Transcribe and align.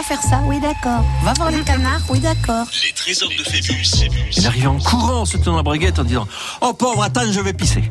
va 0.00 0.06
faire 0.06 0.22
ça, 0.22 0.40
oui 0.44 0.58
d'accord. 0.60 1.04
Va 1.22 1.34
voir 1.34 1.50
les 1.50 1.62
canards, 1.62 2.00
oui 2.08 2.20
d'accord. 2.20 2.66
Les 2.86 2.92
trésors 2.92 3.28
de 3.28 3.44
Phébus. 3.44 4.08
Il 4.36 4.46
arrive 4.46 4.68
en 4.68 4.78
courant, 4.78 5.24
se 5.26 5.36
tenant 5.36 5.56
la 5.56 5.62
braguette 5.62 5.98
en 5.98 6.04
disant 6.04 6.26
Oh 6.60 6.72
pauvre, 6.72 7.02
attends, 7.02 7.30
je 7.30 7.40
vais 7.40 7.52
pisser. 7.52 7.84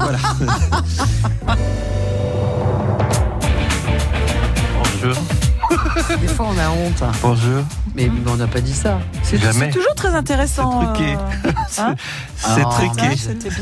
voilà. 0.00 0.18
Bonjour. 5.02 5.16
Des 6.20 6.28
fois, 6.28 6.46
on 6.54 6.58
a 6.58 6.70
honte. 6.70 7.02
hein. 7.02 7.12
Bonjour. 7.22 7.62
Mais 7.94 8.10
on 8.26 8.36
n'a 8.36 8.46
pas 8.46 8.60
dit 8.60 8.72
ça. 8.74 8.98
C'est 9.22 9.38
c'est 9.52 9.70
toujours 9.70 9.94
très 9.94 10.14
intéressant. 10.14 10.80
C'est 10.80 10.86
truqué. 10.94 11.12
euh, 11.14 11.50
hein 11.78 11.94
C'est 12.36 12.62
Ah, 12.64 12.70
truqué. 12.70 13.08
bien. 13.08 13.10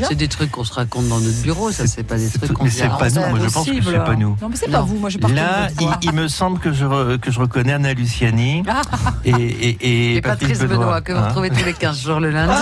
C'est 0.07 0.15
des 0.15 0.27
trucs 0.27 0.51
qu'on 0.51 0.63
se 0.63 0.73
raconte 0.73 1.07
dans 1.07 1.19
notre 1.19 1.41
bureau, 1.41 1.71
ça, 1.71 1.85
c'est 1.87 2.03
pas 2.03 2.15
des 2.17 2.27
C'est- 2.27 2.39
trucs 2.39 2.53
qu'on 2.53 2.63
mais 2.63 2.69
dit 2.69 2.75
c'est 2.77 2.83
à 2.85 2.89
pas 2.89 3.09
nous, 3.09 3.21
moi, 3.29 3.39
je 3.41 3.49
pense 3.49 3.65
que 3.67 3.81
c'est 3.83 3.91
pas 4.03 4.15
nous. 4.15 4.35
Non, 4.41 4.49
mais 4.49 4.55
c'est 4.55 4.71
pas 4.71 4.81
vous. 4.81 4.97
Moi, 4.97 5.09
reconnu 5.13 5.35
Là, 5.35 5.67
il, 6.01 6.11
me 6.13 6.27
semble 6.27 6.59
que 6.59 6.73
je, 6.73 6.85
re- 6.85 7.19
que 7.19 7.31
je 7.31 7.39
reconnais 7.39 7.73
Anna 7.73 7.93
Luciani 7.93 8.63
Ah. 8.69 8.81
et, 9.25 9.29
et, 9.31 9.77
et, 9.81 10.15
Et 10.15 10.21
Patrice 10.21 10.59
Benoît, 10.59 11.01
que 11.01 11.11
vous 11.13 11.19
hein. 11.19 11.27
retrouvez 11.27 11.49
tous 11.51 11.63
les 11.65 11.73
15 11.73 12.01
jours 12.01 12.19
le 12.19 12.31
lundi. 12.31 12.53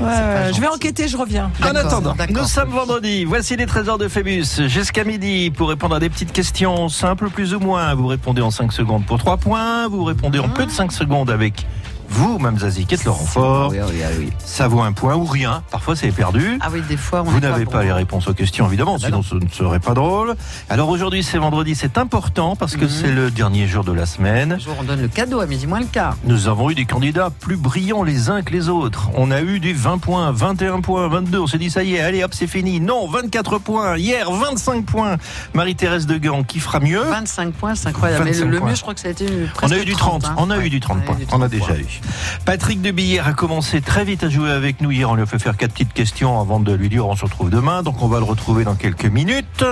Ouais, 0.00 0.06
ouais, 0.06 0.52
je 0.54 0.60
vais 0.60 0.68
enquêter, 0.68 1.06
je 1.08 1.16
reviens. 1.16 1.50
En 1.62 1.74
attendant, 1.74 2.14
nous 2.30 2.44
sommes 2.44 2.70
vendredi. 2.70 3.24
Voici 3.24 3.56
les 3.56 3.66
trésors 3.66 3.98
de 3.98 4.08
Phébus. 4.08 4.66
Jusqu'à 4.68 5.04
midi, 5.04 5.50
pour 5.50 5.68
répondre 5.68 5.94
à 5.94 6.00
des 6.00 6.08
petites 6.08 6.32
questions 6.32 6.88
simples 6.88 7.28
plus 7.30 7.54
ou 7.54 7.60
moins. 7.60 7.94
Vous 7.94 8.06
répondez 8.06 8.40
en 8.42 8.50
5 8.54 8.72
secondes 8.72 9.04
pour 9.04 9.18
3 9.18 9.36
points. 9.36 9.88
Vous 9.88 10.04
répondez 10.04 10.38
en 10.38 10.48
peu 10.48 10.64
de 10.64 10.70
5 10.70 10.92
secondes 10.92 11.30
avec 11.30 11.66
vous, 12.14 12.38
Mme 12.38 12.58
Zazie, 12.58 12.86
Laurent 13.04 13.24
Fort. 13.24 13.70
Oui, 13.70 13.78
oui, 13.88 14.02
oui. 14.18 14.32
Ça 14.38 14.68
vaut 14.68 14.80
un 14.82 14.92
point 14.92 15.14
ou 15.16 15.24
rien. 15.24 15.62
Parfois, 15.70 15.96
c'est 15.96 16.10
perdu. 16.12 16.58
Ah 16.60 16.68
oui, 16.72 16.80
des 16.88 16.96
fois, 16.96 17.20
on 17.20 17.24
Vous 17.24 17.40
n'avez 17.40 17.64
pas 17.66 17.82
les 17.82 17.92
réponses 17.92 18.28
aux 18.28 18.34
questions, 18.34 18.66
évidemment, 18.68 18.94
bah 18.98 19.06
sinon 19.06 19.22
ce 19.22 19.34
ne 19.34 19.48
serait 19.48 19.80
pas 19.80 19.94
drôle. 19.94 20.34
Alors 20.70 20.88
aujourd'hui, 20.88 21.22
c'est 21.22 21.38
vendredi, 21.38 21.74
c'est 21.74 21.98
important 21.98 22.56
parce 22.56 22.76
que 22.76 22.84
Mhm. 22.84 22.88
c'est 22.90 23.12
le 23.12 23.30
dernier 23.30 23.66
jour 23.66 23.84
de 23.84 23.92
la 23.92 24.06
semaine. 24.06 24.58
Jour, 24.60 24.76
on 24.80 24.84
donne 24.84 25.00
le 25.02 25.08
cadeau 25.08 25.40
à 25.40 25.46
midi 25.46 25.66
moins 25.66 25.80
le 25.80 25.86
quart. 25.86 26.16
Nous 26.24 26.48
avons 26.48 26.70
eu 26.70 26.74
des 26.74 26.84
candidats 26.84 27.30
plus 27.30 27.56
brillants 27.56 28.02
les 28.04 28.30
uns 28.30 28.42
que 28.42 28.52
les 28.52 28.68
autres. 28.68 29.10
On 29.14 29.30
a 29.30 29.40
eu 29.42 29.58
des 29.60 29.72
20 29.72 29.98
points, 29.98 30.30
21 30.32 30.80
points, 30.80 31.08
22. 31.08 31.40
On 31.40 31.46
s'est 31.46 31.58
dit, 31.58 31.70
ça 31.70 31.82
y 31.82 31.94
est, 31.94 32.00
allez 32.00 32.22
hop, 32.22 32.32
c'est 32.34 32.46
fini. 32.46 32.80
Non, 32.80 33.08
24 33.08 33.58
points. 33.58 33.96
Hier, 33.98 34.30
25 34.30 34.84
points. 34.86 35.16
Marie-Thérèse 35.54 36.06
de 36.06 36.16
Gand 36.18 36.42
qui 36.44 36.60
fera 36.60 36.80
mieux. 36.80 37.02
25 37.02 37.52
points, 37.54 37.74
c'est 37.74 37.88
incroyable. 37.88 38.24
Mais 38.24 38.30
le, 38.30 38.36
25 38.36 38.50
le 38.52 38.58
point. 38.58 38.68
mieux, 38.70 38.74
je 38.76 38.82
crois 38.82 38.94
que 38.94 39.00
ça 39.00 39.08
a 39.08 39.10
été 39.10 39.26
On 39.26 39.54
presque 39.54 39.74
a 39.74 39.78
eu 39.78 39.84
du 39.84 39.94
30, 39.94 40.24
hein. 40.24 40.34
on 40.38 40.50
a 40.50 40.58
Ouais, 40.58 40.66
eu 40.66 40.70
du 40.70 40.80
30 40.80 40.98
on 41.02 41.04
points, 41.06 41.14
du 41.16 41.24
on 41.32 41.36
a 41.42 41.48
30 41.48 41.50
déjà 41.50 41.64
points. 41.66 41.74
eu. 41.76 42.00
Patrick 42.44 42.80
de 42.82 42.90
Billère 42.90 43.26
a 43.26 43.32
commencé 43.32 43.80
très 43.80 44.04
vite 44.04 44.22
à 44.24 44.28
jouer 44.28 44.50
avec 44.50 44.80
nous 44.80 44.90
hier, 44.90 45.10
on 45.10 45.14
lui 45.14 45.22
a 45.22 45.26
fait 45.26 45.38
faire 45.38 45.56
quatre 45.56 45.72
petites 45.72 45.92
questions 45.92 46.40
avant 46.40 46.60
de 46.60 46.72
lui 46.72 46.88
dire 46.88 47.06
on 47.06 47.16
se 47.16 47.24
retrouve 47.24 47.50
demain, 47.50 47.82
donc 47.82 48.02
on 48.02 48.08
va 48.08 48.18
le 48.18 48.24
retrouver 48.24 48.64
dans 48.64 48.74
quelques 48.74 49.06
minutes. 49.06 49.64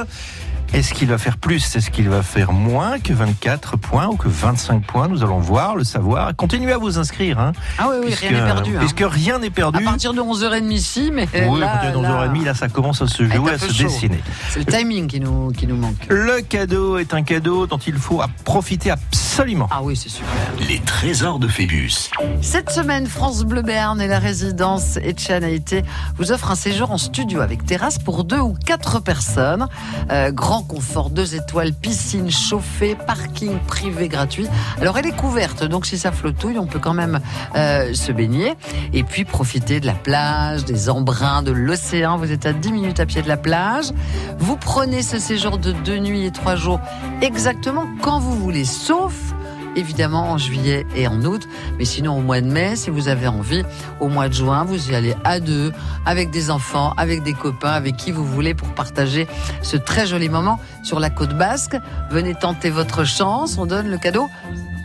Est-ce 0.73 0.95
qu'il 0.95 1.09
va 1.09 1.19
faire 1.19 1.37
plus? 1.37 1.77
Est-ce 1.77 1.91
qu'il 1.91 2.09
va 2.09 2.23
faire 2.23 2.51
moins 2.53 2.99
que 2.99 3.13
24 3.13 3.77
points 3.77 4.07
ou 4.07 4.17
que 4.17 4.27
25 4.29 4.83
points? 4.87 5.07
Nous 5.07 5.23
allons 5.23 5.39
voir, 5.39 5.77
le 5.77 5.85
savoir. 5.85 6.35
Continuez 6.35 6.73
à 6.73 6.79
vous 6.79 6.99
inscrire. 6.99 7.39
Hein, 7.39 7.53
Ah 7.77 7.89
oui, 7.91 7.97
oui, 8.01 8.07
puisque, 8.07 8.23
rien 8.23 8.31
n'est 8.33 8.41
perdu. 8.55 8.77
hein. 8.77 8.79
Puisque 8.79 9.05
rien 9.07 9.39
n'est 9.39 9.47
À 9.49 9.51
perdu. 9.51 9.85
partir 9.85 10.15
de 10.15 10.23
11h30 10.23 10.73
ici, 10.73 11.11
mais 11.13 11.29
oui, 11.47 11.61
là, 11.61 11.73
à 11.75 11.77
partir 11.77 11.99
de 11.99 12.03
là, 12.03 12.27
11h30, 12.27 12.45
là, 12.47 12.55
ça 12.55 12.69
commence 12.69 13.03
à 13.03 13.07
se 13.07 13.23
jouer, 13.23 13.53
à 13.53 13.59
se 13.59 13.71
chaud. 13.71 13.83
dessiner. 13.83 14.21
c'est 14.49 14.61
le 14.61 14.65
timing 14.65 15.09
qui 15.09 15.21
nous, 15.21 15.51
qui 15.51 15.67
nous 15.67 15.77
manque. 15.77 16.07
Le 16.09 16.41
cadeau 16.41 16.97
est 16.97 17.13
un 17.13 17.23
cadeau 17.23 17.67
dont 17.67 17.77
il 17.77 17.97
faut 17.97 18.23
profiter 18.47 18.93
absolument. 18.93 19.22
Ah 19.71 19.81
oui, 19.83 19.97
c'est 19.97 20.11
super. 20.11 20.29
Les 20.69 20.79
trésors 20.81 21.39
de 21.39 21.49
Phébus. 21.49 22.11
Cette 22.43 22.69
semaine, 22.69 23.07
France 23.07 23.45
Bleu 23.45 23.63
Béarn 23.63 23.99
et 23.99 24.07
la 24.07 24.19
résidence 24.19 24.99
Etchan 24.99 25.41
a 25.43 25.49
été 25.49 25.85
vous 26.19 26.33
offre 26.33 26.51
un 26.51 26.55
séjour 26.55 26.91
en 26.91 26.99
studio 26.99 27.41
avec 27.41 27.65
terrasse 27.65 27.99
pour 27.99 28.25
deux 28.25 28.41
ou 28.41 28.55
quatre 28.67 29.01
personnes. 29.01 29.69
Euh, 30.11 30.33
grand 30.33 30.63
confort, 30.63 31.09
deux 31.09 31.35
étoiles, 31.35 31.73
piscine 31.73 32.31
chauffée, 32.31 32.95
parking 32.95 33.59
privé 33.67 34.09
gratuit. 34.09 34.49
Alors 34.83 34.99
elle 34.99 35.07
est 35.07 35.17
couverte, 35.17 35.65
donc 35.65 35.87
si 35.87 35.97
ça 35.97 36.13
flottouille, 36.13 36.59
on 36.59 36.67
peut 36.67 36.79
quand 36.79 36.93
même 36.93 37.19
euh, 37.57 37.95
se 37.95 38.13
baigner 38.13 38.53
et 38.93 39.03
puis 39.03 39.25
profiter 39.25 39.81
de 39.81 39.87
la 39.87 39.95
plage, 39.95 40.67
des 40.67 40.91
embruns, 40.91 41.43
de 41.43 41.53
l'océan. 41.53 42.19
Vous 42.19 42.33
êtes 42.33 42.45
à 42.45 42.53
10 42.53 42.71
minutes 42.71 43.01
à 43.01 43.07
pied 43.07 43.23
de 43.23 43.29
la 43.29 43.39
plage. 43.39 43.93
Vous 44.39 44.59
prenez 44.59 45.01
ce 45.01 45.19
séjour 45.19 45.57
de 45.57 45.73
deux 45.73 45.99
nuits 46.01 46.27
et 46.27 46.33
trois 46.33 46.57
jours 46.57 46.81
exactement 47.23 47.87
quand 48.03 48.19
vous 48.19 48.37
voulez, 48.37 48.67
sauf 48.67 49.22
évidemment 49.77 50.31
en 50.31 50.39
juillet 50.39 50.87
et 50.97 51.07
en 51.07 51.23
août. 51.23 51.49
Mais 51.79 51.85
sinon, 51.85 52.19
au 52.19 52.21
mois 52.21 52.41
de 52.41 52.47
mai, 52.47 52.77
si 52.77 52.91
vous 52.91 53.09
avez 53.09 53.27
envie, 53.27 53.63
au 54.01 54.09
mois 54.09 54.29
de 54.29 54.35
juin, 54.35 54.65
vous 54.65 54.91
y 54.91 54.95
allez 54.95 55.15
à 55.25 55.41
deux, 55.41 55.73
avec 56.07 56.31
des 56.31 56.51
enfants, 56.51 56.93
avec 56.97 57.23
des 57.23 57.33
copains, 57.33 57.73
avec 57.73 57.97
qui 57.97 58.13
vous 58.13 58.25
voulez 58.25 58.55
pour 58.55 58.69
partager 58.69 59.27
ce 59.63 59.77
très 59.77 60.07
joli 60.07 60.29
moment 60.29 60.59
sur 60.83 61.01
la 61.01 61.11
côte 61.11 61.37
basque. 61.37 61.77
Venez 62.11 62.35
tenter 62.35 62.71
votre 62.71 63.05
chance. 63.05 63.59
On 63.59 63.67
donne 63.67 63.89
le 63.89 63.99
cadeau 63.99 64.29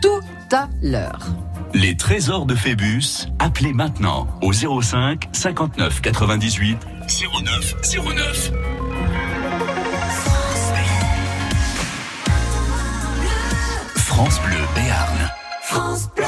tout 0.02 0.56
à 0.56 0.68
l'heure. 0.82 1.26
Les 1.74 1.96
trésors 1.96 2.46
de 2.46 2.54
Phébus. 2.54 3.28
Appelez 3.38 3.72
maintenant 3.72 4.26
au 4.40 4.52
05 4.52 5.28
59 5.32 6.00
98 6.00 6.78
09 7.42 7.74
09. 8.16 8.77
France 14.18 14.40
Bleu 14.40 14.66
Béarn. 14.74 15.30
France 15.62 16.08
Bleu. 16.16 16.24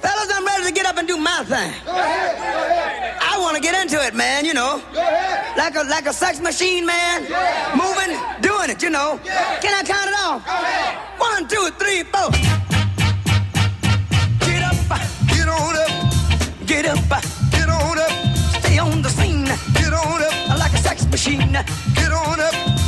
Fellas, 0.00 0.30
I'm 0.32 0.46
ready 0.46 0.64
to 0.64 0.72
get 0.72 0.86
up 0.86 0.96
and 0.96 1.06
do 1.06 1.18
my 1.18 1.44
thing. 1.44 1.74
Go 1.84 1.92
ahead. 1.92 3.18
I 3.20 3.38
want 3.38 3.54
to 3.54 3.60
get 3.60 3.74
into 3.82 4.02
it, 4.02 4.14
man, 4.14 4.46
you 4.46 4.54
know. 4.54 4.80
Go 4.94 5.00
ahead. 5.00 5.58
Like 5.58 5.76
a 5.76 5.82
like 5.82 6.06
a 6.06 6.12
sex 6.14 6.40
machine, 6.40 6.86
man. 6.86 7.26
Yeah. 7.28 7.76
Moving, 7.76 8.16
doing 8.40 8.70
it, 8.70 8.82
you 8.82 8.88
know. 8.88 9.20
Yeah. 9.26 9.60
Can 9.60 9.74
I 9.74 9.82
count 9.82 10.08
it 10.08 10.16
off? 10.24 10.40
Go 10.46 10.52
ahead. 10.52 10.96
One, 11.20 11.46
two, 11.52 11.68
three, 11.76 12.02
four. 12.12 12.30
Get 14.48 14.62
up, 14.64 14.78
get 15.28 15.48
on 15.48 15.76
up. 15.84 15.92
Get 16.64 16.86
up, 16.86 17.22
get 17.52 17.68
on 17.68 17.98
up. 17.98 18.12
Stay 18.56 18.78
on 18.78 19.02
the 19.02 19.10
scene. 19.10 19.44
Get 19.74 19.92
on 19.92 20.22
up. 20.22 20.58
Like 20.58 20.72
a 20.72 20.78
sex 20.78 21.04
machine. 21.04 21.52
Get 21.94 22.10
on 22.10 22.40
up. 22.40 22.87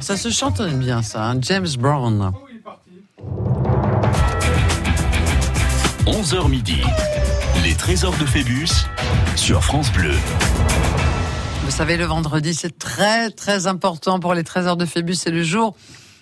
Ça 0.00 0.16
se 0.16 0.30
chantonne 0.30 0.78
bien, 0.78 1.02
ça. 1.02 1.24
hein, 1.30 1.38
James 1.42 1.68
Brown. 1.78 2.32
11h 6.06 6.48
midi. 6.48 6.80
Les 7.62 7.74
trésors 7.74 8.16
de 8.18 8.24
Phébus 8.24 8.68
sur 9.36 9.62
France 9.62 9.92
Bleu. 9.92 10.14
Vous 11.64 11.70
savez, 11.70 11.96
le 11.96 12.04
vendredi, 12.04 12.54
c'est 12.54 12.78
très, 12.78 13.30
très 13.30 13.66
important 13.66 14.18
pour 14.18 14.34
les 14.34 14.42
trésors 14.44 14.76
de 14.76 14.86
Phébus. 14.86 15.14
C'est 15.14 15.30
le 15.30 15.42
jour 15.42 15.76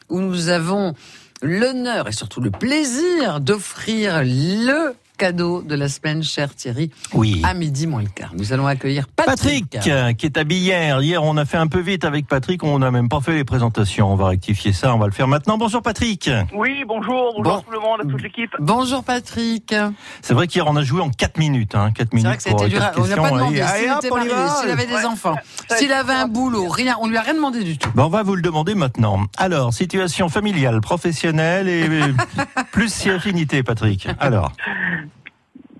où 0.09 0.21
nous 0.21 0.49
avons 0.49 0.95
l'honneur 1.41 2.09
et 2.09 2.13
surtout 2.13 2.41
le 2.41 2.51
plaisir 2.51 3.41
d'offrir 3.41 4.23
le 4.25 4.95
cadeau 5.19 5.61
de 5.63 5.75
la 5.75 5.89
semaine, 5.89 6.23
cher 6.23 6.55
Thierry, 6.55 6.91
Oui. 7.13 7.43
à 7.45 7.53
midi 7.53 7.87
moins 7.87 8.01
le 8.03 8.09
quart. 8.09 8.31
Nous 8.37 8.53
allons 8.53 8.67
accueillir 8.67 9.07
Patrick. 9.09 9.69
Patrick, 9.71 9.89
euh, 9.93 10.13
qui 10.15 10.27
est 10.27 10.39
habillé 10.39 10.59
hier. 10.69 11.01
Hier, 11.03 11.23
on 11.23 11.37
a 11.37 11.45
fait 11.45 11.57
un 11.59 11.67
peu 11.67 11.81
vite 11.81 12.05
avec 12.05 12.27
Patrick. 12.27 12.63
On 12.65 12.79
n'a 12.79 12.91
même 12.91 13.09
pas 13.09 13.21
fait 13.21 13.33
les 13.35 13.45
présentations. 13.45 14.11
On 14.13 14.17
va 14.17 14.29
rectifier 14.29 14.73
ça. 14.73 14.95
On 14.95 14.99
va 14.99 15.07
le 15.07 15.13
faire 15.13 15.29
maintenant. 15.29 15.59
Bonjour 15.59 15.83
Patrick. 15.83 16.31
Oui, 16.55 16.85
bonjour, 16.87 17.35
bonjour 17.37 17.43
Bon. 17.43 17.61
tout 17.63 17.71
le 17.73 17.81
monde, 17.81 18.01
à 18.01 18.05
toute 18.05 18.23
l'équipe. 18.23 18.51
Bonjour 18.61 19.03
Patrick. 19.05 19.75
C'est 20.23 20.35
vrai 20.35 20.47
qu'hier, 20.47 20.67
on 20.69 20.77
a 20.77 20.83
joué 20.83 21.03
en 21.03 21.11
4 21.11 21.37
minutes. 21.39 21.75
Hein, 21.75 21.91
4 21.95 22.09
C'est 22.11 22.15
minutes 22.17 22.27
vrai 22.29 22.37
que 22.37 22.43
c'était 22.45 22.55
On 23.01 23.07
n'a 23.07 23.17
pas 23.17 23.31
demandé 23.31 23.57
s'il 23.57 23.93
était 23.93 24.11
marié, 24.11 24.31
s'il 24.61 24.71
avait 24.71 24.87
des 24.87 24.95
Ouais. 24.95 25.05
enfants, 25.05 25.37
s'il 25.77 25.93
avait 25.93 26.13
un 26.13 26.29
boulot, 26.29 26.69
rien. 26.69 26.97
On 27.01 27.09
lui 27.09 27.17
a 27.17 27.23
rien 27.23 27.35
demandé 27.35 27.65
du 27.65 27.77
tout. 27.77 27.91
Ben, 27.95 28.05
on 28.05 28.09
va 28.09 28.23
vous 28.23 28.37
le 28.37 28.43
demander 28.43 28.75
maintenant. 28.75 29.23
Alors, 29.37 29.73
situation 29.75 30.29
familiale, 30.29 30.81
professionnelle 30.81 31.69
et 31.69 31.89
plus 32.73 32.93
si 32.93 33.11
affinité, 33.11 33.63
Patrick. 33.63 34.09
Alors, 34.21 34.53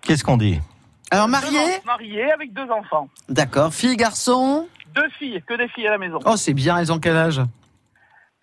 qu'est-ce 0.03 0.25
qu'on 0.25 0.37
dit 0.37 0.61
Alors 1.11 1.29
marié 1.29 1.59
Marié 1.87 2.31
avec 2.33 2.53
deux 2.53 2.69
enfants. 2.71 3.09
D'accord. 3.29 3.73
Fille, 3.73 3.97
garçon 3.97 4.69
Deux 4.95 5.09
filles, 5.19 5.43
que 5.47 5.55
des 5.55 5.69
filles 5.69 5.89
à 5.89 5.93
la 5.93 5.99
maison. 5.99 6.19
Oh, 6.25 6.37
c'est 6.37 6.55
bien. 6.55 6.79
Elles 6.79 6.93
ont 6.93 6.99
quel 6.99 7.17
âge 7.17 7.41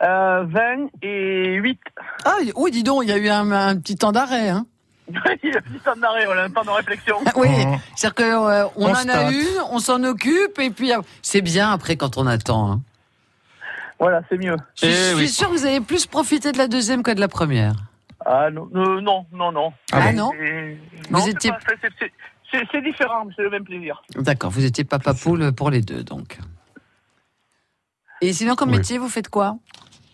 Euh, 0.02 0.44
20 0.48 0.90
et 1.02 1.54
8. 1.56 1.80
Ah, 2.26 2.36
oui, 2.56 2.72
dis 2.72 2.84
donc, 2.84 3.04
il 3.04 3.10
y 3.10 3.14
a 3.14 3.18
eu 3.18 3.30
un, 3.30 3.52
un 3.52 3.76
petit 3.78 3.96
temps 3.96 4.12
d'arrêt. 4.12 4.50
Hein. 4.50 4.66
Il 5.44 5.52
y 5.52 5.54
a 5.54 5.60
un 5.60 5.62
petit 5.62 5.80
temps 5.84 5.96
d'arrêt, 5.96 6.26
on 6.28 6.32
a 6.32 6.44
un 6.46 6.50
temps 6.50 6.64
de 6.64 6.70
réflexion. 6.72 7.18
Oui, 7.36 7.48
c'est-à-dire 7.96 8.16
qu'on 8.16 8.70
on 8.76 8.88
On 8.88 8.90
en 8.92 9.08
a 9.10 9.32
une, 9.32 9.62
on 9.70 9.78
s'en 9.78 10.04
occupe, 10.04 10.58
et 10.60 10.72
puis 10.72 10.92
euh, 10.94 11.00
c'est 11.22 11.42
bien 11.42 11.72
après 11.72 11.96
quand 11.96 12.18
on 12.18 12.26
attend. 12.26 12.72
hein. 12.72 12.82
Voilà, 14.00 14.22
c'est 14.28 14.38
mieux. 14.40 14.56
Je 14.76 14.88
suis, 14.88 14.96
Eh 14.96 15.16
suis 15.18 15.30
sûr 15.30 15.48
que 15.48 15.54
vous 15.54 15.66
avez 15.66 15.80
plus 15.80 16.08
profité 16.08 16.52
de 16.52 16.58
la 16.58 16.68
deuxième 16.68 17.04
que 17.04 17.12
de 17.12 17.20
la 17.20 17.28
première. 17.28 17.76
Ah 18.26 18.50
non, 18.52 18.68
euh, 18.76 19.02
non, 19.02 19.26
non, 19.32 19.52
non. 19.52 19.72
Ah, 19.92 20.12
non 20.12 20.32
Vous 21.10 21.20
non, 21.20 21.26
étiez- 21.28 21.52
c'est- 22.52 22.82
différent, 22.82 23.26
mais 23.26 23.34
c'est 23.36 23.44
le 23.44 23.50
même 23.50 23.64
plaisir. 23.64 24.02
D'accord, 24.16 24.50
vous 24.50 24.66
étiez 24.66 24.84
papa 24.84 25.14
poule 25.14 25.52
pour 25.54 25.70
les 25.70 25.82
deux, 25.82 26.04
donc. 26.04 26.40
Et 28.22 28.34
sinon, 28.34 28.56
comme 28.56 28.70
Oui. 28.72 28.78
métier, 28.78 28.98
vous 28.98 29.10
faites 29.10 29.30
quoi? 29.30 29.58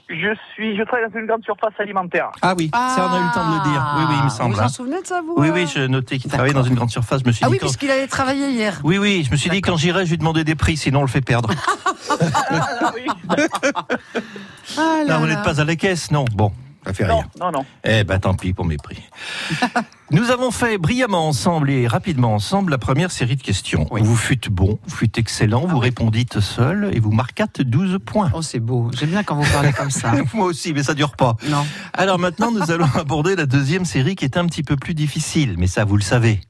Je 0.10 0.36
suis, 0.54 0.76
je 0.76 0.84
travaille 0.84 1.10
dans 1.10 1.18
une 1.18 1.26
grande 1.26 1.44
surface 1.44 1.74
alimentaire. 1.80 2.32
Ah 2.42 2.54
oui, 2.58 2.70
ça 2.74 3.08
on 3.10 3.14
a 3.14 3.20
eu 3.20 3.24
le 3.24 3.34
temps 3.34 3.50
de 3.50 3.56
le 3.56 3.72
dire. 3.72 3.96
Oui, 3.98 4.04
oui, 4.10 4.16
il 4.20 4.24
me 4.26 4.30
semble. 4.30 4.50
Vous 4.50 4.56
vous 4.58 4.62
en 4.62 4.66
hein. 4.66 4.68
souvenez 4.68 5.02
de 5.02 5.08
ça, 5.08 5.22
vous 5.22 5.36
Oui, 5.38 5.48
euh 5.48 5.54
oui, 5.54 5.68
je 5.74 5.80
notais 5.88 6.18
qu'il 6.18 6.30
travaillait 6.30 6.54
dans 6.54 6.64
une 6.64 6.76
grande 6.76 6.90
surface. 6.90 7.22
Je 7.22 7.28
me 7.28 7.32
suis 7.32 7.46
Ah 7.46 7.48
dit 7.48 7.54
oui, 7.54 7.60
quand... 7.60 7.68
puisqu'il 7.68 7.90
allait 7.92 8.08
travailler 8.08 8.50
hier. 8.50 8.82
Oui, 8.84 8.98
oui, 8.98 9.24
je 9.26 9.32
me 9.32 9.38
suis 9.38 9.50
dit 9.50 9.62
quand 9.62 9.78
j'irai, 9.78 10.06
je 10.06 10.10
lui 10.12 10.18
demander 10.18 10.44
des 10.44 10.56
prix, 10.56 10.76
sinon 10.76 11.00
on 11.00 11.04
le 11.04 11.08
fait 11.08 11.22
perdre. 11.22 11.52
Ah, 12.10 12.92
oui. 12.94 13.08
Ah 14.78 15.04
là 15.06 15.14
Non, 15.14 15.20
vous 15.20 15.26
là. 15.28 15.36
n'êtes 15.36 15.44
pas 15.46 15.62
à 15.62 15.64
la 15.64 15.76
caisse, 15.78 16.12
non. 16.12 16.26
Bon, 16.34 16.52
ça 16.92 17.06
fait 17.06 17.08
Non, 17.08 17.20
rien. 17.20 17.28
non, 17.40 17.52
non. 17.52 17.66
Eh 17.84 18.04
ben, 18.04 18.20
tant 18.20 18.34
pis 18.34 18.54
pour 18.54 18.66
mes 18.66 18.78
prix. 18.78 19.02
Nous 20.12 20.30
avons 20.30 20.52
fait 20.52 20.78
brillamment 20.78 21.28
ensemble 21.28 21.70
et 21.70 21.88
rapidement 21.88 22.34
ensemble 22.34 22.72
la 22.72 22.78
première 22.78 23.12
série 23.12 23.38
de 23.38 23.42
questions. 23.42 23.88
Oui. 23.92 24.02
Vous 24.04 24.16
fûtes 24.18 24.50
bon, 24.50 24.78
vous 24.86 24.96
fûtes 24.96 25.18
excellent, 25.18 25.66
vous 25.66 25.78
oui. 25.78 25.84
répondîtes 25.84 26.40
seul 26.42 26.90
et 26.94 27.00
vous 27.00 27.12
marquâtes 27.12 27.62
12 27.62 28.00
points. 28.06 28.30
Oh, 28.34 28.42
c'est 28.42 28.60
beau. 28.60 28.92
J'aime 28.98 29.10
bien 29.12 29.24
quand 29.24 29.36
vous 29.36 29.50
parlez 29.54 29.72
comme 29.72 29.90
ça. 29.92 30.12
Moi 30.34 30.46
aussi, 30.48 30.74
mais 30.74 30.84
ça 30.84 30.94
dure 30.94 31.16
pas. 31.16 31.38
Non. 31.50 31.66
Alors 31.94 32.20
maintenant, 32.20 32.52
nous 32.52 32.72
allons 32.72 32.90
aborder 32.96 33.36
la 33.38 33.46
deuxième 33.46 33.86
série 33.86 34.16
qui 34.16 34.26
est 34.26 34.36
un 34.38 34.46
petit 34.48 34.64
peu 34.64 34.76
plus 34.76 34.94
difficile, 34.94 35.56
mais 35.58 35.68
ça, 35.68 35.86
vous 35.86 35.96
le 35.96 36.02
savez, 36.04 36.42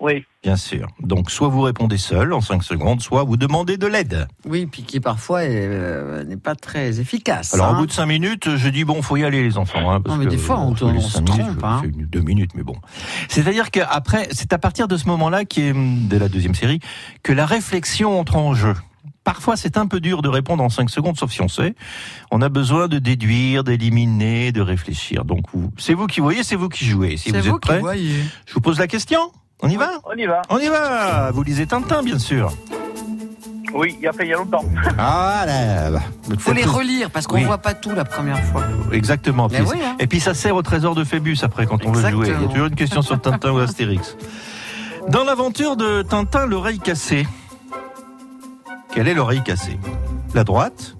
Oui. 0.00 0.24
bien 0.44 0.56
sûr. 0.56 0.86
Donc, 1.00 1.30
soit 1.30 1.48
vous 1.48 1.60
répondez 1.62 1.98
seul 1.98 2.32
en 2.32 2.40
5 2.40 2.62
secondes, 2.62 3.00
soit 3.00 3.24
vous 3.24 3.36
demandez 3.36 3.76
de 3.76 3.86
l'aide. 3.86 4.28
Oui, 4.46 4.66
puis 4.66 4.82
qui 4.82 5.00
parfois 5.00 5.40
euh, 5.40 6.22
n'est 6.24 6.36
pas 6.36 6.54
très 6.54 7.00
efficace. 7.00 7.52
Alors, 7.54 7.66
hein. 7.66 7.72
au 7.76 7.80
bout 7.80 7.86
de 7.86 7.92
5 7.92 8.06
minutes, 8.06 8.56
je 8.56 8.68
dis, 8.68 8.84
bon, 8.84 9.02
faut 9.02 9.16
y 9.16 9.24
aller, 9.24 9.42
les 9.42 9.58
enfants. 9.58 9.90
hein, 9.90 10.00
parce 10.00 10.16
Non, 10.16 10.20
mais 10.22 10.26
que, 10.26 10.30
des 10.30 10.38
fois, 10.38 10.60
on 10.60 10.72
les 10.74 10.82
on 10.98 11.00
se 11.00 11.18
minutes, 11.20 11.26
trompe, 11.34 11.64
hein. 11.64 11.80
c'est 11.82 11.88
une- 11.88 12.06
deux 12.06 12.20
minutes, 12.20 12.52
mais 12.54 12.62
bon. 12.62 12.76
C'est-à-dire 13.28 13.70
qu'après, 13.70 14.28
c'est 14.30 14.52
à 14.52 14.58
partir 14.58 14.86
de 14.88 14.96
ce 14.96 15.06
moment-là, 15.08 15.44
qui 15.44 15.62
est 15.62 15.72
de 15.74 16.16
la 16.16 16.28
deuxième 16.28 16.54
série, 16.54 16.78
que 17.22 17.32
la 17.32 17.46
réflexion 17.46 18.18
entre 18.20 18.36
en 18.36 18.54
jeu. 18.54 18.74
Parfois, 19.24 19.56
c'est 19.56 19.76
un 19.76 19.86
peu 19.86 20.00
dur 20.00 20.22
de 20.22 20.28
répondre 20.28 20.62
en 20.64 20.70
5 20.70 20.88
secondes, 20.88 21.18
sauf 21.18 21.30
si 21.32 21.42
on 21.42 21.48
sait. 21.48 21.74
On 22.30 22.40
a 22.40 22.48
besoin 22.48 22.88
de 22.88 22.98
déduire, 22.98 23.62
d'éliminer, 23.64 24.52
de 24.52 24.62
réfléchir. 24.62 25.24
Donc, 25.26 25.44
c'est 25.76 25.92
vous 25.92 26.06
qui 26.06 26.20
voyez, 26.20 26.42
c'est 26.44 26.56
vous 26.56 26.70
qui 26.70 26.86
jouez. 26.86 27.16
Si 27.18 27.30
vous, 27.30 27.38
vous, 27.40 27.48
êtes 27.48 27.60
prêts, 27.60 27.82
je 28.46 28.54
vous 28.54 28.60
pose 28.60 28.78
la 28.78 28.86
question. 28.86 29.18
On 29.62 29.68
y 29.68 29.76
va 29.76 29.90
On 30.04 30.16
y 30.16 30.26
va. 30.26 30.42
On 30.50 30.58
y 30.58 30.68
va 30.68 31.30
Vous 31.32 31.42
lisez 31.42 31.66
Tintin, 31.66 32.02
bien 32.02 32.18
sûr. 32.18 32.52
Oui, 33.74 33.96
il 33.98 34.04
y 34.04 34.08
a 34.08 34.12
fait 34.12 34.24
il 34.24 34.30
y 34.30 34.34
a 34.34 34.36
longtemps. 34.38 34.64
Ah 34.98 35.44
là 35.46 36.00
Il 36.30 36.38
faut 36.40 36.52
les 36.54 36.64
relire 36.64 37.10
parce 37.10 37.26
qu'on 37.26 37.36
Oui. 37.36 37.44
voit 37.44 37.58
pas 37.58 37.74
tout 37.74 37.90
la 37.94 38.04
première 38.04 38.42
fois. 38.44 38.64
Exactement. 38.92 39.48
Mais 39.50 39.58
Puis- 39.60 39.68
oui, 39.72 39.78
hein. 39.84 39.96
Et 39.98 40.06
puis 40.06 40.20
ça 40.20 40.32
sert 40.32 40.56
au 40.56 40.62
trésor 40.62 40.94
de 40.94 41.04
Phébus 41.04 41.36
après 41.42 41.66
quand 41.66 41.84
on 41.84 41.92
veut 41.92 42.00
jouer. 42.00 42.10
Il 42.10 42.16
y 42.16 42.20
a 42.20 42.24
Exactement. 42.34 42.48
toujours 42.52 42.66
une 42.68 42.74
question 42.76 43.02
sur 43.02 43.20
Tintin 43.20 43.50
ou 43.52 43.58
Astérix. 43.58 44.16
Dans 45.08 45.24
l'aventure 45.24 45.76
de 45.76 46.02
Tintin, 46.02 46.46
l'oreille 46.46 46.78
cassée. 46.78 47.26
Quelle 48.94 49.06
est 49.08 49.14
l'oreille 49.14 49.42
cassée? 49.42 49.78
La 50.34 50.44
droite? 50.44 50.96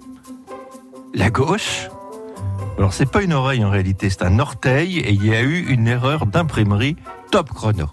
La 1.13 1.29
gauche? 1.31 1.89
Alors 2.79 2.93
c'est 2.93 3.11
pas 3.11 3.21
une 3.21 3.33
oreille 3.33 3.61
en 3.65 3.69
réalité, 3.69 4.09
c'est 4.09 4.23
un 4.23 4.39
orteil 4.39 4.99
et 4.99 5.11
il 5.11 5.25
y 5.25 5.35
a 5.35 5.41
eu 5.41 5.65
une 5.67 5.85
erreur 5.85 6.25
d'imprimerie 6.25 6.95
top 7.29 7.49
chrono. 7.49 7.87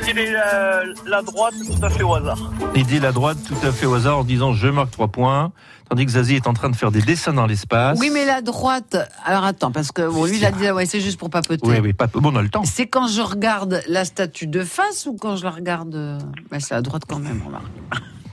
Je 0.00 0.12
dirais 0.12 0.32
la, 0.32 0.82
la 1.06 1.22
droite 1.22 1.54
tout 1.64 1.84
à 1.84 1.88
fait 1.88 2.02
au 2.02 2.16
hasard. 2.16 2.50
Il 2.74 2.84
dit 2.84 2.98
la 2.98 3.12
droite 3.12 3.38
tout 3.46 3.64
à 3.64 3.70
fait 3.70 3.86
au 3.86 3.94
hasard 3.94 4.18
en 4.18 4.24
disant 4.24 4.52
je 4.54 4.66
marque 4.66 4.90
trois 4.90 5.06
points, 5.06 5.52
tandis 5.88 6.04
que 6.04 6.10
Zazie 6.10 6.34
est 6.34 6.48
en 6.48 6.52
train 6.52 6.68
de 6.68 6.74
faire 6.74 6.90
des 6.90 7.00
dessins 7.00 7.32
dans 7.32 7.46
l'espace. 7.46 7.96
Oui, 8.00 8.10
mais 8.12 8.24
la 8.24 8.42
droite. 8.42 8.96
Alors 9.24 9.44
attends, 9.44 9.70
parce 9.70 9.92
que 9.92 10.10
bon, 10.10 10.24
lui, 10.24 10.38
il 10.38 10.44
a 10.44 10.50
dit, 10.50 10.68
ouais, 10.68 10.84
c'est 10.84 11.00
juste 11.00 11.20
pour 11.20 11.30
papoter. 11.30 11.64
Oui, 11.64 11.78
oui, 11.80 11.92
pas... 11.92 12.08
bon, 12.08 12.32
on 12.32 12.36
a 12.36 12.42
le 12.42 12.48
temps. 12.48 12.64
C'est 12.64 12.88
quand 12.88 13.06
je 13.06 13.22
regarde 13.22 13.82
la 13.86 14.04
statue 14.04 14.48
de 14.48 14.64
face 14.64 15.06
ou 15.06 15.16
quand 15.16 15.36
je 15.36 15.44
la 15.44 15.50
regarde. 15.50 16.18
bah, 16.50 16.58
c'est 16.58 16.74
à 16.74 16.82
droite 16.82 17.04
quand 17.08 17.20
même, 17.20 17.40
remarque. 17.46 17.66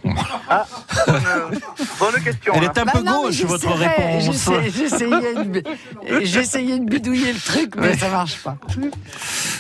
Bonne, 0.04 1.60
bonne 2.00 2.24
question. 2.24 2.54
Elle 2.56 2.64
hein. 2.64 2.72
est 2.76 2.80
un 2.80 2.86
Bah 2.86 2.92
peu 2.94 3.02
non, 3.04 3.24
mais 3.24 3.30
gauche, 3.30 3.44
votre 3.46 3.72
réponse. 3.72 4.50
J'essayais 6.24 6.80
de 6.80 6.86
bidouiller 6.86 7.34
le 7.34 7.40
truc, 7.40 7.76
mais 7.78 7.98
ça 7.98 8.10
marche 8.10 8.38
pas. 8.40 8.58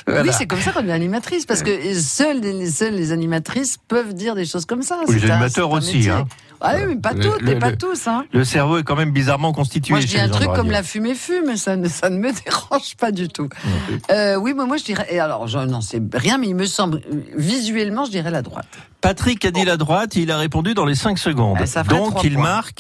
Voilà. 0.08 0.24
Oui, 0.24 0.30
c'est 0.38 0.46
comme 0.48 0.60
ça 0.60 0.72
qu'on 0.72 0.88
est 0.88 0.92
animatrice, 0.92 1.46
parce 1.46 1.64
que 1.64 1.94
seules 2.00 2.42
les, 2.42 2.70
seules 2.70 2.94
les 2.96 3.12
animatrices 3.12 3.78
peuvent 3.88 4.14
dire 4.14 4.36
des 4.36 4.46
choses 4.46 4.66
comme 4.66 4.82
ça. 4.82 5.00
Oui, 5.08 5.16
les 5.16 5.22
C'est 5.22 5.28
un- 5.32 5.36
animateurs 5.36 5.74
un 5.74 5.78
aussi, 5.78 6.10
hein. 6.10 6.26
Ah 6.66 6.76
oui, 6.78 6.84
mais 6.88 6.96
pas 6.96 7.14
toutes, 7.14 7.42
le- 7.42 7.52
et 7.52 7.56
pas 7.60 7.72
le- 7.72 7.78
tous. 7.78 8.08
Hein. 8.08 8.24
Le 8.32 8.46
cerveau 8.46 8.78
est 8.78 8.84
quand 8.84 8.96
même 8.96 9.12
bizarrement 9.12 9.52
constitué. 9.52 9.94
Moi, 9.94 10.00
je 10.02 10.08
dis 10.08 10.18
un 10.18 10.30
truc 10.30 10.48
comme 10.54 10.72
la 10.72 10.82
fumée 10.82 11.14
fume, 11.14 11.58
ça 11.58 11.76
ne, 11.76 11.90
ça 11.90 12.10
ne 12.10 12.18
me 12.18 12.32
dérange 12.46 12.96
pas 12.98 13.12
du 13.12 13.28
tout. 13.28 13.50
Euh, 14.12 14.36
oui, 14.38 14.54
mais 14.58 14.66
moi, 14.66 14.78
je 14.78 14.84
dirais. 14.86 15.06
Et 15.10 15.20
alors, 15.20 15.48
je 15.48 15.58
n'en 15.60 15.82
sais 15.82 16.02
rien, 16.14 16.38
mais 16.38 16.48
il 16.48 16.56
me 16.56 16.66
semble, 16.66 17.02
visuellement, 17.36 18.06
je 18.06 18.12
dirais 18.12 18.32
la 18.32 18.42
droite. 18.42 18.68
Patrick 19.02 19.44
a 19.44 19.52
dit 19.52 19.66
la 19.66 19.76
droite, 19.76 20.16
il 20.16 20.32
a 20.32 20.38
répondu 20.38 20.74
dans 20.74 20.86
les 20.86 20.96
5 20.96 21.18
secondes. 21.18 21.66
Ça 21.66 21.84
ferait 21.84 21.98
Donc 21.98 22.24
il 22.24 22.34
points. 22.36 22.44
marque. 22.44 22.80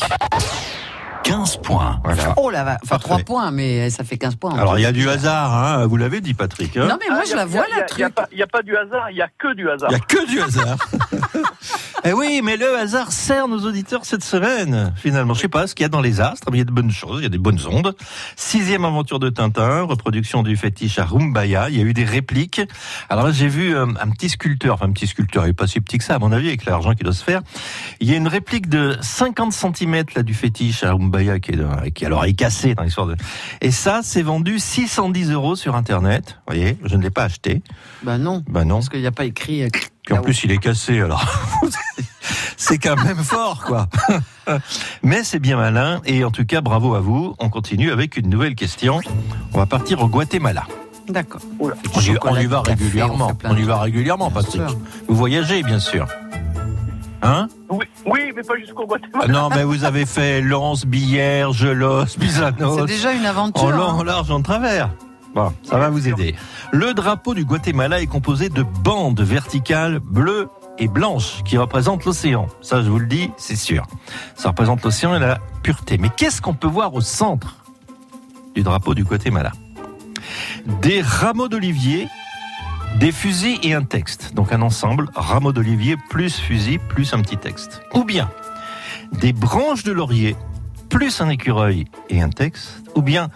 15 1.23 1.57
points. 1.57 1.99
Voilà. 2.03 2.33
Oh 2.37 2.49
là, 2.49 2.63
va- 2.63 2.71
enfin, 2.83 2.97
Parfait. 2.97 3.03
3 3.05 3.17
points, 3.19 3.51
mais 3.51 3.89
ça 3.89 4.03
fait 4.03 4.17
15 4.17 4.35
points. 4.35 4.57
Alors 4.57 4.77
il 4.77 4.81
y 4.81 4.85
a 4.85 4.91
du 4.91 5.09
hasard, 5.09 5.53
hein, 5.53 5.87
vous 5.87 5.97
l'avez 5.97 6.21
dit 6.21 6.33
Patrick. 6.33 6.75
hein. 6.77 6.87
Non, 6.87 6.97
mais 7.01 7.09
moi, 7.09 7.19
Ah, 7.21 7.25
je 7.27 7.33
a- 7.33 7.35
la 7.37 7.41
a- 7.43 7.45
vois, 7.45 7.61
a- 7.63 7.69
la 7.69 7.77
y 7.77 7.81
a 7.81 7.83
truc. 7.85 8.13
pas- 8.15 8.27
Il 8.31 8.35
n'y 8.37 8.43
a 8.43 8.47
pas 8.47 8.61
du 8.61 8.75
hasard, 8.77 9.09
il 9.11 9.15
n'y 9.15 9.21
a 9.21 9.29
que 9.37 9.53
du 9.53 9.69
hasard. 9.69 9.89
Il 9.91 9.95
n'y 9.95 10.01
a 10.01 10.05
que 10.05 10.27
du 10.29 10.41
hasard. 10.41 10.77
Eh 12.05 12.11
oui, 12.11 12.41
mais 12.43 12.57
le 12.57 12.77
hasard 12.77 13.13
sert 13.13 13.47
nos 13.47 13.59
auditeurs 13.65 14.03
cette 14.03 14.25
semaine. 14.25 14.91
Finalement, 14.97 15.33
je 15.33 15.39
sais 15.39 15.47
pas 15.47 15.67
ce 15.67 15.73
qu'il 15.73 15.83
y 15.83 15.85
a 15.85 15.89
dans 15.89 16.01
les 16.01 16.19
astres, 16.19 16.49
mais 16.51 16.57
il 16.57 16.59
y 16.59 16.61
a 16.61 16.65
de 16.65 16.71
bonnes 16.71 16.91
choses, 16.91 17.21
il 17.21 17.23
y 17.23 17.27
a 17.27 17.29
des 17.29 17.37
bonnes 17.37 17.65
ondes. 17.65 17.95
Sixième 18.35 18.83
aventure 18.83 19.19
de 19.19 19.29
Tintin, 19.29 19.83
reproduction 19.83 20.43
du 20.43 20.57
fétiche 20.57 20.99
à 20.99 21.05
Rumbaya. 21.05 21.69
Il 21.69 21.77
y 21.77 21.79
a 21.79 21.83
eu 21.85 21.93
des 21.93 22.03
répliques. 22.03 22.59
Alors 23.07 23.25
là, 23.25 23.31
j'ai 23.31 23.47
vu 23.47 23.73
euh, 23.73 23.85
un 24.01 24.09
petit 24.09 24.27
sculpteur, 24.27 24.73
enfin 24.75 24.87
un 24.87 24.91
petit 24.91 25.07
sculpteur, 25.07 25.45
il 25.45 25.51
est 25.51 25.53
pas 25.53 25.65
si 25.65 25.79
petit 25.79 25.97
que 25.97 26.03
ça 26.03 26.15
à 26.15 26.19
mon 26.19 26.33
avis, 26.33 26.49
avec 26.49 26.65
l'argent 26.65 26.93
qui 26.93 27.05
doit 27.05 27.13
se 27.13 27.23
faire. 27.23 27.41
Il 28.01 28.09
y 28.09 28.13
a 28.13 28.17
une 28.17 28.27
réplique 28.27 28.67
de 28.67 28.97
50 28.99 29.53
cm 29.53 30.03
là 30.13 30.23
du 30.23 30.33
fétiche 30.33 30.83
à 30.83 30.91
Rumbaya 30.91 31.39
qui 31.39 31.51
est, 31.51 31.91
qui 31.91 32.05
a 32.05 32.09
l'oreille 32.09 32.35
cassée 32.35 32.75
dans 32.75 32.83
l'histoire 32.83 33.07
de. 33.07 33.15
Et 33.61 33.71
ça, 33.71 34.01
c'est 34.03 34.23
vendu 34.23 34.59
610 34.59 35.31
euros 35.31 35.55
sur 35.55 35.73
Internet. 35.77 36.37
Vous 36.47 36.53
voyez, 36.53 36.77
je 36.83 36.97
ne 36.97 37.01
l'ai 37.01 37.11
pas 37.11 37.23
acheté. 37.23 37.61
Bah 38.03 38.17
non, 38.17 38.43
Ben 38.49 38.65
non. 38.65 38.75
parce 38.75 38.89
qu'il 38.89 38.99
n'y 38.99 39.07
a 39.07 39.11
pas 39.11 39.23
écrit. 39.23 39.63
Puis 40.03 40.13
en 40.13 40.15
là-haut. 40.17 40.23
plus, 40.25 40.43
il 40.43 40.51
est 40.51 40.57
cassé, 40.57 40.99
alors. 41.01 41.23
c'est 42.57 42.77
quand 42.77 43.01
même 43.03 43.23
fort, 43.23 43.63
quoi. 43.65 43.87
Mais 45.01 45.23
c'est 45.23 45.39
bien 45.39 45.57
malin, 45.57 46.01
et 46.05 46.23
en 46.23 46.31
tout 46.31 46.45
cas, 46.45 46.61
bravo 46.61 46.95
à 46.95 46.99
vous. 46.99 47.35
On 47.39 47.49
continue 47.49 47.91
avec 47.91 48.17
une 48.17 48.29
nouvelle 48.29 48.55
question. 48.55 48.99
On 49.53 49.57
va 49.57 49.65
partir 49.65 50.01
au 50.01 50.07
Guatemala. 50.07 50.63
D'accord. 51.07 51.41
On 51.59 51.69
y, 51.69 52.01
Chocolat, 52.01 52.33
on 52.33 52.37
y 52.39 52.45
va 52.45 52.61
régulièrement. 52.61 53.31
On 53.43 53.55
y 53.57 53.63
va 53.63 53.79
régulièrement, 53.79 54.31
Patrick. 54.31 54.61
sûr. 54.61 54.77
Vous 55.07 55.15
voyagez, 55.15 55.61
bien 55.63 55.79
sûr. 55.79 56.07
Hein? 57.21 57.47
Oui, 57.69 57.85
oui, 58.05 58.19
mais 58.35 58.43
pas 58.43 58.57
jusqu'au 58.57 58.85
Guatemala. 58.85 59.25
Ah 59.27 59.31
Non, 59.31 59.49
mais 59.49 59.63
vous 59.63 59.85
avez 59.85 60.05
fait 60.05 60.41
Lens, 60.41 60.85
Billère, 60.85 61.53
Gelos, 61.53 62.05
C'est 62.07 62.19
Bizanos. 62.19 62.85
déjà 62.85 63.13
une 63.13 63.25
aventure. 63.25 63.63
En 63.63 63.69
long, 63.71 63.83
en 63.87 64.03
large, 64.03 64.31
en 64.31 64.41
travers. 64.41 64.89
Bon, 65.33 65.51
ça 65.63 65.77
va 65.77 65.89
vous 65.89 66.07
aider. 66.07 66.35
Le 66.71 66.93
drapeau 66.93 67.33
du 67.33 67.43
Guatemala 67.43 68.01
est 68.01 68.07
composé 68.07 68.49
de 68.49 68.61
bandes 68.61 69.21
verticales 69.21 69.99
bleues 69.99 70.47
et 70.77 70.87
blanches 70.87 71.43
qui 71.43 71.57
représentent 71.57 72.05
l'océan. 72.05 72.47
Ça, 72.61 72.83
je 72.83 72.89
vous 72.89 72.99
le 72.99 73.07
dis, 73.07 73.31
c'est 73.37 73.55
sûr. 73.55 73.87
Ça 74.35 74.49
représente 74.49 74.83
l'océan 74.83 75.15
et 75.15 75.19
la 75.19 75.39
pureté. 75.63 75.97
Mais 75.97 76.09
qu'est-ce 76.09 76.41
qu'on 76.41 76.53
peut 76.53 76.67
voir 76.67 76.93
au 76.93 77.01
centre 77.01 77.57
du 78.53 78.61
drapeau 78.61 78.93
du 78.93 79.03
Guatemala? 79.03 79.51
Des 80.81 81.01
rameaux 81.01 81.47
d'olivier, 81.47 82.07
des 82.99 83.11
fusils 83.11 83.57
et 83.63 83.73
un 83.73 83.83
texte. 83.83 84.35
Donc 84.35 84.51
un 84.51 84.61
ensemble, 84.61 85.09
rameaux 85.15 85.51
d'olivier 85.51 85.97
plus 86.11 86.37
fusil 86.39 86.77
plus 86.77 87.11
un 87.13 87.21
petit 87.21 87.37
texte. 87.37 87.81
Ou 87.93 88.03
bien 88.03 88.29
des 89.13 89.33
branches 89.33 89.83
de 89.83 89.91
laurier 89.91 90.35
plus 90.89 91.21
un 91.21 91.29
écureuil 91.29 91.85
et 92.09 92.21
un 92.21 92.29
texte. 92.29 92.83
Ou 92.95 93.01
bien 93.01 93.29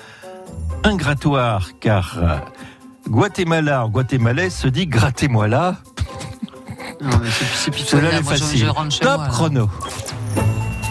un 0.87 0.95
grattoir, 0.95 1.71
car 1.79 2.17
euh, 2.17 2.37
Guatemala 3.09 3.85
en 3.85 3.89
guatémalais 3.89 4.49
se 4.49 4.67
dit 4.67 4.87
grattez-moi 4.87 5.47
là. 5.47 5.75
Non, 7.01 7.17
mais 7.21 7.29
c'est- 7.29 7.71
c'est 7.71 7.77
Cela 7.77 8.09
est 8.13 8.17
je- 8.17 8.23
facile. 8.23 8.59
je 8.59 8.65
rentre 8.67 8.91
chez 8.91 8.99
Top 9.01 9.17
moi, 9.19 9.27
chrono. 9.27 9.69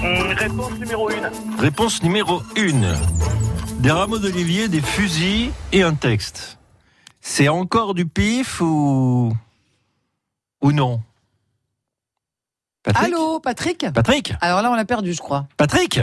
Hum, 0.02 0.32
réponse 0.36 0.72
numéro 0.78 1.10
1. 1.10 1.14
Réponse 1.58 2.02
numéro 2.02 2.42
1. 2.56 2.94
Des 3.80 3.90
rameaux 3.90 4.18
d'olivier, 4.18 4.68
des 4.68 4.80
fusils 4.80 5.50
et 5.72 5.82
un 5.82 5.94
texte. 5.94 6.58
C'est 7.20 7.48
encore 7.48 7.94
du 7.94 8.06
pif 8.06 8.60
ou 8.60 9.32
ou 10.62 10.72
non? 10.72 11.00
Patrick? 12.82 13.06
Allô, 13.06 13.40
Patrick? 13.40 13.86
Patrick? 13.92 14.34
Alors 14.40 14.62
là, 14.62 14.70
on 14.70 14.74
l'a 14.74 14.84
perdu, 14.84 15.12
je 15.12 15.20
crois. 15.20 15.46
Patrick? 15.56 16.00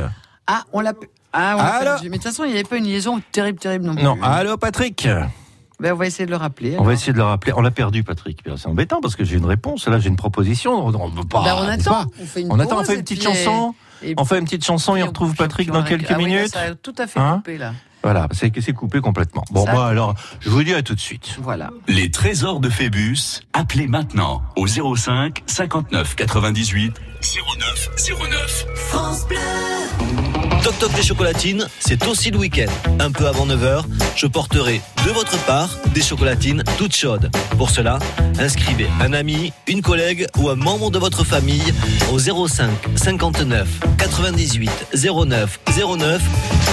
Ah, 0.47 0.63
on 0.73 0.81
l'a. 0.81 0.93
Ah, 1.33 1.53
on 1.55 1.57
l'a 1.57 1.75
Allô. 1.95 2.03
Mais 2.03 2.09
de 2.09 2.13
toute 2.15 2.23
façon, 2.23 2.43
il 2.43 2.49
n'y 2.51 2.53
avait 2.53 2.63
pas 2.63 2.77
une 2.77 2.85
liaison 2.85 3.21
terrible, 3.31 3.59
terrible 3.59 3.85
non 3.85 3.95
plus. 3.95 4.03
Non, 4.03 4.17
allô 4.21 4.57
Patrick 4.57 5.07
Ben, 5.79 5.93
on 5.93 5.95
va 5.95 6.05
essayer 6.05 6.25
de 6.25 6.31
le 6.31 6.37
rappeler. 6.37 6.75
On 6.79 6.83
va 6.83 6.93
essayer 6.93 7.11
de 7.13 7.17
le 7.17 7.23
rappeler. 7.23 7.53
On 7.57 7.61
l'a 7.61 7.71
perdu 7.71 8.03
Patrick. 8.03 8.39
C'est 8.55 8.67
embêtant 8.67 9.01
parce 9.01 9.15
que 9.15 9.23
j'ai 9.23 9.37
une 9.37 9.45
réponse. 9.45 9.87
Là, 9.87 9.99
j'ai 9.99 10.09
une 10.09 10.15
proposition. 10.15 10.73
On, 10.73 10.93
on 10.93 11.09
veut 11.09 11.23
pas, 11.23 11.43
Ben, 11.43 11.55
on 11.57 11.67
attend. 11.67 11.91
pas. 11.91 12.05
On 12.21 12.25
fait 12.25 12.41
une 12.41 12.51
On 12.51 12.59
attend, 12.59 12.79
on 12.79 12.83
fait 12.83 12.95
une 12.95 13.01
petite 13.03 13.19
puis, 13.19 13.27
chanson. 13.33 13.73
et 14.03 14.13
On 14.17 14.25
fait 14.25 14.37
une 14.37 14.45
petite 14.45 14.65
chanson 14.65 14.95
et 14.95 14.99
on 15.01 15.05
puis 15.05 15.09
retrouve 15.09 15.35
Patrick 15.35 15.71
dans 15.71 15.83
quelques 15.83 16.11
Ah 16.11 16.15
oui, 16.17 16.23
là, 16.23 16.27
minutes. 16.29 16.53
ça 16.53 16.61
a 16.61 16.75
tout 16.75 16.93
à 16.97 17.07
fait 17.07 17.19
Hein 17.19 17.37
coupé, 17.37 17.57
là. 17.57 17.73
Voilà, 18.03 18.27
c'est 18.33 18.51
c'est 18.59 18.73
coupé 18.73 18.99
complètement. 18.99 19.45
Bon, 19.49 19.65
moi 19.65 19.87
alors, 19.87 20.13
je 20.41 20.49
vous 20.49 20.61
dis 20.63 20.73
à 20.73 20.83
tout 20.83 20.93
de 20.93 20.99
suite. 20.99 21.37
Voilà. 21.41 21.69
Les 21.87 22.11
trésors 22.11 22.59
de 22.59 22.69
Phébus, 22.69 23.41
appelez 23.53 23.87
maintenant 23.87 24.41
au 24.57 24.67
05 24.67 25.41
59 25.47 26.15
98 26.15 26.93
09 27.57 27.89
09. 28.29 30.42
Toc 30.63 30.79
Toc 30.79 30.93
des 30.93 31.03
chocolatines, 31.03 31.67
c'est 31.79 32.07
aussi 32.07 32.31
le 32.31 32.37
week-end. 32.37 32.71
Un 32.99 33.11
peu 33.11 33.27
avant 33.27 33.45
9h, 33.45 33.83
je 34.15 34.27
porterai 34.27 34.79
de 35.05 35.11
votre 35.11 35.37
part 35.45 35.69
des 35.93 36.01
chocolatines 36.01 36.63
toutes 36.77 36.95
chaudes. 36.95 37.29
Pour 37.57 37.69
cela, 37.69 37.99
inscrivez 38.39 38.87
un 39.01 39.11
ami, 39.11 39.51
une 39.67 39.81
collègue 39.81 40.25
ou 40.37 40.49
un 40.49 40.55
membre 40.55 40.89
de 40.89 40.97
votre 40.97 41.25
famille 41.25 41.73
au 42.13 42.47
05 42.47 42.69
59 42.95 43.67
98 43.97 44.71
09 44.93 45.59
09 45.97 46.21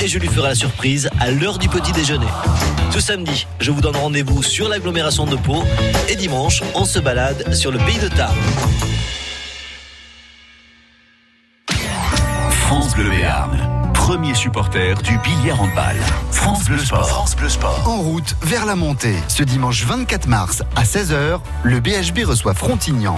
et 0.04 0.06
je 0.06 0.18
lui 0.20 0.28
ferai 0.28 0.50
la 0.50 0.54
surprise 0.54 1.10
à 1.18 1.32
l'heure 1.32 1.58
du 1.58 1.68
petit 1.68 1.90
déjeuner. 1.90 2.28
Ce 2.92 3.00
samedi, 3.00 3.48
je 3.58 3.72
vous 3.72 3.80
donne 3.80 3.96
rendez-vous 3.96 4.44
sur 4.44 4.68
l'agglomération 4.68 5.26
de 5.26 5.34
Pau 5.34 5.64
et 6.08 6.14
dimanche, 6.14 6.62
on 6.76 6.84
se 6.84 7.00
balade 7.00 7.52
sur 7.54 7.72
le 7.72 7.78
pays 7.78 7.98
de 7.98 8.08
Tarbes. 8.08 8.36
France 12.68 12.94
Bleu 12.94 13.10
premier 14.10 14.34
supporter 14.34 15.00
du 15.04 15.16
billard 15.18 15.62
handball. 15.62 15.96
France 16.32 16.64
Bleu 16.64 16.78
Sport. 16.78 17.08
France 17.08 17.36
Bleu 17.36 17.48
Sport. 17.48 17.80
En 17.86 17.98
route 17.98 18.34
vers 18.42 18.66
la 18.66 18.74
montée. 18.74 19.14
Ce 19.28 19.44
dimanche 19.44 19.84
24 19.84 20.26
mars 20.26 20.64
à 20.74 20.82
16h, 20.82 21.38
le 21.62 21.78
BHB 21.78 22.26
reçoit 22.26 22.54
Frontignan. 22.54 23.14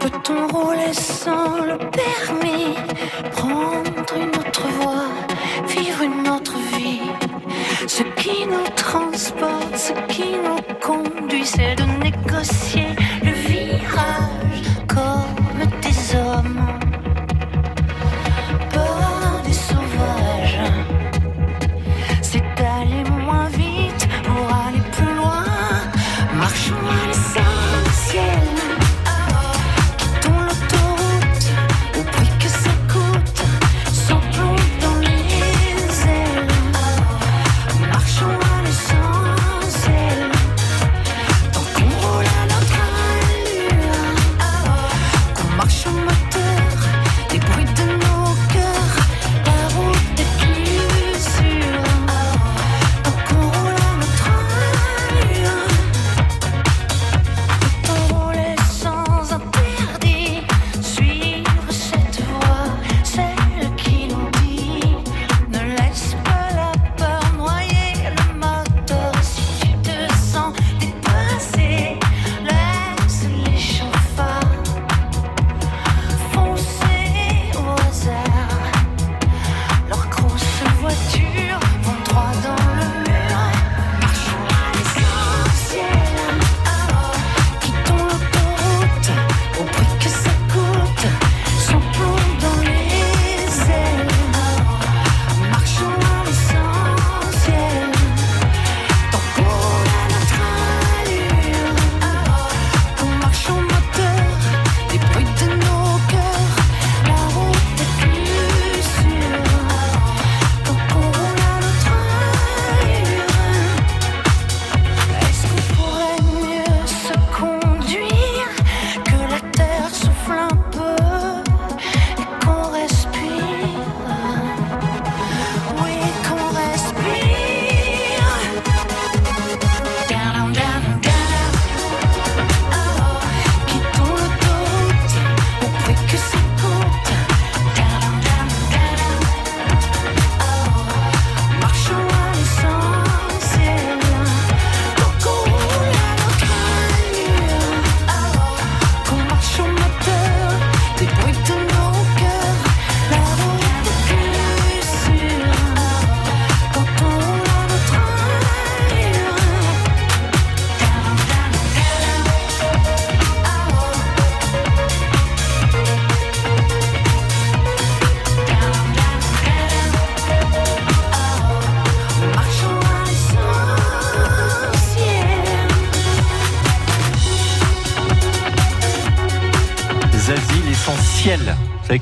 Peut-on 0.00 0.48
rouler 0.48 0.94
sans 0.94 1.58
le 1.66 1.76
permis? 1.76 2.49
said 11.50 11.89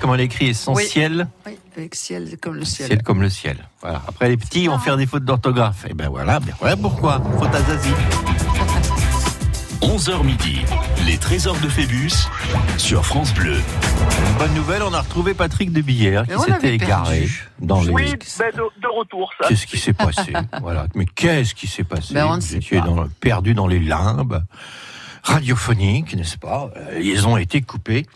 comment 0.08 0.14
elle 0.14 0.22
écrit 0.22 0.46
Essentiel 0.46 1.28
Oui, 1.46 1.58
avec 1.76 1.94
ciel 1.94 2.38
comme 2.40 2.54
le 2.54 2.64
ciel. 2.64 2.86
Ciel 2.88 3.02
comme 3.02 3.20
le 3.20 3.28
ciel. 3.28 3.58
Voilà. 3.82 4.00
Après, 4.08 4.30
les 4.30 4.38
petits 4.38 4.66
vont 4.66 4.78
faire 4.78 4.96
des 4.96 5.04
fautes 5.04 5.24
d'orthographe. 5.26 5.84
Et 5.86 5.92
ben 5.92 6.08
voilà, 6.08 6.40
ben 6.40 6.54
voilà 6.58 6.78
pourquoi? 6.78 7.20
Faute 7.38 7.54
à 7.54 7.60
Zazie. 7.60 7.90
11h 9.82 10.24
midi, 10.24 10.60
les 11.06 11.18
trésors 11.18 11.58
de 11.60 11.68
Phébus 11.68 12.10
sur 12.78 13.04
France 13.04 13.32
Bleu. 13.34 13.58
Bonne 14.38 14.52
nouvelle, 14.54 14.82
on 14.82 14.92
a 14.94 15.00
retrouvé 15.02 15.34
Patrick 15.34 15.72
de 15.72 15.82
Billère 15.82 16.24
qui 16.26 16.38
s'était 16.40 16.74
égaré 16.74 17.18
perdu. 17.20 17.48
dans 17.60 17.82
les. 17.82 17.90
Oui, 17.90 18.04
ben, 18.38 18.50
de, 18.54 18.80
de 18.82 18.98
retour, 18.98 19.30
ça. 19.40 19.48
Qu'est-ce 19.48 19.66
qui 19.66 19.78
s'est 19.78 19.92
passé? 19.92 20.32
Voilà. 20.62 20.86
Mais 20.94 21.04
qu'est-ce 21.04 21.54
qui 21.54 21.66
s'est 21.66 21.84
passé? 21.84 22.14
Ben, 22.14 22.26
on 22.26 22.36
ne 22.36 22.40
Vous 22.40 22.46
sait 22.46 22.56
étiez 22.56 22.80
pas. 22.80 22.86
dans- 22.86 23.06
perdu 23.20 23.52
dans 23.54 23.66
les 23.66 23.78
limbes 23.78 24.42
radiophoniques, 25.28 26.14
n'est-ce 26.16 26.38
pas? 26.38 26.70
La 26.92 26.98
liaison 26.98 27.34
a 27.34 27.40
été 27.40 27.60
coupée. 27.60 28.06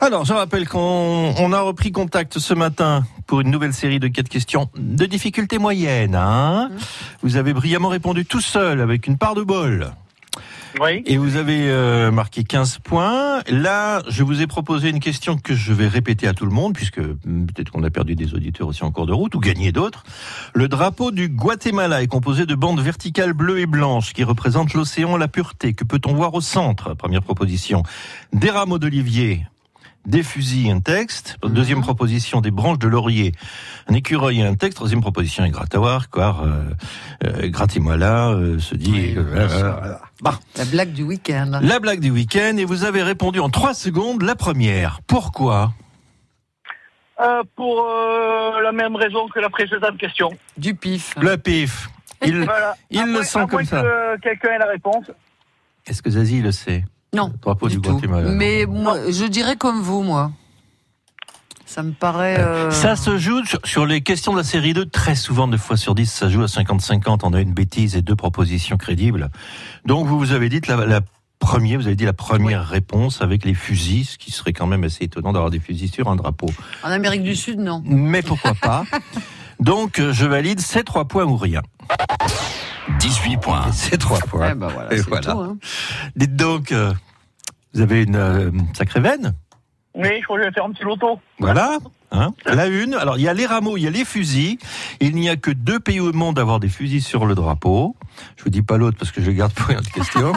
Alors, 0.00 0.24
je 0.24 0.32
rappelle 0.32 0.68
qu'on 0.68 1.34
on 1.38 1.52
a 1.52 1.60
repris 1.60 1.92
contact 1.92 2.38
ce 2.38 2.54
matin 2.54 3.04
pour 3.26 3.40
une 3.40 3.50
nouvelle 3.50 3.72
série 3.72 4.00
de 4.00 4.08
quatre 4.08 4.28
questions 4.28 4.68
de 4.76 5.06
difficulté 5.06 5.58
moyenne. 5.58 6.14
Hein? 6.14 6.70
Mmh. 6.70 6.78
vous 7.22 7.36
avez 7.36 7.52
brillamment 7.52 7.88
répondu 7.88 8.24
tout 8.24 8.40
seul 8.40 8.80
avec 8.80 9.06
une 9.06 9.18
part 9.18 9.34
de 9.34 9.42
bol. 9.42 9.92
Oui. 10.80 11.02
Et 11.06 11.16
vous 11.16 11.36
avez 11.36 11.68
euh, 11.70 12.10
marqué 12.10 12.44
15 12.44 12.78
points. 12.78 13.40
Là, 13.48 14.02
je 14.08 14.22
vous 14.22 14.40
ai 14.40 14.46
proposé 14.46 14.88
une 14.88 15.00
question 15.00 15.36
que 15.36 15.54
je 15.54 15.72
vais 15.72 15.88
répéter 15.88 16.26
à 16.26 16.34
tout 16.34 16.46
le 16.46 16.52
monde, 16.52 16.74
puisque 16.74 16.98
hmm, 16.98 17.46
peut-être 17.46 17.70
qu'on 17.70 17.82
a 17.82 17.90
perdu 17.90 18.14
des 18.14 18.34
auditeurs 18.34 18.68
aussi 18.68 18.84
en 18.84 18.90
cours 18.90 19.06
de 19.06 19.12
route, 19.12 19.34
ou 19.34 19.40
gagné 19.40 19.72
d'autres. 19.72 20.04
Le 20.54 20.68
drapeau 20.68 21.10
du 21.10 21.28
Guatemala 21.28 22.02
est 22.02 22.06
composé 22.06 22.46
de 22.46 22.54
bandes 22.54 22.80
verticales 22.80 23.32
bleues 23.32 23.60
et 23.60 23.66
blanches 23.66 24.12
qui 24.12 24.24
représentent 24.24 24.74
l'océan, 24.74 25.16
la 25.16 25.28
pureté. 25.28 25.74
Que 25.74 25.84
peut-on 25.84 26.14
voir 26.14 26.34
au 26.34 26.40
centre? 26.40 26.94
Première 26.94 27.22
proposition. 27.22 27.82
Des 28.32 28.50
rameaux 28.50 28.78
d'olivier. 28.78 29.46
Des 30.06 30.24
fusils, 30.24 30.68
un 30.68 30.80
texte. 30.80 31.36
Deuxième 31.44 31.80
proposition, 31.80 32.40
des 32.40 32.50
branches 32.50 32.80
de 32.80 32.88
laurier, 32.88 33.32
un 33.86 33.94
écureuil 33.94 34.40
et 34.40 34.44
un 34.44 34.56
texte. 34.56 34.76
Troisième 34.76 35.00
proposition, 35.00 35.44
un 35.44 35.48
grattavoir, 35.48 36.10
car 36.10 36.42
euh, 36.42 36.64
euh, 37.24 37.48
Gratimala 37.48 38.30
euh, 38.30 38.58
se 38.58 38.74
dit... 38.74 39.14
Oui, 39.14 39.16
euh. 40.24 40.30
Bah, 40.30 40.38
La 40.56 40.64
blague 40.64 40.92
du 40.92 41.02
week-end. 41.02 41.58
la 41.60 41.78
blague 41.80 42.00
du 42.00 42.10
week-end 42.10 42.56
et 42.56 42.64
vous 42.64 42.84
avez 42.84 43.02
répondu 43.02 43.40
en 43.40 43.48
trois 43.50 43.74
secondes 43.74 44.22
la 44.22 44.34
première. 44.34 45.00
Pourquoi? 45.06 45.72
Euh, 47.20 47.42
pour 47.56 47.86
euh, 47.86 48.60
la 48.62 48.72
même 48.72 48.96
raison 48.96 49.28
que 49.28 49.38
la 49.38 49.48
précédente 49.50 49.96
question. 49.98 50.30
Du 50.56 50.74
pif. 50.74 51.14
Le 51.20 51.36
pif. 51.36 51.88
Il... 52.24 52.44
Voilà. 52.44 52.74
il 52.90 53.00
À 53.00 53.06
le 53.06 53.22
sent 53.22 53.38
à 53.40 53.46
comme 53.46 53.64
ça. 53.64 53.82
que 53.82 54.20
quelqu'un 54.20 54.50
ait 54.54 54.58
la 54.58 54.66
réponse. 54.66 55.04
Est-ce 55.86 56.02
que 56.02 56.10
Zazie 56.10 56.40
le 56.40 56.52
sait? 56.52 56.84
Non, 57.14 57.32
Le 57.46 57.68
du, 57.68 57.74
du 57.76 57.80
tout. 57.82 57.92
Guatemala. 57.92 58.30
Mais 58.30 58.64
moi, 58.66 58.96
je 59.10 59.26
dirais 59.26 59.56
comme 59.56 59.80
vous, 59.82 60.02
moi. 60.02 60.30
Ça 61.72 61.82
me 61.82 61.92
paraît. 61.92 62.38
euh, 62.38 62.70
Ça 62.70 62.96
se 62.96 63.16
joue 63.16 63.42
sur, 63.46 63.58
sur 63.64 63.86
les 63.86 64.02
questions 64.02 64.32
de 64.32 64.36
la 64.38 64.44
série 64.44 64.74
2, 64.74 64.84
très 64.86 65.14
souvent, 65.14 65.46
9 65.46 65.58
fois 65.58 65.78
sur 65.78 65.94
10, 65.94 66.04
ça 66.12 66.28
joue 66.28 66.42
à 66.42 66.46
50-50. 66.46 67.20
On 67.22 67.32
a 67.32 67.40
une 67.40 67.54
bêtise 67.54 67.96
et 67.96 68.02
deux 68.02 68.14
propositions 68.14 68.76
crédibles. 68.76 69.30
Donc, 69.86 70.06
vous 70.06 70.18
vous 70.18 70.32
avez 70.32 70.50
dit 70.50 70.60
la, 70.68 70.84
la 70.84 71.00
première, 71.38 71.78
vous 71.80 71.86
avez 71.86 71.96
dit 71.96 72.04
la 72.04 72.12
première 72.12 72.68
réponse 72.68 73.22
avec 73.22 73.46
les 73.46 73.54
fusils, 73.54 74.04
ce 74.04 74.18
qui 74.18 74.32
serait 74.32 74.52
quand 74.52 74.66
même 74.66 74.84
assez 74.84 75.04
étonnant 75.04 75.32
d'avoir 75.32 75.50
des 75.50 75.60
fusils 75.60 75.90
sur 75.90 76.08
un 76.10 76.16
drapeau. 76.16 76.50
En 76.82 76.90
Amérique 76.90 77.22
du 77.22 77.34
Sud, 77.34 77.58
non. 77.58 77.82
Mais 77.86 78.20
pourquoi 78.20 78.52
pas 78.54 78.84
Donc, 79.60 79.98
euh, 79.98 80.12
je 80.12 80.26
valide, 80.26 80.60
c'est 80.60 80.84
trois 80.84 81.06
points 81.06 81.24
ou 81.24 81.36
rien. 81.38 81.62
18 82.98 83.38
points. 83.38 83.72
C'est 83.72 83.96
trois 83.96 84.18
points. 84.18 84.50
Eh 84.52 84.54
ben 84.54 84.68
voilà, 84.68 84.92
Et 84.92 85.00
voilà. 85.00 85.32
tout, 85.32 85.38
hein. 85.40 85.56
Dites 86.16 86.36
donc, 86.36 86.70
euh, 86.72 86.92
vous 87.72 87.80
avez 87.80 88.02
une 88.02 88.16
euh, 88.16 88.50
sacrée 88.76 89.00
veine? 89.00 89.32
Oui, 89.94 90.08
je 90.20 90.24
crois 90.24 90.38
que 90.38 90.44
je 90.44 90.48
vais 90.48 90.54
faire 90.54 90.64
un 90.64 90.72
petit 90.72 90.84
loto. 90.84 91.20
Voilà. 91.38 91.78
Hein 92.14 92.34
la 92.46 92.66
une. 92.66 92.94
Alors, 92.94 93.16
il 93.16 93.22
y 93.22 93.28
a 93.28 93.34
les 93.34 93.46
rameaux, 93.46 93.76
il 93.76 93.82
y 93.82 93.86
a 93.86 93.90
les 93.90 94.04
fusils. 94.04 94.58
Il 95.00 95.14
n'y 95.14 95.28
a 95.30 95.36
que 95.36 95.50
deux 95.50 95.80
pays 95.80 96.00
au 96.00 96.12
monde 96.12 96.38
à 96.38 96.42
avoir 96.42 96.60
des 96.60 96.68
fusils 96.68 97.02
sur 97.02 97.24
le 97.24 97.34
drapeau. 97.34 97.96
Je 98.36 98.44
vous 98.44 98.50
dis 98.50 98.62
pas 98.62 98.76
l'autre 98.76 98.98
parce 98.98 99.10
que 99.10 99.22
je 99.22 99.26
le 99.26 99.32
garde 99.32 99.52
pour 99.52 99.70
une 99.70 99.78
autre 99.78 99.90
question. 99.90 100.32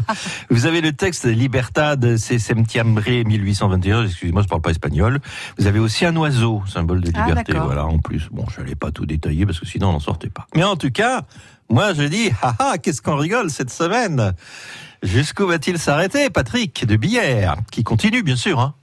vous 0.50 0.66
avez 0.66 0.80
le 0.80 0.92
texte 0.92 1.24
Libertad 1.26 2.16
c'est 2.16 2.38
Septiembre 2.40 3.02
1821. 3.08 4.06
Excusez-moi, 4.06 4.42
je 4.42 4.48
parle 4.48 4.62
pas 4.62 4.70
espagnol. 4.70 5.20
Vous 5.58 5.66
avez 5.68 5.78
aussi 5.78 6.04
un 6.04 6.16
oiseau, 6.16 6.62
symbole 6.66 7.00
de 7.00 7.12
Ah, 7.14 7.26
liberté. 7.26 7.52
voilà, 7.52 7.86
en 7.86 7.98
plus. 7.98 8.28
Bon, 8.32 8.44
je 8.54 8.60
n'allais 8.60 8.74
pas 8.74 8.90
tout 8.90 9.06
détailler 9.06 9.46
parce 9.46 9.60
que 9.60 9.66
sinon 9.66 9.90
on 9.90 9.92
n'en 9.92 10.00
sortait 10.00 10.30
pas. 10.30 10.46
Mais 10.56 10.64
en 10.64 10.76
tout 10.76 10.90
cas, 10.90 11.22
moi 11.68 11.94
je 11.94 12.02
dis, 12.02 12.30
ah 12.42 12.54
ah, 12.58 12.78
qu'est-ce 12.78 13.02
qu'on 13.02 13.16
rigole 13.16 13.50
cette 13.50 13.70
semaine? 13.70 14.34
Jusqu'où 15.02 15.46
va-t-il 15.46 15.78
s'arrêter, 15.78 16.28
Patrick 16.28 16.84
de 16.84 16.96
Billère, 16.96 17.56
qui 17.70 17.84
continue 17.84 18.22
bien 18.22 18.36
sûr. 18.36 18.58
Hein 18.58 18.74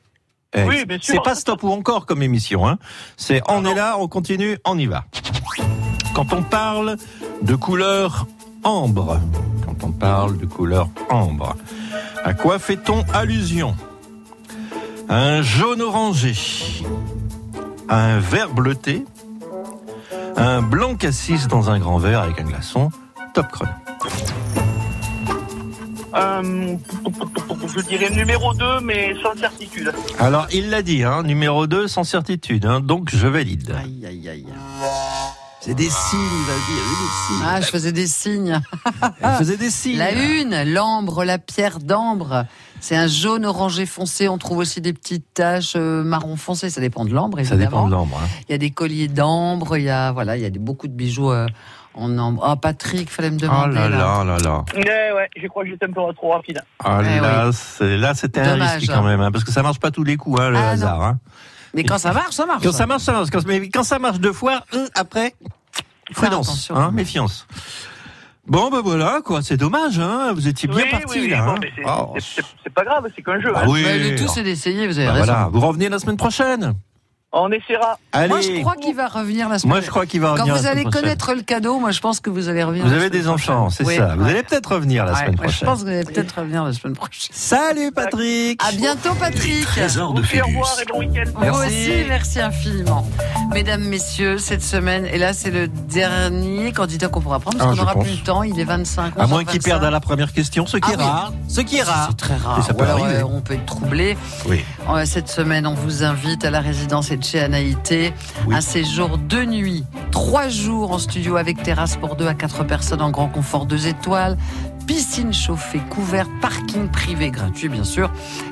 Oui, 0.55 0.85
bien 0.85 0.97
sûr. 0.99 1.15
C'est 1.15 1.23
pas 1.23 1.35
stop 1.35 1.63
ou 1.63 1.69
encore 1.71 2.05
comme 2.05 2.21
émission. 2.23 2.67
Hein. 2.67 2.77
C'est 3.17 3.41
on 3.47 3.65
est 3.65 3.75
là, 3.75 3.97
on 3.99 4.07
continue, 4.07 4.57
on 4.65 4.77
y 4.77 4.85
va. 4.85 5.05
Quand 6.13 6.33
on 6.33 6.41
parle 6.41 6.97
de 7.41 7.55
couleur 7.55 8.25
ambre, 8.63 9.19
quand 9.65 9.83
on 9.83 9.91
parle 9.91 10.37
de 10.37 10.45
couleur 10.45 10.89
ambre, 11.09 11.55
à 12.23 12.33
quoi 12.33 12.59
fait-on 12.59 13.03
allusion? 13.13 13.75
Un 15.09 15.41
jaune 15.41 15.81
orangé, 15.81 16.33
un 17.87 18.19
vert 18.19 18.49
bleuté, 18.49 19.05
un 20.35 20.61
blanc 20.61 20.95
cassis 20.95 21.47
dans 21.47 21.69
un 21.69 21.79
grand 21.79 21.97
verre 21.97 22.21
avec 22.21 22.39
un 22.39 22.43
glaçon, 22.43 22.91
top 23.33 23.47
chrono. 23.51 23.71
Euh, 26.17 26.75
je 27.75 27.81
dirais 27.83 28.09
numéro 28.09 28.53
2, 28.53 28.79
mais 28.81 29.13
sans 29.21 29.35
certitude. 29.39 29.93
Alors, 30.19 30.47
il 30.51 30.69
l'a 30.69 30.81
dit, 30.81 31.03
hein, 31.03 31.23
numéro 31.23 31.67
2, 31.67 31.87
sans 31.87 32.03
certitude, 32.03 32.65
hein, 32.65 32.79
donc 32.79 33.09
je 33.13 33.27
valide. 33.27 33.75
Aïe, 33.83 34.05
aïe, 34.07 34.29
aïe. 34.29 34.45
C'est 35.59 35.73
des 35.73 35.89
signes, 35.89 36.19
vas-y, 36.19 36.71
il 36.71 36.77
y 36.77 36.79
avait 36.79 36.89
des 36.89 37.27
signes. 37.27 37.45
Ah, 37.45 37.61
je 37.61 37.67
faisais 37.67 37.91
des 37.91 38.07
signes. 38.07 38.61
Elle 39.21 39.31
faisait 39.37 39.57
des 39.57 39.69
signes. 39.69 39.97
La 39.97 40.11
une, 40.13 40.63
l'ambre, 40.73 41.25
la 41.25 41.37
pierre 41.39 41.79
d'ambre. 41.79 42.45
C'est 42.79 42.95
un 42.95 43.07
jaune 43.07 43.45
orangé 43.45 43.85
foncé. 43.85 44.29
On 44.29 44.37
trouve 44.37 44.59
aussi 44.59 44.79
des 44.81 44.93
petites 44.93 45.25
taches 45.33 45.73
euh, 45.75 46.03
marron 46.03 46.37
foncé. 46.37 46.69
Ça 46.69 46.79
dépend 46.79 47.03
de 47.05 47.13
l'ambre, 47.13 47.37
Ça 47.43 47.55
évidemment. 47.55 47.59
dépend 47.63 47.85
de 47.87 47.91
l'ambre. 47.91 48.19
hein. 48.23 48.27
Il 48.47 48.51
y 48.53 48.55
a 48.55 48.59
des 48.59 48.69
colliers 48.69 49.07
d'ambre. 49.09 49.77
Il 49.77 49.83
y 49.83 49.89
a 49.89 50.11
voilà, 50.13 50.37
il 50.37 50.43
y 50.43 50.45
a 50.45 50.49
des, 50.49 50.59
beaucoup 50.59 50.87
de 50.87 50.93
bijoux 50.93 51.31
euh, 51.31 51.47
en 51.97 52.17
ambre. 52.17 52.43
Ah, 52.45 52.55
Patrick, 52.55 53.09
fallait 53.09 53.31
me 53.31 53.37
demander. 53.39 53.75
là 53.75 53.89
là. 53.89 53.97
là 53.97 54.23
là 54.23 54.37
là. 54.37 54.65
Ouais, 54.75 55.11
ouais, 55.15 55.29
je 55.41 55.47
crois 55.47 55.63
que 55.63 55.69
j'étais 55.69 55.85
un 55.85 55.91
peu 55.91 56.01
trop 56.13 56.31
rapide. 56.31 56.61
Ah 56.83 56.99
Eh 57.03 57.19
là, 57.19 57.49
c'est- 57.51 57.97
là, 57.97 58.13
c'était 58.13 58.41
un 58.41 58.53
risque 58.55 58.91
quand 58.91 59.03
même, 59.03 59.21
hein, 59.21 59.31
parce 59.31 59.43
que 59.43 59.51
ça 59.51 59.63
marche 59.63 59.79
pas 59.79 59.91
tous 59.91 60.03
les 60.03 60.15
coups, 60.17 60.39
hein, 60.39 60.49
le 60.49 60.57
Ah, 60.57 60.69
hasard. 60.69 61.01
Hein. 61.01 61.19
Mais 61.73 61.83
quand 61.83 61.97
ça 61.97 62.13
marche, 62.13 62.31
ça 62.33 62.45
marche. 62.45 62.63
Quand 62.63 62.71
ça 62.71 62.85
marche, 62.85 63.03
ça 63.03 63.11
marche. 63.11 63.29
Quand, 63.29 63.45
mais 63.45 63.69
quand 63.69 63.83
ça 63.83 63.99
marche 63.99 64.19
deux 64.19 64.33
fois, 64.33 64.61
euh, 64.73 64.87
après, 64.95 65.33
prudence, 66.13 66.71
hein, 66.73 66.91
méfiance. 66.91 67.45
Bon, 68.47 68.69
ben 68.69 68.79
voilà, 68.81 69.19
quoi. 69.25 69.41
C'est 69.41 69.57
dommage, 69.57 69.99
hein. 69.99 70.31
Vous 70.33 70.47
étiez 70.47 70.69
bien 70.69 70.77
oui, 70.85 70.89
parti 70.89 71.05
oui, 71.09 71.19
oui, 71.23 71.29
là. 71.31 71.45
bon, 71.45 71.51
hein. 71.51 71.55
mais 71.61 71.69
c'est 71.75 71.81
Oh, 71.85 72.15
c'est- 72.63 72.73
pas 72.73 72.85
grave, 72.85 73.05
c'est 73.13 73.21
qu'un 73.21 73.41
jeu. 73.41 73.51
bah 73.51 73.63
hein. 73.63 73.67
oui. 73.67 73.81
Mais 73.83 73.99
le 74.11 74.17
tout, 74.17 74.27
c'est 74.29 74.43
d'essayer. 74.43 74.87
Vous 74.87 74.97
avez 74.97 75.07
Bah 75.07 75.13
raison. 75.13 75.25
voilà. 75.25 75.49
Vous 75.51 75.59
revenez 75.59 75.89
la 75.89 75.99
semaine 75.99 76.15
prochaine. 76.15 76.73
On 77.33 77.51
essaiera. 77.51 77.99
Allez. 78.13 78.29
Moi, 78.29 78.39
je 78.39 78.61
crois 78.61 78.75
qu'il 78.77 78.95
va 78.95 79.07
revenir 79.07 79.49
la 79.49 79.59
semaine 79.59 79.73
Moi, 79.73 79.81
je 79.81 79.89
crois 79.89 80.05
qu'il 80.05 80.21
va 80.21 80.27
Quand 80.29 80.33
revenir 80.35 80.55
la 80.55 80.61
vous 80.61 80.67
allez 80.67 80.81
prochaine. 80.83 81.01
connaître 81.01 81.33
le 81.35 81.41
cadeau, 81.41 81.77
moi, 81.77 81.91
je 81.91 81.99
pense 81.99 82.21
que 82.21 82.29
vous 82.29 82.47
allez 82.47 82.63
revenir. 82.63 82.85
Vous 82.85 82.89
la 82.89 82.95
avez 82.95 83.09
des 83.09 83.27
enfants, 83.27 83.63
prochaine. 83.65 83.85
c'est 83.85 83.85
Oui, 83.85 83.97
ça. 83.97 84.15
Vous 84.15 84.23
allez 84.25 84.43
peut-être 84.43 84.71
revenir 84.71 85.05
la 85.05 85.11
Ouais, 85.11 85.17
semaine 85.19 85.29
ouais, 85.31 85.35
Je 85.39 85.41
prochaine. 85.43 85.67
pense 85.67 85.79
que 85.79 85.83
vous 85.83 85.89
allez 85.91 86.03
peut-être 86.05 86.31
revenir 86.39 86.63
la 86.63 86.71
semaine 86.73 86.95
prochaine. 86.95 87.29
Salut 87.33 87.91
Patrick. 87.91 88.63
À 88.65 88.71
bientôt, 88.71 89.13
Patrick. 89.19 89.65
Trésors 89.65 90.13
de 90.13 90.21
Au 90.21 90.45
revoir 90.45 90.77
et 90.81 90.85
bon 90.85 90.99
week-end. 90.99 91.29
Vous 91.35 91.41
Merci. 91.41 91.65
aussi, 91.67 91.91
merci 92.07 92.39
infiniment. 92.39 93.05
Mesdames, 93.53 93.83
messieurs, 93.83 94.37
cette 94.37 94.63
semaine, 94.63 95.05
et 95.05 95.17
là, 95.17 95.33
c'est 95.33 95.51
le 95.51 95.67
dernier 95.67 96.71
candidat 96.71 97.09
qu'on 97.09 97.21
pourra 97.21 97.41
prendre, 97.41 97.57
parce 97.57 97.69
Ah, 97.69 97.75
qu'on 97.75 97.81
n'aura 97.81 97.99
plus 97.99 98.17
le 98.19 98.23
temps. 98.23 98.43
Il 98.43 98.57
est 98.57 98.63
25. 98.63 99.13
À 99.19 99.27
moins 99.27 99.43
qu'il 99.43 99.59
11h25. 99.59 99.63
perde 99.65 99.83
à 99.83 99.91
la 99.91 99.99
première 99.99 100.31
question, 100.31 100.65
ce 100.65 100.77
qui 100.77 100.89
Ah 100.91 100.93
est 100.93 100.97
oui. 100.97 101.03
rare. 101.03 101.33
Ce 101.49 101.59
qui 101.59 101.75
est 101.77 101.83
rare. 101.83 102.07
C'est 102.11 102.17
très 102.17 102.35
rare. 102.37 102.63
Ça 102.65 102.73
peut 102.73 102.85
arriver. 102.85 103.15
euh, 103.17 103.25
on 103.25 103.41
peut 103.41 103.53
être 103.55 103.65
troublé. 103.65 104.17
Oui. 104.47 104.63
Euh, 104.89 105.03
Cette 105.05 105.27
semaine, 105.27 105.67
on 105.67 105.73
vous 105.73 106.03
invite 106.05 106.45
à 106.45 106.51
la 106.51 106.61
résidence 106.61 107.11
Etche 107.27 107.35
Anaïté. 107.35 108.13
Oui. 108.45 108.55
Un 108.55 108.61
séjour 108.61 109.17
de 109.17 109.43
nuit, 109.43 109.83
trois 110.11 110.47
jours 110.47 110.91
en 110.91 110.99
studio 110.99 111.35
avec 111.35 111.61
terrasse 111.61 111.97
pour 111.97 112.15
deux 112.15 112.27
à 112.27 112.33
quatre 112.33 112.63
personnes 112.63 113.01
en 113.01 113.11
grand 113.11 113.27
confort 113.27 113.65
deux 113.65 113.87
étoiles. 113.87 114.37
Piscine 114.85 115.33
chauffée, 115.33 115.81
couverte, 115.89 116.29
parking 116.41 116.87
privé 116.87 117.29
gratuit 117.29 117.67
bien 117.67 117.83
sûr. 117.83 118.11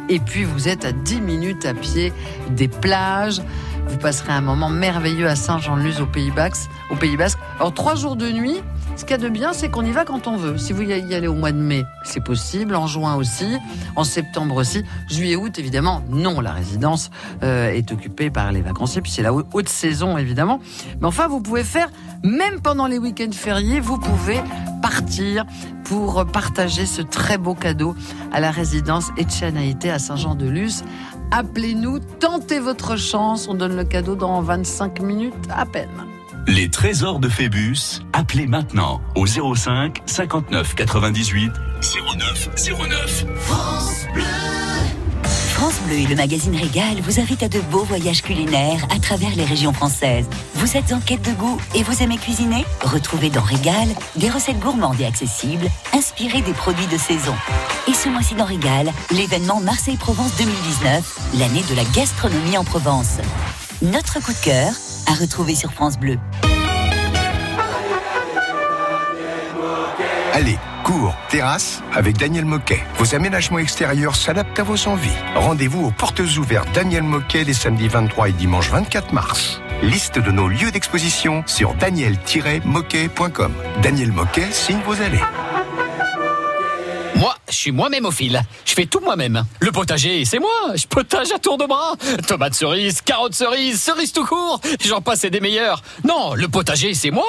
Et 0.09 0.19
puis 0.19 0.43
vous 0.43 0.67
êtes 0.67 0.83
à 0.83 0.91
10 0.91 1.21
minutes 1.21 1.65
à 1.65 1.73
pied 1.73 2.11
des 2.49 2.67
plages. 2.67 3.41
Vous 3.87 3.97
passerez 3.97 4.33
un 4.33 4.41
moment 4.41 4.69
merveilleux 4.69 5.27
à 5.27 5.35
Saint-Jean-de-Luz 5.35 6.01
au 6.01 6.05
Pays 6.05 6.31
Basque. 6.31 6.69
Au 6.89 6.95
Pays 6.95 7.15
Basque. 7.15 7.39
Alors 7.59 7.73
trois 7.73 7.95
jours 7.95 8.17
de 8.17 8.29
nuit. 8.29 8.61
Ce 8.95 9.03
qu'il 9.03 9.11
y 9.11 9.13
a 9.13 9.17
de 9.17 9.29
bien, 9.29 9.51
c'est 9.51 9.69
qu'on 9.69 9.83
y 9.83 9.91
va 9.91 10.05
quand 10.05 10.27
on 10.27 10.37
veut. 10.37 10.57
Si 10.57 10.71
vous 10.71 10.83
y 10.83 10.93
allez 10.93 11.27
au 11.27 11.33
mois 11.33 11.51
de 11.51 11.57
mai, 11.57 11.83
c'est 12.03 12.23
possible. 12.23 12.75
En 12.75 12.87
juin 12.87 13.15
aussi. 13.15 13.57
En 13.95 14.05
septembre 14.05 14.55
aussi. 14.55 14.83
Juillet, 15.09 15.35
août, 15.35 15.59
évidemment, 15.59 16.01
non. 16.09 16.39
La 16.39 16.51
résidence 16.51 17.11
euh, 17.43 17.69
est 17.71 17.91
occupée 17.91 18.29
par 18.29 18.51
les 18.51 18.61
vacanciers. 18.61 19.01
Puis 19.01 19.11
c'est 19.11 19.21
la 19.21 19.33
haute 19.33 19.69
saison, 19.69 20.17
évidemment. 20.17 20.61
Mais 21.01 21.07
enfin, 21.07 21.27
vous 21.27 21.41
pouvez 21.41 21.63
faire, 21.63 21.89
même 22.23 22.61
pendant 22.61 22.87
les 22.87 22.97
week-ends 22.97 23.33
fériés, 23.33 23.81
vous 23.81 23.97
pouvez 23.97 24.41
partir 24.81 25.45
pour 25.83 26.25
partager 26.25 26.85
ce 26.85 27.01
très 27.01 27.37
beau 27.37 27.53
cadeau 27.53 27.95
à 28.31 28.39
la 28.39 28.51
résidence 28.51 29.09
Etchanaïté 29.17 29.91
à 29.91 29.99
Saint-Jean-de-Luz 29.99 30.83
Appelez-nous, 31.31 31.99
tentez 31.99 32.59
votre 32.59 32.95
chance. 32.95 33.47
On 33.49 33.55
donne 33.55 33.75
le 33.75 33.83
cadeau 33.83 34.15
dans 34.15 34.41
25 34.41 35.01
minutes 35.01 35.33
à 35.49 35.65
peine. 35.65 36.14
Les 36.47 36.69
trésors 36.69 37.19
de 37.19 37.27
Phébus, 37.27 38.01
appelez 38.13 38.45
maintenant 38.45 39.01
au 39.15 39.25
05 39.25 40.03
59 40.05 40.75
98 40.75 41.51
09 42.17 42.49
09. 42.77 43.25
France 43.39 44.05
Bleu. 44.13 44.23
France 45.23 45.79
Bleu 45.87 45.95
et 45.95 46.05
le 46.05 46.15
magazine 46.15 46.55
Régal 46.55 46.99
vous 47.01 47.19
invitent 47.19 47.41
à 47.41 47.49
de 47.49 47.59
beaux 47.61 47.83
voyages 47.83 48.21
culinaires 48.21 48.85
à 48.95 48.99
travers 48.99 49.35
les 49.35 49.43
régions 49.43 49.73
françaises. 49.73 50.27
Vous 50.53 50.77
êtes 50.77 50.93
en 50.93 50.99
quête 50.99 51.23
de 51.23 51.31
goût 51.31 51.57
et 51.73 51.81
vous 51.81 52.03
aimez 52.03 52.17
cuisiner? 52.17 52.63
Retrouvez 52.83 53.31
dans 53.31 53.41
Régal 53.41 53.87
des 54.15 54.29
recettes 54.29 54.59
gourmandes 54.59 55.01
et 55.01 55.05
accessibles, 55.05 55.67
inspirées 55.93 56.41
des 56.41 56.53
produits 56.53 56.87
de 56.87 56.97
saison. 56.97 57.33
Et 57.87 57.93
ce 57.95 58.07
mois-ci 58.07 58.35
dans 58.35 58.45
Régal, 58.45 58.91
l'événement 59.09 59.61
Marseille-Provence 59.61 60.35
2019, 60.37 61.19
l'année 61.39 61.63
de 61.67 61.75
la 61.75 61.83
gastronomie 61.95 62.57
en 62.57 62.63
Provence. 62.63 63.17
Notre 63.81 64.21
coup 64.21 64.31
de 64.31 64.45
cœur 64.45 64.73
à 65.07 65.13
retrouver 65.13 65.55
sur 65.55 65.71
France 65.71 65.97
Bleu. 65.97 66.17
Allez, 70.33 70.57
cours, 70.83 71.15
terrasse 71.29 71.81
avec 71.93 72.17
Daniel 72.17 72.43
Moquet. 72.43 72.83
Vos 72.97 73.15
aménagements 73.15 73.59
extérieurs 73.59 74.17
s'adaptent 74.17 74.59
à 74.59 74.63
vos 74.63 74.87
envies. 74.87 75.15
Rendez-vous 75.35 75.85
aux 75.85 75.91
portes 75.91 76.19
ouvertes 76.19 76.67
Daniel 76.73 77.03
Moquet 77.03 77.45
les 77.45 77.53
samedis 77.53 77.87
23 77.87 78.29
et 78.29 78.33
dimanche 78.33 78.69
24 78.69 79.13
mars. 79.13 79.61
Liste 79.81 80.19
de 80.19 80.31
nos 80.31 80.49
lieux 80.49 80.71
d'exposition 80.71 81.43
sur 81.45 81.73
daniel-moquet.com. 81.75 83.53
Daniel 83.81 84.11
Moquet 84.11 84.51
signe 84.51 84.81
vos 84.85 85.01
allées. 85.01 85.21
Moi, 87.15 87.33
je 87.47 87.55
suis 87.55 87.71
moi-même 87.71 88.05
au 88.05 88.11
fil. 88.11 88.41
Je 88.65 88.73
fais 88.73 88.85
tout 88.85 88.99
moi-même. 88.99 89.45
Le 89.61 89.71
potager, 89.71 90.25
c'est 90.25 90.39
moi. 90.39 90.75
Je 90.75 90.85
potage 90.85 91.31
à 91.31 91.39
tour 91.39 91.57
de 91.57 91.65
bras. 91.65 91.93
Tomates 92.27 92.55
cerises, 92.55 93.01
carottes 93.01 93.33
cerises, 93.33 93.81
cerises 93.81 94.11
tout 94.11 94.25
court. 94.25 94.59
J'en 94.85 95.01
passe 95.01 95.23
et 95.23 95.29
des 95.29 95.39
meilleurs. 95.39 95.81
Non, 96.03 96.33
le 96.33 96.47
potager, 96.47 96.93
c'est 96.93 97.11
moi. 97.11 97.27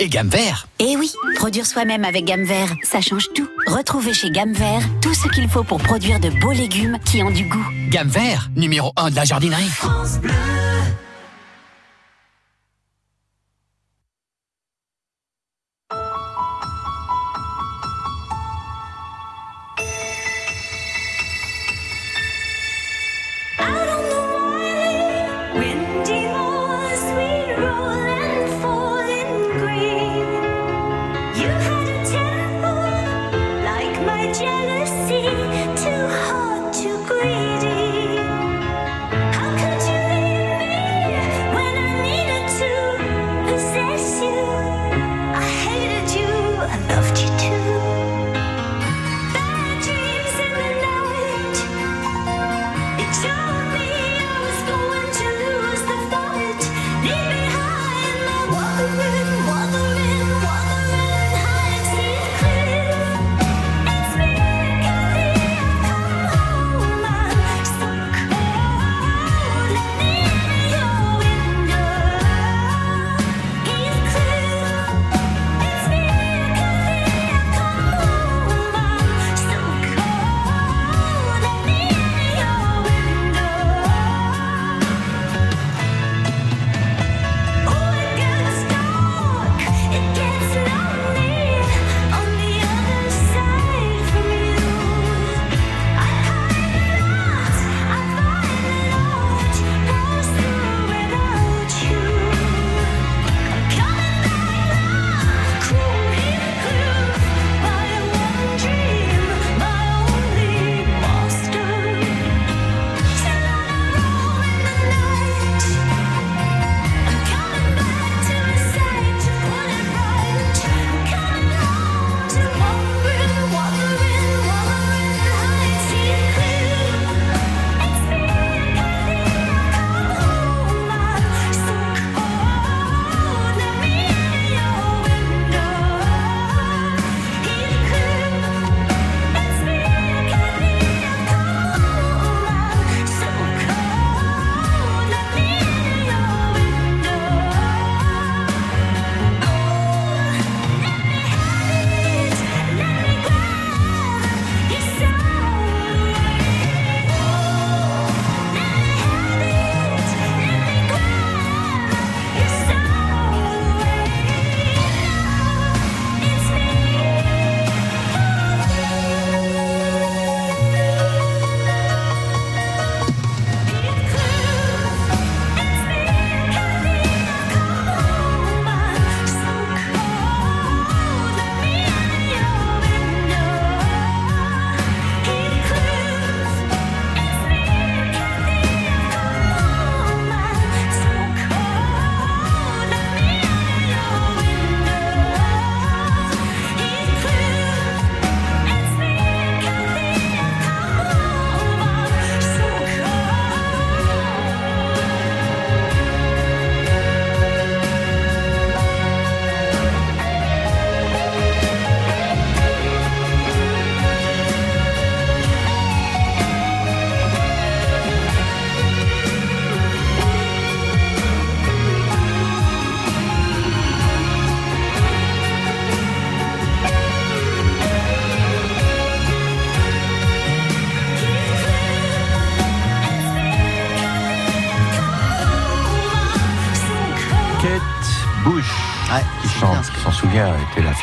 Et 0.00 0.08
gamme 0.08 0.28
vert. 0.28 0.66
Eh 0.78 0.96
oui, 0.96 1.12
produire 1.36 1.66
soi-même 1.66 2.06
avec 2.06 2.24
gamme 2.24 2.44
vert, 2.44 2.74
ça 2.82 3.02
change 3.02 3.26
tout. 3.34 3.46
Retrouvez 3.66 4.14
chez 4.14 4.30
gamme 4.30 4.54
vert 4.54 4.80
tout 5.02 5.12
ce 5.12 5.28
qu'il 5.28 5.46
faut 5.46 5.62
pour 5.62 5.78
produire 5.78 6.18
de 6.18 6.30
beaux 6.40 6.52
légumes 6.52 6.98
qui 7.04 7.22
ont 7.22 7.30
du 7.30 7.44
goût. 7.44 7.66
Gamme 7.90 8.08
vert, 8.08 8.48
numéro 8.56 8.92
1 8.96 9.10
de 9.10 9.16
la 9.16 9.24
jardinerie. 9.24 9.68
France 9.68 10.18
Bleu. 10.18 10.32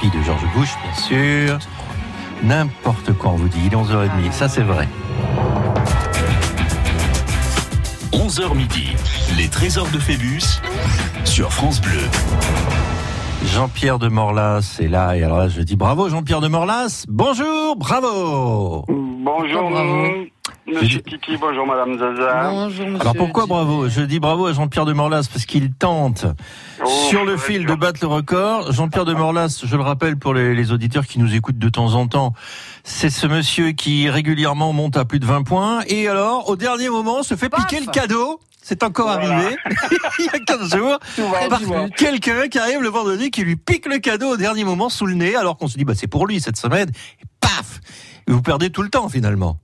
Fille 0.10 0.20
de 0.20 0.26
George 0.26 0.46
Bush, 0.56 0.70
bien 0.84 0.94
sûr. 0.94 1.60
N'importe 2.44 3.14
quoi, 3.14 3.32
on 3.32 3.36
vous 3.36 3.48
dit. 3.48 3.60
Il 3.66 3.74
est 3.74 3.76
11h30. 3.76 4.32
Ça, 4.32 4.48
c'est 4.48 4.62
vrai. 4.62 4.88
11h 8.12 8.56
midi, 8.56 8.96
les 9.38 9.48
trésors 9.48 9.90
de 9.90 10.00
Phébus 10.00 10.62
sur 11.26 11.52
France 11.52 11.82
Bleu. 11.82 12.00
Jean-Pierre 13.46 14.00
de 14.00 14.08
Morlas 14.08 14.78
est 14.80 14.88
là. 14.88 15.16
Et 15.16 15.24
alors 15.24 15.38
là, 15.38 15.48
je 15.48 15.62
dis 15.62 15.76
bravo, 15.76 16.10
Jean-Pierre 16.10 16.42
de 16.42 16.48
Morlas. 16.48 17.06
Bonjour, 17.08 17.76
bravo. 17.76 18.86
Bonjour, 18.88 19.72
Monsieur 20.68 21.02
Titi, 21.02 21.38
bonjour 21.40 21.66
Madame 21.66 21.98
Zaza. 21.98 22.50
Bonjour 22.52 22.88
Alors 23.00 23.16
pourquoi 23.16 23.46
bravo? 23.46 23.88
Je 23.88 24.02
dis 24.02 24.20
bravo 24.20 24.48
à 24.48 24.54
Jean-Pierre 24.54 24.84
de 24.84 24.92
Morlas 24.92 25.30
parce 25.32 25.46
qu'il 25.46 25.72
tente 25.72 26.26
Sur 26.88 27.26
le 27.26 27.38
fil 27.38 27.66
de 27.66 27.76
battre 27.76 28.00
le 28.02 28.08
record. 28.08 28.72
Jean-Pierre 28.72 29.06
de 29.06 29.14
Morlas, 29.14 29.62
je 29.64 29.76
le 29.76 29.82
rappelle 29.82 30.18
pour 30.18 30.34
les, 30.34 30.54
les 30.54 30.72
auditeurs 30.72 31.06
qui 31.06 31.20
nous 31.20 31.36
écoutent 31.36 31.58
de 31.58 31.70
temps 31.70 31.94
en 31.96 32.08
temps, 32.08 32.34
c'est 32.84 33.10
ce 33.10 33.28
monsieur 33.28 33.72
qui 33.72 34.10
régulièrement 34.10 34.74
monte 34.74 34.98
à 34.98 35.06
plus 35.06 35.20
de 35.20 35.26
20 35.26 35.44
points 35.44 35.82
et 35.88 36.08
alors 36.08 36.50
au 36.50 36.56
dernier 36.56 36.90
moment 36.90 37.24
se 37.24 37.36
fait 37.36 37.50
piquer 37.50 37.80
le 37.80 37.92
cadeau. 37.92 38.40
C'est 38.62 38.84
encore 38.84 39.10
arrivé 39.10 39.56
il 40.20 40.26
y 40.26 40.30
a 40.30 40.40
15 40.40 40.76
jours. 40.76 41.00
par 41.50 41.62
quelqu'un 41.96 42.48
qui 42.50 42.60
arrive 42.60 42.82
le 42.82 42.90
vendredi 42.90 43.32
qui 43.32 43.44
lui 43.44 43.56
pique 43.56 43.86
le 43.86 44.00
cadeau 44.00 44.34
au 44.34 44.38
dernier 44.38 44.64
moment 44.64 44.90
sous 44.90 45.06
le 45.06 45.14
nez 45.14 45.36
alors 45.36 45.58
qu'on 45.58 45.68
se 45.68 45.78
dit 45.78 45.86
bah 45.86 45.94
c'est 45.96 46.08
pour 46.08 46.28
lui 46.28 46.42
cette 46.42 46.58
semaine 46.58 46.90
et 46.90 47.26
paf 47.40 47.80
vous 48.28 48.42
perdez 48.42 48.70
tout 48.70 48.82
le 48.82 48.90
temps 48.90 49.08
finalement. 49.08 49.60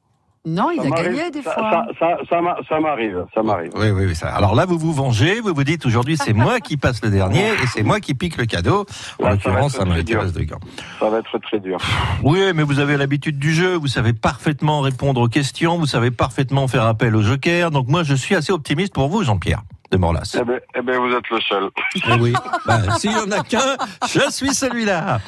Non, 0.45 0.71
il 0.71 0.82
Ça 0.82 0.88
a 0.88 1.03
gagné 1.03 1.32
des 1.32 1.41
fois. 1.41 1.53
Ça, 1.56 1.86
ça, 1.97 2.17
ça 2.29 2.41
m'a- 2.41 2.58
ça 2.67 2.77
m'arrive, 2.79 3.23
ça 3.34 3.41
m'arrive. 3.41 3.71
Oui, 3.75 3.91
oui, 3.91 4.06
oui. 4.08 4.15
Ça. 4.15 4.27
Alors 4.36 4.56
là, 4.56 4.65
vous 4.65 4.77
vous 4.77 4.91
vengez, 4.91 5.39
vous 5.39 5.53
vous 5.53 5.63
dites 5.63 5.86
aujourd'hui, 5.86 6.17
c'est 6.17 6.34
moi 6.34 6.60
qui 6.60 6.75
passe 6.75 7.01
le 7.01 7.10
dernier 7.10 7.47
et 7.47 7.67
c'est 7.73 7.84
moi 7.84 8.01
qui 8.01 8.13
pique 8.13 8.36
le 8.36 8.45
cadeau. 8.45 8.86
En 9.21 9.29
l'occurrence, 9.32 9.73
ça 9.77 9.86
m'intéresse 9.86 10.34
de 10.34 10.43
gants. 10.43 10.60
Ça 10.99 11.10
va 11.10 11.19
être 11.19 11.38
très 11.39 11.60
dur. 11.60 11.77
Oui, 12.23 12.41
mais 12.53 12.63
vous 12.63 12.79
avez 12.79 12.97
l'habitude 12.97 13.39
du 13.39 13.53
jeu, 13.53 13.75
vous 13.75 13.88
savez 13.88 14.12
parfaitement 14.12 14.82
répondre 14.82 15.21
aux 15.21 15.29
questions, 15.29 15.77
vous 15.77 15.86
savez 15.88 16.12
parfaitement 16.12 16.67
faire 16.67 16.84
appel 16.84 17.15
au 17.15 17.21
joker. 17.21 17.71
Donc 17.71 17.88
moi, 17.88 18.03
je 18.03 18.13
suis 18.13 18.36
assez 18.36 18.51
optimiste 18.51 18.93
pour 18.93 19.08
vous, 19.08 19.23
Jean-Pierre 19.23 19.62
de 19.93 19.97
Morlas. 19.97 20.36
Eh 20.39 20.43
ben, 20.43 20.60
eh 20.75 20.82
ben, 20.82 20.99
vous 20.99 21.15
êtes 21.15 21.29
le 21.29 21.39
seul. 21.41 21.69
Eh 21.95 22.19
oui. 22.19 22.34
Bah, 22.65 22.79
S'il 22.97 23.12
y 23.12 23.15
en 23.15 23.29
a 23.32 23.43
qu'un, 23.43 23.77
je 24.08 24.32
suis 24.32 24.53
celui-là. 24.53 25.19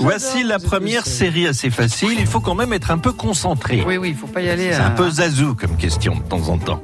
Voici 0.00 0.42
la 0.42 0.58
première 0.58 1.06
série 1.06 1.46
assez 1.46 1.70
facile. 1.70 2.16
Il 2.18 2.26
faut 2.26 2.40
quand 2.40 2.54
même 2.54 2.72
être 2.72 2.90
un 2.90 2.98
peu 2.98 3.12
concentré. 3.12 3.82
Oui, 3.86 3.96
oui, 3.96 4.10
il 4.10 4.14
faut 4.14 4.26
pas 4.26 4.42
y 4.42 4.50
aller. 4.50 4.72
C'est 4.72 4.80
euh, 4.80 4.86
un 4.86 4.90
peu 4.90 5.10
zazou 5.10 5.54
comme 5.54 5.76
question 5.76 6.14
de 6.14 6.22
temps 6.22 6.48
en 6.48 6.58
temps. 6.58 6.82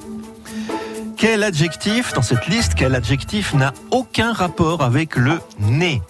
Quel 1.17 1.43
adjectif, 1.43 2.13
dans 2.15 2.23
cette 2.23 2.47
liste, 2.47 2.75
quel 2.75 2.95
adjectif 2.95 3.53
n'a 3.55 3.75
aucun 3.91 4.33
rapport 4.33 4.83
avec 4.83 5.17
le 5.17 5.41
nez? 5.59 6.01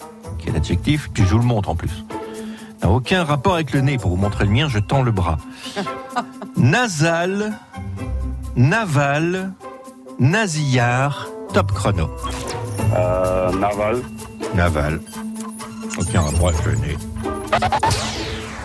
Quel 0.43 0.55
adjectif, 0.55 1.09
puis 1.13 1.23
je 1.23 1.29
vous 1.29 1.39
le 1.39 1.45
montre 1.45 1.69
en 1.69 1.75
plus, 1.75 2.05
n'a 2.81 2.89
aucun 2.89 3.23
rapport 3.23 3.55
avec 3.55 3.73
le 3.73 3.81
nez. 3.81 3.97
Pour 3.97 4.11
vous 4.11 4.17
montrer 4.17 4.45
le 4.45 4.51
mien, 4.51 4.67
je 4.69 4.79
tends 4.79 5.03
le 5.03 5.11
bras. 5.11 5.37
Nasal, 6.55 7.53
naval, 8.55 9.51
nasillard, 10.19 11.27
top 11.53 11.71
chrono. 11.71 12.09
Euh, 12.95 13.51
Naval. 13.53 14.01
Naval. 14.55 15.01
Aucun 15.97 16.21
rapport 16.21 16.49
avec 16.49 16.65
le 16.65 16.75
nez. 16.75 16.97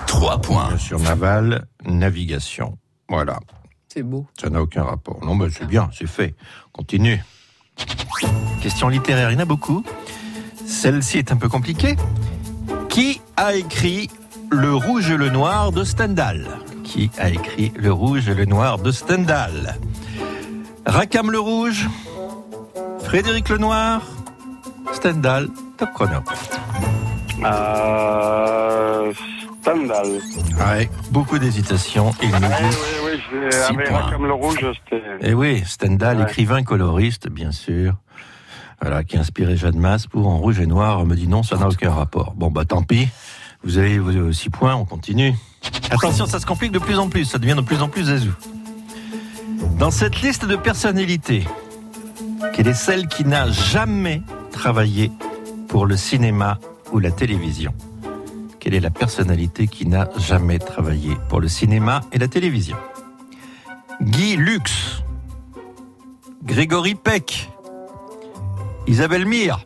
3 0.07 0.39
points. 0.41 0.69
Bien 0.69 0.79
sûr, 0.79 1.01
naval, 1.01 1.67
navigation. 1.85 2.79
Voilà. 3.09 3.39
C'est 3.89 4.03
beau. 4.03 4.27
Ça 4.41 4.51
n'a 4.51 4.61
aucun 4.63 4.85
rapport. 4.85 5.25
Non, 5.25 5.35
mais 5.35 5.47
c'est 5.51 5.67
bien, 5.67 5.89
c'est 5.97 6.09
fait. 6.09 6.35
Continue. 6.73 7.23
Question 8.63 8.89
littéraire, 8.89 9.31
il 9.31 9.35
y 9.35 9.37
en 9.37 9.41
a 9.41 9.45
beaucoup. 9.45 9.85
Celle-ci 10.67 11.19
est 11.19 11.33
un 11.33 11.37
peu 11.37 11.49
compliquée. 11.49 11.97
Qui 12.89 13.21
a 13.37 13.55
écrit 13.55 14.09
Le 14.51 14.75
Rouge 14.75 15.11
et 15.11 15.17
le 15.17 15.29
Noir 15.29 15.73
de 15.73 15.85
Stendhal? 15.85 16.47
Qui 16.85 17.11
a 17.19 17.29
écrit 17.31 17.73
Le 17.77 17.93
Rouge 17.93 18.29
et 18.29 18.35
le 18.35 18.45
Noir 18.45 18.79
de 18.79 18.91
Stendhal? 18.91 19.77
Rackham 20.87 21.31
le 21.31 21.41
Rouge 21.41 21.89
Frédéric 23.05 23.49
le 23.49 23.59
Noir 23.59 24.03
Stendhal, 24.93 25.49
top 25.77 25.89
chrono. 25.95 26.19
Euh, 27.45 29.13
Stendhal. 29.61 30.07
Ouais, 30.07 30.89
beaucoup 31.11 31.39
d'hésitation. 31.39 32.13
Il 32.23 32.29
nous 32.29 32.35
Oui, 32.37 32.41
dit 32.41 32.77
oui, 33.05 33.13
oui, 33.13 33.21
je 33.33 34.13
comme 34.13 34.27
le 34.27 34.33
rouge, 34.35 34.59
c'était. 34.61 35.03
Eh 35.21 35.35
oui, 35.35 35.63
Stendhal, 35.67 36.19
Ouais. 36.19 36.23
écrivain 36.25 36.63
coloriste, 36.63 37.29
bien 37.29 37.51
sûr. 37.51 37.95
Voilà, 38.81 39.03
qui 39.05 39.17
a 39.17 39.21
inspiré 39.21 39.57
Jeanne 39.57 39.79
Masse 39.79 40.07
pour 40.07 40.29
En 40.29 40.37
Rouge 40.39 40.61
et 40.61 40.67
Noir, 40.67 41.05
me 41.07 41.17
dit 41.17 41.27
non, 41.27 41.43
ça 41.43 41.57
n'a 41.57 41.67
aucun 41.67 41.91
rapport. 41.91 42.35
Bon, 42.37 42.51
bah 42.51 42.65
tant 42.65 42.83
pis. 42.83 43.09
Vous 43.65 43.79
avez 43.79 43.99
vos 43.99 44.33
6 44.33 44.51
points, 44.51 44.75
on 44.75 44.85
continue. 44.85 45.33
Attention, 45.91 46.27
ça 46.27 46.39
se 46.39 46.47
complique 46.47 46.73
de 46.73 46.79
plus 46.79 46.99
en 46.99 47.09
plus, 47.09 47.25
ça 47.25 47.39
devient 47.39 47.55
de 47.57 47.63
plus 47.63 47.81
en 47.83 47.89
plus 47.89 48.05
zazou. 48.05 48.33
Dans 49.79 49.91
cette 49.91 50.23
liste 50.23 50.45
de 50.47 50.57
personnalités, 50.57 51.47
quelle 52.55 52.69
est 52.69 52.75
celle 52.75 53.07
qui 53.09 53.25
n'a 53.25 53.51
jamais 53.51 54.23
travaillé 54.51 55.11
pour 55.69 55.87
le 55.87 55.97
cinéma 55.97 56.59
ou 56.93 56.99
la 56.99 57.11
télévision? 57.11 57.75
Quelle 58.61 58.75
est 58.75 58.81
la 58.81 58.91
personnalité 58.91 59.67
qui 59.67 59.87
n'a 59.87 60.09
jamais 60.17 60.59
travaillé 60.59 61.17
pour 61.29 61.41
le 61.41 61.49
cinéma 61.49 62.01
et 62.13 62.19
la 62.19 62.29
télévision? 62.29 62.77
Guy 64.01 64.37
Lux, 64.37 65.03
Grégory 66.45 66.95
Peck, 66.95 67.51
Isabelle 68.87 69.27
Mire. 69.27 69.65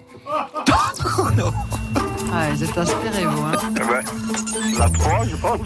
Ah, 2.30 2.50
vous 2.52 2.64
êtes 2.64 2.76
inspirés, 2.76 3.24
vous. 3.24 3.42
Hein. 3.42 3.52
Eh 3.70 3.80
ben, 3.80 4.78
la 4.78 4.88
3, 4.88 5.24
je 5.26 5.36
pense. 5.36 5.60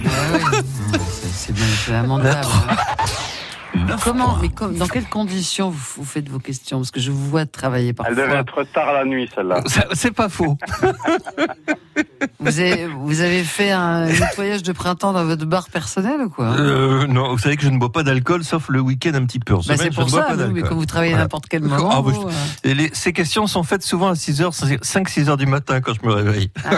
C'est 1.10 1.28
c'est 1.28 1.52
bien, 1.52 1.64
c'est 1.84 1.92
lamentable. 1.92 2.46
Comment, 4.02 4.36
mais 4.40 4.48
comme- 4.48 4.76
dans 4.76 4.86
quelles 4.88 5.08
conditions 5.08 5.70
vous, 5.70 5.78
vous 5.98 6.04
faites 6.04 6.28
vos 6.28 6.38
questions? 6.38 6.78
Parce 6.78 6.90
que 6.90 7.00
je 7.00 7.10
vous 7.10 7.28
vois 7.28 7.46
travailler 7.46 7.94
Elle 8.06 8.14
devait 8.16 8.42
parfois. 8.42 8.62
être 8.62 8.72
tard 8.72 8.92
la 8.92 9.04
nuit, 9.04 9.28
celle-là. 9.34 9.60
C'est 9.92 10.12
pas 10.12 10.28
faux. 10.28 10.56
Vous 12.40 12.58
avez, 12.58 12.86
vous 12.86 13.20
avez 13.20 13.44
fait 13.44 13.70
un 13.70 14.06
nettoyage 14.20 14.62
de 14.62 14.72
printemps 14.72 15.12
dans 15.12 15.24
votre 15.24 15.44
bar 15.44 15.68
personnel 15.68 16.20
ou 16.22 16.30
quoi? 16.30 16.46
Euh, 16.58 17.06
non, 17.06 17.30
vous 17.32 17.38
savez 17.38 17.56
que 17.56 17.62
je 17.62 17.68
ne 17.68 17.78
bois 17.78 17.92
pas 17.92 18.02
d'alcool 18.02 18.42
sauf 18.44 18.68
le 18.68 18.80
week-end 18.80 19.12
un 19.14 19.24
petit 19.26 19.38
peu. 19.38 19.54
En 19.54 19.58
Bah, 19.58 19.62
semaine, 19.62 19.78
c'est 19.78 19.90
je 19.92 19.96
pour 19.96 20.06
ne 20.06 20.10
bois 20.10 20.22
ça, 20.22 20.36
pas 20.36 20.44
oui, 20.46 20.50
mais 20.54 20.62
quand 20.62 20.74
vous 20.74 20.86
travaillez 20.86 21.12
Voilà. 21.12 21.24
n'importe 21.24 21.44
quel 21.48 21.62
moment. 21.62 21.90
Ah, 21.92 21.96
bah, 22.02 22.10
vous, 22.12 22.26
euh, 22.28 22.30
Et 22.64 22.74
les- 22.74 22.90
ces 22.94 23.12
questions 23.12 23.46
sont 23.46 23.62
faites 23.62 23.82
souvent 23.82 24.08
à 24.08 24.14
6 24.14 24.40
heures, 24.42 24.52
5-6 24.54 25.28
heures 25.28 25.36
du 25.36 25.46
matin 25.46 25.80
quand 25.80 25.92
je 26.00 26.06
me 26.06 26.12
réveille. 26.12 26.50
Ah. 26.64 26.70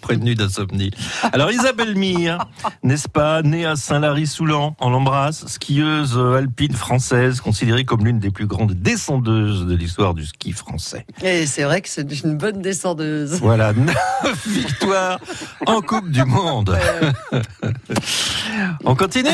Prévenu 0.00 0.34
d'insomnie. 0.34 0.90
Alors 1.32 1.50
Isabelle 1.52 1.94
Mire, 1.94 2.38
n'est-ce 2.82 3.08
pas, 3.08 3.42
née 3.42 3.64
à 3.66 3.76
Saint-Lary-Soulan, 3.76 4.76
on 4.80 4.90
l'embrasse, 4.90 5.46
skieuse 5.46 6.16
alpine 6.34 6.74
française, 6.74 7.40
considérée 7.40 7.84
comme 7.84 8.04
l'une 8.04 8.18
des 8.18 8.30
plus 8.30 8.46
grandes 8.46 8.72
descendeuses 8.74 9.66
de 9.66 9.74
l'histoire 9.74 10.14
du 10.14 10.26
ski 10.26 10.52
français. 10.52 11.06
Et 11.22 11.46
c'est 11.46 11.62
vrai 11.64 11.80
que 11.80 11.88
c'est 11.88 12.22
une 12.22 12.36
bonne 12.36 12.60
descendeuse. 12.62 13.40
Voilà, 13.40 13.72
9 13.72 13.96
victoires 14.46 15.18
en 15.66 15.80
Coupe 15.80 16.10
du 16.10 16.24
Monde. 16.24 16.76
On 18.84 18.94
continue? 18.94 19.28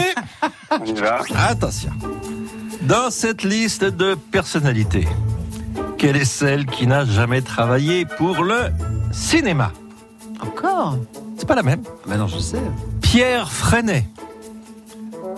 On 0.71 0.85
y 0.85 0.93
va. 0.95 1.21
Attention. 1.49 1.93
Dans 2.83 3.11
cette 3.11 3.43
liste 3.43 3.85
de 3.85 4.15
personnalités, 4.31 5.09
quelle 5.99 6.17
est 6.17 6.25
celle 6.25 6.67
qui 6.67 6.87
n'a 6.87 7.05
jamais 7.05 7.43
travaillé 7.43 8.05
pour 8.05 8.45
le 8.45 8.71
cinéma? 9.13 9.73
Encore? 10.41 10.99
C'est 11.39 11.47
pas 11.49 11.55
la 11.55 11.63
même. 11.63 11.83
Ben 12.07 12.17
non, 12.19 12.27
je 12.27 12.39
sais. 12.39 12.61
Pierre 13.01 13.51
Freinet, 13.51 14.07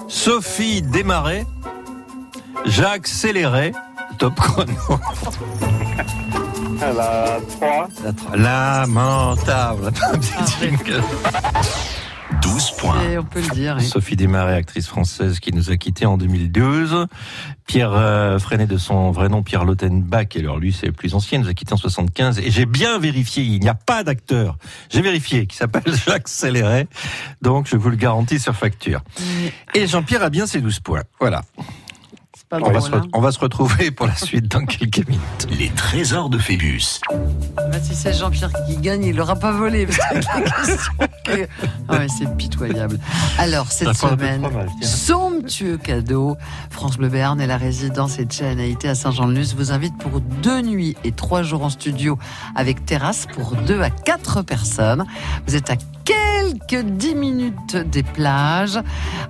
Sophie 0.08 0.82
Desmarais, 0.82 1.46
Jacques 2.64 3.06
Céléret, 3.06 3.72
top 4.18 4.34
chrono. 4.34 4.72
Elle 6.80 7.00
a 7.00 7.38
3. 7.58 7.88
Lamentable. 8.36 9.92
12 12.78 12.90
points. 12.90 13.02
Et 13.10 13.18
on 13.18 13.24
peut 13.24 13.40
le 13.40 13.48
dire. 13.48 13.76
oui. 13.78 13.84
Sophie 13.84 14.16
Desmarais, 14.16 14.54
actrice 14.54 14.86
française 14.86 15.40
qui 15.40 15.52
nous 15.52 15.70
a 15.70 15.76
quittés 15.76 16.06
en 16.06 16.16
2012. 16.16 17.06
Pierre 17.66 17.92
euh, 17.92 18.38
Freinet 18.38 18.66
de 18.66 18.78
son 18.78 19.10
vrai 19.10 19.28
nom, 19.28 19.42
Pierre 19.42 19.64
Lautenbach, 19.64 20.34
et 20.34 20.40
alors 20.40 20.58
lui 20.58 20.72
c'est 20.72 20.90
plus 20.90 21.14
ancien, 21.14 21.38
nous 21.38 21.48
a 21.48 21.54
quittés 21.54 21.74
en 21.74 21.76
75. 21.76 22.38
Et 22.38 22.50
j'ai 22.50 22.64
bien 22.66 22.98
vérifié, 22.98 23.42
il 23.42 23.60
n'y 23.60 23.68
a 23.68 23.74
pas 23.74 24.04
d'acteur. 24.04 24.56
J'ai 24.90 25.02
vérifié, 25.02 25.46
qui 25.46 25.56
s'appelle 25.56 25.94
Jacques 26.06 26.28
Céléret. 26.28 26.86
Donc 27.42 27.66
je 27.68 27.76
vous 27.76 27.90
le 27.90 27.96
garantis 27.96 28.38
sur 28.38 28.54
facture. 28.54 29.02
Et 29.74 29.86
Jean-Pierre 29.86 30.22
a 30.22 30.30
bien 30.30 30.46
ses 30.46 30.60
12 30.60 30.80
points. 30.80 31.02
Voilà. 31.20 31.42
Pas 32.48 32.58
On 32.62 32.70
va, 32.70 32.80
se 32.80 32.90
re- 32.90 33.08
on 33.12 33.20
va 33.20 33.32
se 33.32 33.38
retrouver 33.38 33.90
pour 33.90 34.06
la 34.06 34.14
suite 34.16 34.48
dans 34.48 34.64
quelques 34.64 35.06
minutes. 35.06 35.46
Les 35.58 35.68
trésors 35.70 36.30
de 36.30 36.38
Phébus. 36.38 37.00
Bah, 37.10 37.78
si 37.82 37.94
c'est 37.94 38.12
Jean-Pierre 38.14 38.52
qui 38.66 38.76
gagne, 38.78 39.04
il 39.04 39.16
l'aura 39.16 39.36
pas 39.36 39.52
volé. 39.52 39.86
que 41.24 41.46
Ah 41.88 41.98
ouais, 41.98 42.06
c'est 42.08 42.34
pitoyable. 42.36 42.98
Alors, 43.38 43.70
cette 43.70 43.94
semaine, 43.94 44.40
mal, 44.40 44.68
somptueux 44.82 45.76
cadeau. 45.76 46.36
France 46.70 46.96
Bleu 46.96 47.08
Béarn 47.08 47.40
et 47.40 47.46
la 47.46 47.56
résidence 47.56 48.18
Etcheanaïté 48.18 48.88
à 48.88 48.94
Saint-Jean-de-Luz 48.94 49.54
vous 49.54 49.72
invitent 49.72 49.98
pour 49.98 50.20
deux 50.20 50.62
nuits 50.62 50.96
et 51.04 51.12
trois 51.12 51.42
jours 51.42 51.64
en 51.64 51.70
studio 51.70 52.18
avec 52.56 52.84
terrasse 52.86 53.26
pour 53.34 53.54
deux 53.56 53.80
à 53.82 53.90
quatre 53.90 54.42
personnes. 54.42 55.04
Vous 55.46 55.56
êtes 55.56 55.70
à 55.70 55.76
quelques 56.04 56.84
dix 56.86 57.14
minutes 57.14 57.76
des 57.76 58.02
plages. 58.02 58.78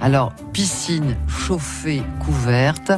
Alors, 0.01 0.33
piscine 0.53 1.17
chauffée, 1.27 2.03
couverte, 2.25 2.93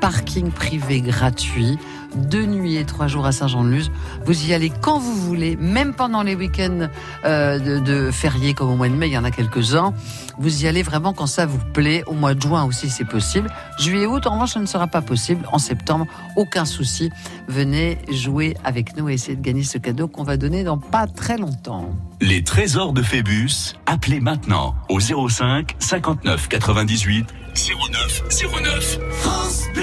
parking 0.00 0.50
privé 0.50 1.00
gratuit, 1.00 1.78
deux 2.14 2.46
nuits 2.46 2.76
et 2.76 2.84
trois 2.84 3.06
jours 3.06 3.26
à 3.26 3.32
Saint-Jean-de-Luz. 3.32 3.90
Vous 4.24 4.46
y 4.46 4.54
allez 4.54 4.70
quand 4.70 4.98
vous 4.98 5.14
voulez, 5.14 5.56
même 5.56 5.94
pendant 5.94 6.22
les 6.22 6.34
week-ends 6.34 6.88
euh, 7.24 7.58
de, 7.58 7.78
de 7.78 8.52
comme 8.54 8.70
au 8.70 8.76
mois 8.76 8.88
de 8.88 8.94
mai, 8.94 9.08
il 9.08 9.12
y 9.12 9.18
en 9.18 9.24
a 9.24 9.30
quelques-uns. 9.30 9.92
Vous 10.38 10.64
y 10.64 10.68
allez 10.68 10.82
vraiment 10.82 11.12
quand 11.12 11.26
ça 11.26 11.46
vous 11.46 11.58
plaît. 11.72 12.02
Au 12.06 12.12
mois 12.12 12.34
de 12.34 12.40
juin 12.40 12.64
aussi, 12.64 12.90
c'est 12.90 13.04
possible. 13.04 13.50
Juillet, 13.78 14.06
août, 14.06 14.26
en 14.26 14.32
revanche, 14.34 14.52
ça 14.52 14.60
ne 14.60 14.66
sera 14.66 14.86
pas 14.86 15.02
possible. 15.02 15.46
En 15.52 15.58
septembre, 15.58 16.06
aucun 16.36 16.64
souci. 16.64 17.10
Venez 17.48 17.98
jouer 18.10 18.56
avec 18.64 18.96
nous 18.96 19.08
et 19.08 19.14
essayer 19.14 19.36
de 19.36 19.42
gagner 19.42 19.62
ce 19.62 19.78
cadeau 19.78 20.08
qu'on 20.08 20.24
va 20.24 20.36
donner 20.36 20.64
dans 20.64 20.78
pas 20.78 21.06
très 21.06 21.38
longtemps. 21.38 21.90
Les 22.20 22.42
trésors 22.42 22.92
de 22.92 23.02
Phébus. 23.02 23.74
Appelez 23.86 24.20
maintenant 24.20 24.74
au 24.88 25.00
05 25.00 25.76
59 25.78 26.48
98 26.48 27.26
09 27.56 28.22
09. 28.52 28.98
France 29.12 29.64
Bleu. 29.72 29.82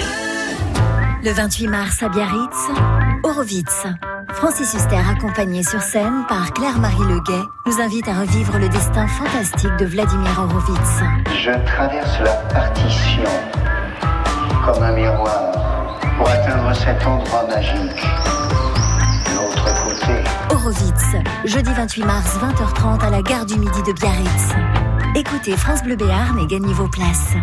Le 1.24 1.32
28 1.32 1.66
mars 1.66 2.04
à 2.04 2.08
Biarritz, 2.08 2.70
Horowitz. 3.24 3.86
Francis 4.32 4.74
Huster, 4.74 5.00
accompagné 5.10 5.64
sur 5.64 5.80
scène 5.82 6.24
par 6.28 6.52
Claire-Marie 6.52 7.02
Leguet, 7.02 7.42
nous 7.66 7.80
invite 7.80 8.06
à 8.06 8.20
revivre 8.20 8.58
le 8.58 8.68
destin 8.68 9.08
fantastique 9.08 9.74
de 9.76 9.86
Vladimir 9.86 10.30
Horowitz. 10.38 11.00
Je 11.26 11.50
traverse 11.66 12.20
la 12.20 12.34
partition 12.54 13.24
comme 14.64 14.80
un 14.80 14.92
miroir 14.92 15.98
pour 16.16 16.28
atteindre 16.28 16.72
cet 16.76 17.04
endroit 17.04 17.44
magique. 17.48 18.04
L'autre 19.34 19.84
côté. 19.84 20.54
Horowitz, 20.54 21.26
jeudi 21.44 21.72
28 21.72 22.04
mars, 22.04 22.38
20h30 22.40 23.04
à 23.04 23.10
la 23.10 23.22
gare 23.22 23.46
du 23.46 23.58
Midi 23.58 23.82
de 23.84 23.92
Biarritz. 23.94 24.54
Écoutez 25.16 25.56
France 25.56 25.82
Bleu 25.82 25.96
Béarn 25.96 26.38
et 26.38 26.46
gagnez 26.46 26.72
vos 26.72 26.88
places. 26.88 27.34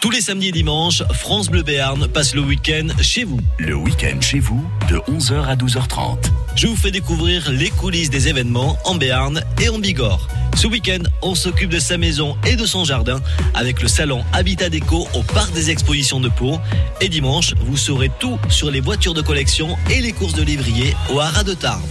Tous 0.00 0.10
les 0.10 0.22
samedis 0.22 0.48
et 0.48 0.52
dimanches, 0.52 1.02
France 1.12 1.50
Bleu 1.50 1.62
Béarn 1.62 2.08
passe 2.08 2.34
le 2.34 2.40
week-end 2.40 2.86
chez 3.02 3.24
vous. 3.24 3.38
Le 3.58 3.74
week-end 3.74 4.18
chez 4.22 4.38
vous 4.38 4.64
de 4.88 4.96
11h 4.96 5.44
à 5.44 5.56
12h30. 5.56 6.16
Je 6.56 6.68
vous 6.68 6.76
fais 6.76 6.90
découvrir 6.90 7.50
les 7.52 7.68
coulisses 7.68 8.08
des 8.08 8.28
événements 8.28 8.78
en 8.86 8.94
Béarn 8.94 9.42
et 9.60 9.68
en 9.68 9.78
Bigorre. 9.78 10.26
Ce 10.56 10.66
week-end, 10.66 11.02
on 11.20 11.34
s'occupe 11.34 11.68
de 11.68 11.78
sa 11.78 11.98
maison 11.98 12.34
et 12.46 12.56
de 12.56 12.64
son 12.64 12.86
jardin 12.86 13.20
avec 13.52 13.82
le 13.82 13.88
salon 13.88 14.24
Habitat 14.32 14.70
Déco 14.70 15.06
au 15.12 15.22
parc 15.22 15.52
des 15.52 15.68
expositions 15.68 16.18
de 16.18 16.30
Pau. 16.30 16.58
Et 17.02 17.10
dimanche, 17.10 17.52
vous 17.60 17.76
saurez 17.76 18.10
tout 18.18 18.38
sur 18.48 18.70
les 18.70 18.80
voitures 18.80 19.12
de 19.12 19.20
collection 19.20 19.76
et 19.90 20.00
les 20.00 20.12
courses 20.12 20.34
de 20.34 20.42
lévrier 20.42 20.96
au 21.12 21.20
Haras 21.20 21.44
de 21.44 21.52
Tarbes. 21.52 21.82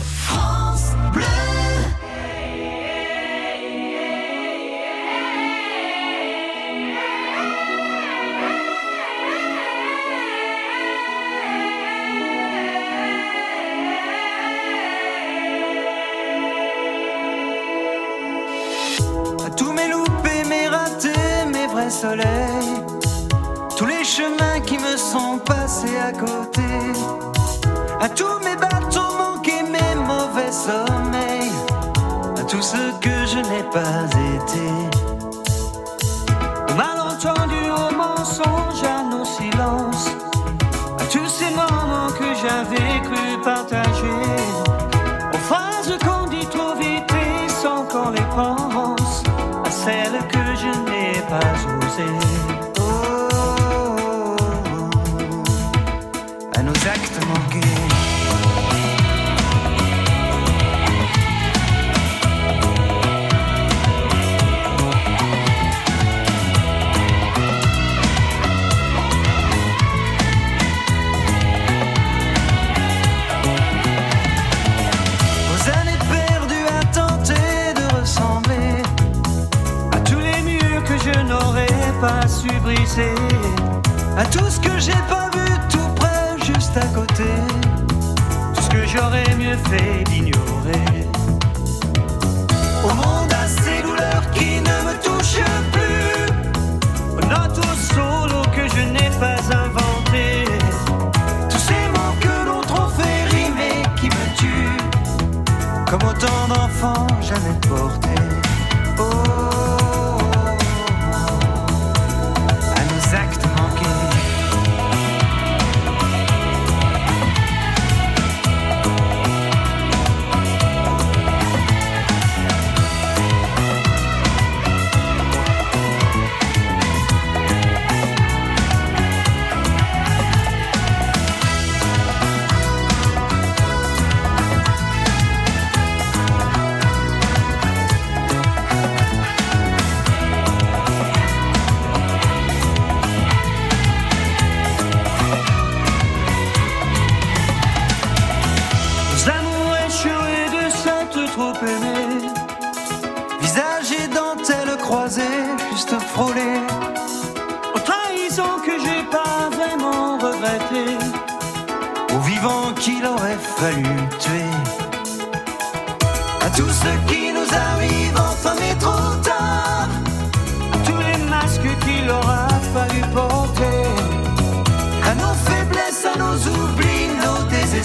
À 84.19 84.25
tout 84.25 84.49
ce 84.49 84.59
que 84.59 84.77
j'ai 84.79 84.91
pas 85.07 85.18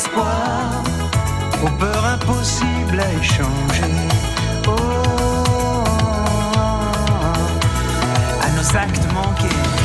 désespoirs 0.05 0.83
aux 1.63 1.71
peurs 1.79 2.05
impossibles 2.05 3.01
à 3.01 3.13
échanger. 3.13 3.95
Oh, 4.67 5.85
à 8.43 8.51
nos 8.51 8.77
actes 8.77 9.13
manqués. 9.13 9.84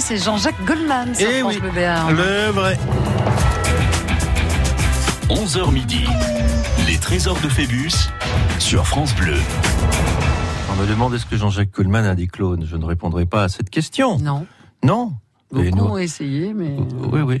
C'est 0.00 0.16
Jean-Jacques 0.18 0.64
Goldman 0.64 1.14
sur 1.14 1.28
Eh 1.28 1.40
France 1.40 1.54
oui, 1.56 1.60
le 1.62 2.50
vrai. 2.52 2.78
11h 5.28 5.72
midi. 5.72 6.04
Les 6.86 6.96
trésors 6.98 7.38
de 7.40 7.48
Phébus 7.48 7.90
sur 8.58 8.86
France 8.86 9.14
Bleu. 9.16 9.34
On 10.72 10.76
me 10.80 10.86
demande 10.86 11.14
est-ce 11.14 11.26
que 11.26 11.36
Jean-Jacques 11.36 11.70
Coleman 11.72 12.04
a 12.06 12.14
des 12.14 12.26
clones? 12.26 12.64
Je 12.66 12.76
ne 12.76 12.84
répondrai 12.84 13.26
pas 13.26 13.44
à 13.44 13.48
cette 13.48 13.70
question. 13.70 14.18
Non. 14.18 14.46
Non. 14.84 15.12
Et 15.56 15.70
Beaucoup 15.70 15.76
nous- 15.76 15.92
ont 15.92 15.98
essayé, 15.98 16.52
mais 16.54 16.76
Oui, 17.10 17.22
oui. 17.22 17.40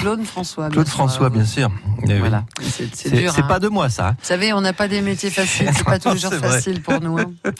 Claude 0.00 0.24
François. 0.24 0.68
bien 0.68 0.76
Claude 0.76 0.86
sûr, 0.86 0.94
François, 0.96 1.26
euh, 1.26 1.30
bien 1.30 1.44
sûr. 1.44 1.70
Eh 2.08 2.20
oui. 2.20 2.28
C'est 2.92 3.10
dur. 3.14 3.32
hein. 3.36 3.42
pas 3.42 3.58
de 3.58 3.68
moi, 3.68 3.88
ça. 3.88 4.10
Vous 4.18 4.24
savez, 4.26 4.52
on 4.52 4.60
n'a 4.60 4.72
pas 4.72 4.88
des 4.88 5.00
métiers 5.00 5.30
faciles. 5.30 5.70
C'est 5.74 5.84
pas 5.84 5.98
toujours 6.10 6.32
facile 6.34 6.82
pour 6.82 7.00
nous. 7.00 7.18
hein. 7.18 7.32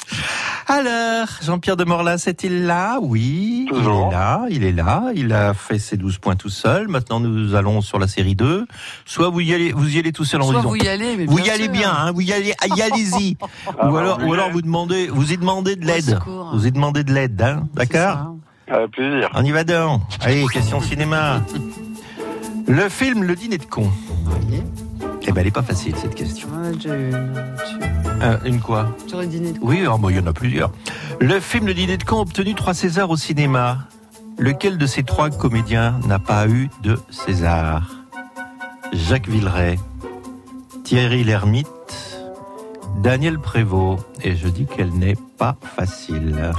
Alors, 0.66 1.28
Jean-Pierre 1.42 1.76
de 1.76 1.84
Morlas 1.84 2.24
est-il 2.26 2.64
là? 2.66 2.98
Oui, 3.02 3.66
il 3.70 3.78
est 3.78 4.10
là, 4.10 4.42
il 4.50 4.64
est 4.64 4.72
là. 4.72 5.04
Il 5.14 5.32
a 5.32 5.52
fait 5.54 5.78
ses 5.78 5.96
12 5.96 6.18
points 6.18 6.36
tout 6.36 6.48
seul. 6.48 6.88
Maintenant, 6.88 7.20
nous 7.20 7.54
allons 7.54 7.80
sur 7.80 7.98
la 7.98 8.08
série 8.08 8.34
2. 8.34 8.66
Soit 9.04 9.28
vous 9.28 9.40
y 9.40 9.52
allez, 9.54 9.72
vous 9.72 9.94
y 9.94 9.98
allez 9.98 10.12
tout 10.12 10.24
seul 10.24 10.40
en 10.40 10.44
Soit 10.46 10.56
disant- 10.56 10.68
vous 10.68 10.76
y 10.76 10.88
allez, 10.88 11.16
mais 11.16 11.26
Vous 11.26 11.36
bien 11.36 11.44
y 11.46 11.50
allez 11.50 11.64
sûr. 11.64 11.72
bien, 11.72 11.90
hein, 11.92 12.12
vous 12.12 12.22
y 12.22 12.32
allez, 12.32 12.54
y 12.76 12.82
allez-y. 12.82 13.36
Ah, 13.78 13.90
ou 13.90 13.96
alors, 13.96 14.18
ou 14.24 14.32
alors 14.32 14.50
vous 14.50 14.62
demandez, 14.62 15.08
vous 15.08 15.32
y 15.32 15.36
demandez 15.36 15.76
de 15.76 15.84
l'aide. 15.86 16.18
Vous 16.52 16.66
y 16.66 16.72
demandez 16.72 17.02
de 17.04 17.12
l'aide, 17.12 17.40
hein, 17.42 17.66
d'accord 17.74 18.34
Avec 18.70 18.90
plaisir. 18.92 19.28
On 19.34 19.44
y 19.44 19.50
va 19.50 19.64
dedans. 19.64 20.00
Allez, 20.20 20.44
question 20.52 20.80
cinéma. 20.80 21.42
Le 22.66 22.88
film 22.88 23.22
Le 23.24 23.34
dîner 23.36 23.58
de 23.58 23.64
con. 23.64 23.90
Eh 25.26 25.32
ben, 25.32 25.40
elle 25.40 25.46
est 25.46 25.50
pas 25.50 25.62
facile 25.62 25.94
cette 25.96 26.14
question. 26.14 26.48
Euh, 28.22 28.38
une 28.44 28.60
quoi? 28.60 28.94
Sur 29.06 29.20
le 29.20 29.26
dîner 29.26 29.52
de 29.52 29.58
Oui, 29.62 29.84
oh, 29.88 29.96
bon, 29.98 30.10
il 30.10 30.16
y 30.16 30.18
en 30.18 30.26
a 30.26 30.32
plusieurs. 30.32 30.70
Le 31.20 31.40
film 31.40 31.66
Le 31.66 31.74
dîner 31.74 31.96
de 31.96 32.04
con 32.04 32.18
a 32.18 32.20
obtenu 32.20 32.54
trois 32.54 32.74
Césars 32.74 33.10
au 33.10 33.16
cinéma. 33.16 33.88
Lequel 34.38 34.78
de 34.78 34.86
ces 34.86 35.02
trois 35.02 35.30
comédiens 35.30 35.98
n'a 36.06 36.18
pas 36.18 36.48
eu 36.48 36.68
de 36.82 36.98
César? 37.10 37.90
Jacques 38.92 39.28
Villeray, 39.28 39.78
Thierry 40.84 41.24
Lhermitte, 41.24 41.68
Daniel 42.98 43.38
Prévost. 43.38 44.04
Et 44.22 44.36
je 44.36 44.48
dis 44.48 44.66
qu'elle 44.66 44.92
n'est 44.92 45.16
pas 45.38 45.56
facile. 45.76 46.36
Euh... 46.38 46.52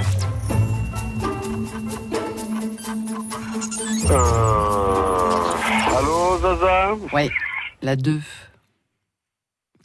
Allô, 5.97 6.37
Zaza? 6.41 6.95
Oui, 7.13 7.29
la 7.81 7.95
2. 7.95 8.19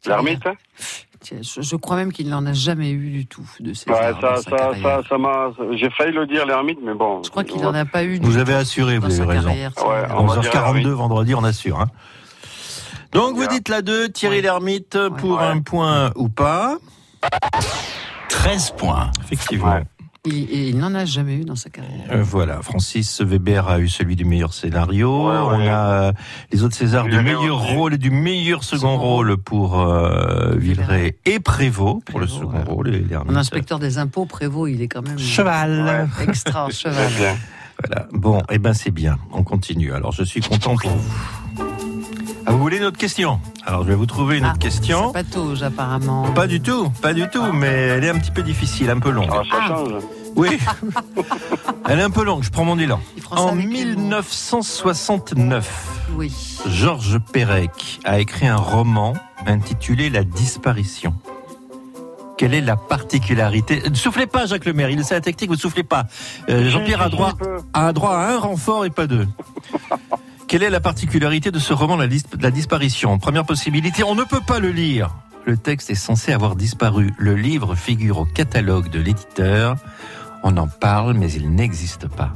L'ermite 0.07 0.43
Je, 1.43 1.61
je 1.61 1.77
crois 1.77 1.97
même 1.97 2.13
qu'il 2.13 2.29
n'en 2.31 2.47
a 2.47 2.53
jamais 2.55 2.91
eu 2.91 3.11
du 3.11 3.27
tout 3.27 3.49
de 3.61 3.75
ces 3.75 3.91
Ouais, 3.91 4.13
ça, 4.21 4.37
ça, 4.37 4.71
ça, 4.83 5.01
ça 5.09 5.19
m'a. 5.19 5.51
J'ai 5.73 5.91
failli 5.91 6.13
le 6.13 6.27
dire, 6.27 6.47
l'ermite, 6.47 6.79
mais 6.83 6.95
bon. 6.95 7.23
Je 7.23 7.31
crois 7.31 7.45
qu'il 7.45 7.61
n'en 7.61 7.75
a 7.75 7.85
pas 7.85 8.05
eu 8.05 8.19
du 8.19 8.27
Vous 8.27 8.39
avez 8.39 8.55
assuré, 8.55 8.99
vous 8.99 9.21
avez 9.21 9.31
raison. 9.35 9.49
carrière, 9.49 9.73
ça. 9.77 9.87
Ouais, 9.87 10.03
on 10.17 10.25
va 10.25 10.39
dire 10.39 10.51
11h42 10.51 10.75
l'ermite. 10.75 10.87
vendredi, 10.89 11.35
on 11.35 11.45
assure. 11.45 11.81
hein. 11.81 11.87
Donc 13.13 13.37
vous 13.37 13.47
dites 13.49 13.69
la 13.69 13.83
2, 13.83 14.09
Thierry 14.11 14.41
Lhermitte 14.41 14.97
pour 15.19 15.41
un 15.41 15.61
point 15.61 16.13
ou 16.17 16.29
pas 16.29 16.79
13 18.29 18.71
points. 18.77 19.11
Effectivement. 19.25 19.81
Il, 20.27 20.51
et 20.51 20.69
il 20.69 20.77
n'en 20.77 20.95
a 20.95 21.07
jamais 21.07 21.35
eu 21.35 21.45
dans 21.45 21.57
sa 21.57 21.71
carrière. 21.71 22.05
Euh, 22.11 22.23
voilà, 22.23 22.61
Francis 22.61 23.23
Weber 23.23 23.69
a 23.69 23.79
eu 23.79 23.89
celui 23.89 24.17
du 24.17 24.27
meilleur 24.27 24.53
scénario. 24.53 25.29
Ouais, 25.29 25.35
ouais. 25.35 25.41
On 25.41 25.61
a 25.67 26.09
euh, 26.09 26.13
les 26.53 26.63
autres 26.63 26.75
Césars 26.75 27.07
du 27.07 27.19
meilleur 27.21 27.59
rôle 27.59 27.95
et 27.95 27.99
du 27.99 28.11
meilleur 28.11 28.63
second 28.63 28.99
rôle 28.99 29.39
pour 29.39 29.81
euh, 29.81 30.57
Villeray 30.57 31.17
et 31.25 31.41
Prévost 31.41 32.05
pour 32.05 32.21
le 32.21 32.27
second 32.27 32.63
rôle. 32.67 32.95
Et. 32.95 33.05
Un 33.15 33.35
inspecteur 33.35 33.79
des 33.79 33.97
impôts, 33.97 34.27
Prévost, 34.27 34.71
il 34.71 34.83
est 34.83 34.89
quand 34.89 35.07
même. 35.07 35.19
Cheval. 35.19 36.11
Extra, 36.21 36.69
cheval. 36.71 37.37
Voilà. 37.83 38.07
Bon, 38.13 38.43
eh 38.51 38.59
ben 38.59 38.75
c'est 38.75 38.91
bien. 38.91 39.17
On 39.33 39.43
continue. 39.43 39.95
Alors 39.95 40.13
je 40.13 40.23
suis 40.23 40.43
content 40.43 40.77
pour 40.77 40.91
vous. 40.91 41.70
Ah, 42.47 42.53
vous 42.53 42.59
voulez 42.59 42.79
une 42.79 42.85
autre 42.85 42.97
question 42.99 43.41
Alors 43.67 43.83
je 43.83 43.89
vais 43.89 43.95
vous 43.95 44.07
trouver 44.07 44.39
une 44.39 44.47
autre 44.47 44.59
question. 44.59 45.13
C'est 45.15 45.25
patauge, 45.25 45.63
apparemment. 45.63 46.31
Pas 46.33 46.47
du 46.47 46.61
tout, 46.61 46.91
pas 47.03 47.13
du 47.13 47.29
tout, 47.29 47.53
mais 47.53 47.67
elle 47.69 48.05
est 48.05 48.09
un 48.11 48.19
petit 48.19 48.31
peu 48.31 48.43
difficile, 48.43 48.89
un 48.91 48.99
peu 48.99 49.11
longue. 49.11 49.29
Ah, 49.31 49.43
ça 49.51 49.67
change. 49.69 49.93
Oui, 50.37 50.59
elle 51.89 51.99
est 51.99 52.03
un 52.03 52.11
peu 52.11 52.25
longue, 52.25 52.43
je 52.45 52.51
prends 52.51 52.65
mon 52.65 52.79
élan. 52.79 53.01
prend 53.23 53.37
ça 53.37 53.43
En 53.43 53.49
avec 53.55 53.67
1969, 53.67 55.89
Oui. 56.17 56.33
Georges 56.67 57.19
Perec 57.33 58.01
a 58.05 58.21
écrit 58.21 58.47
un 58.47 58.57
roman 58.57 59.15
intitulé 59.47 60.09
La 60.09 60.25
disparition. 60.25 61.15
Quelle 62.39 62.55
est 62.55 62.61
la 62.63 62.77
particularité? 62.77 63.83
Ne 63.91 63.95
soufflez 63.95 64.27
pas, 64.27 64.47
Jacques 64.47 64.65
Lemaire, 64.65 64.89
il 64.89 65.05
sait 65.05 65.13
la 65.15 65.21
technique, 65.21 65.51
vous 65.51 65.57
ne 65.57 65.61
soufflez 65.61 65.83
pas. 65.83 66.05
Euh, 66.49 66.71
Jean-Pierre 66.71 67.11
droit, 67.11 67.35
a 67.75 67.93
droit 67.93 68.15
à 68.17 68.33
un 68.33 68.39
renfort 68.39 68.87
et 68.87 68.91
pas 68.91 69.07
deux. 69.07 69.29
Quelle 70.51 70.65
est 70.65 70.71
la 70.71 70.81
particularité 70.81 71.53
de 71.53 71.61
ce 71.61 71.73
roman, 71.73 71.95
La, 71.97 72.09
dis- 72.09 72.25
La 72.41 72.51
disparition? 72.51 73.21
Première 73.21 73.45
possibilité, 73.45 74.03
on 74.03 74.17
ne 74.17 74.25
peut 74.25 74.41
pas 74.45 74.59
le 74.59 74.71
lire. 74.73 75.15
Le 75.47 75.57
texte 75.57 75.91
est 75.91 75.95
censé 75.95 76.33
avoir 76.33 76.57
disparu. 76.57 77.13
Le 77.19 77.37
livre 77.37 77.77
figure 77.77 78.19
au 78.19 78.25
catalogue 78.25 78.91
de 78.91 78.99
l'éditeur. 78.99 79.77
On 80.43 80.57
en 80.57 80.67
parle, 80.67 81.15
mais 81.15 81.31
il 81.31 81.53
n'existe 81.53 82.09
pas. 82.09 82.33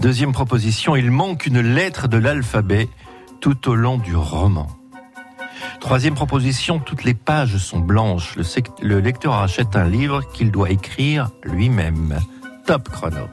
Deuxième 0.00 0.32
proposition, 0.32 0.96
il 0.96 1.12
manque 1.12 1.46
une 1.46 1.60
lettre 1.60 2.08
de 2.08 2.16
l'alphabet 2.16 2.88
tout 3.40 3.68
au 3.68 3.76
long 3.76 3.98
du 3.98 4.16
roman. 4.16 4.66
Troisième 5.78 6.16
proposition, 6.16 6.80
toutes 6.80 7.04
les 7.04 7.14
pages 7.14 7.58
sont 7.58 7.78
blanches. 7.78 8.34
Le, 8.82 8.98
lecteur 8.98 9.34
achète 9.34 9.76
un 9.76 9.88
livre 9.88 10.22
qu'il 10.32 10.50
doit 10.50 10.70
écrire 10.70 11.30
lui-même. 11.44 12.18
Top 12.66 12.88
chrono. 12.88 13.28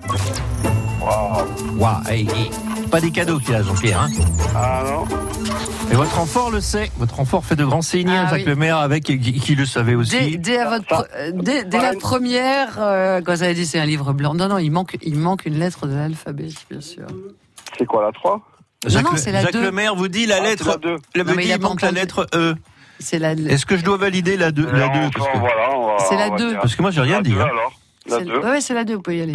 Hey, 2.08 2.28
hey. 2.30 2.52
Pas 2.92 3.02
des 3.02 3.12
cadeaux 3.12 3.40
qu'il 3.40 3.54
a, 3.56 3.62
Jean-Pierre. 3.64 4.02
Hein 4.02 4.10
Ah 4.56 4.84
non 4.86 5.06
Et 5.92 5.96
votre 5.96 6.16
renfort 6.16 6.52
le 6.52 6.62
sait. 6.62 6.92
Votre 6.98 7.16
renfort 7.16 7.44
fait 7.44 7.56
de 7.56 7.66
grands 7.66 7.82
signes, 7.82 8.10
Ah 8.10 8.28
Jacques 8.30 8.40
oui. 8.42 8.46
Lemaire, 8.46 8.78
avec 8.78 9.04
qui, 9.04 9.20
qui 9.20 9.56
le 9.56 9.66
savait 9.66 9.96
aussi. 9.96 10.18
Dès, 10.18 10.38
dès 10.38 10.58
à 10.60 10.70
votre 10.70 10.86
pre- 10.86 11.32
dès, 11.34 11.66
dès 11.66 11.82
la 11.82 11.94
première, 11.94 12.76
euh, 12.80 13.22
quand 13.22 13.34
vous 13.34 13.44
avez 13.44 13.54
dit 13.54 13.66
c'est 13.66 13.80
un 13.80 13.86
livre 13.86 14.14
blanc. 14.14 14.34
Non, 14.34 14.48
non, 14.48 14.58
il 14.60 14.70
manque, 14.72 14.98
il 15.02 15.18
manque 15.18 15.46
une 15.46 15.58
lettre 15.60 15.88
de 15.88 15.96
l'alphabet, 15.96 16.48
bien 16.70 16.82
sûr. 16.82 17.06
C'est 17.78 17.86
quoi 17.86 18.04
la 18.04 18.12
3 18.12 18.40
Jacques, 18.88 19.04
non, 19.04 19.12
Le- 19.14 19.18
c'est 19.18 19.32
la 19.32 19.42
Jacques 19.42 19.54
deux. 19.54 19.64
Lemaire 19.64 19.96
vous 19.96 20.08
dit 20.08 20.26
la 20.28 20.38
Ah, 20.38 20.44
lettre. 20.44 20.68
la. 20.68 20.78
Le 21.16 21.24
Non, 21.24 21.34
mais 21.36 21.44
dit, 21.44 21.50
il 21.52 21.60
manque 21.62 21.82
la 21.82 21.92
lettre 21.92 22.28
E. 22.36 22.56
C'est 23.00 23.20
la. 23.20 23.34
Est-ce 23.34 23.66
que 23.66 23.76
je 23.78 23.84
dois 23.84 23.98
valider 23.98 24.38
la 24.38 24.52
2 24.52 24.66
la 24.72 24.88
deux, 24.88 25.10
parce 25.14 25.28
que, 25.32 25.38
Voilà, 25.40 25.76
on 25.76 25.88
va. 25.88 25.96
C'est 26.08 26.16
la 26.18 26.28
on 26.28 26.32
va 26.32 26.38
deux. 26.38 26.50
dire. 26.52 26.60
parce 26.62 26.76
que 26.76 26.82
moi 26.82 26.92
j'ai 26.92 27.02
rien 27.02 27.18
La 27.18 27.22
dit. 27.24 27.34
La 28.08 28.20
c'est- 28.20 28.26
2. 28.26 28.38
ouais, 28.40 28.44
ouais, 28.52 28.62
c'est 28.62 28.74
la 28.74 28.84
2, 28.84 28.96
vous 28.96 29.02
pouvez 29.02 29.18
y 29.18 29.22
aller. 29.22 29.34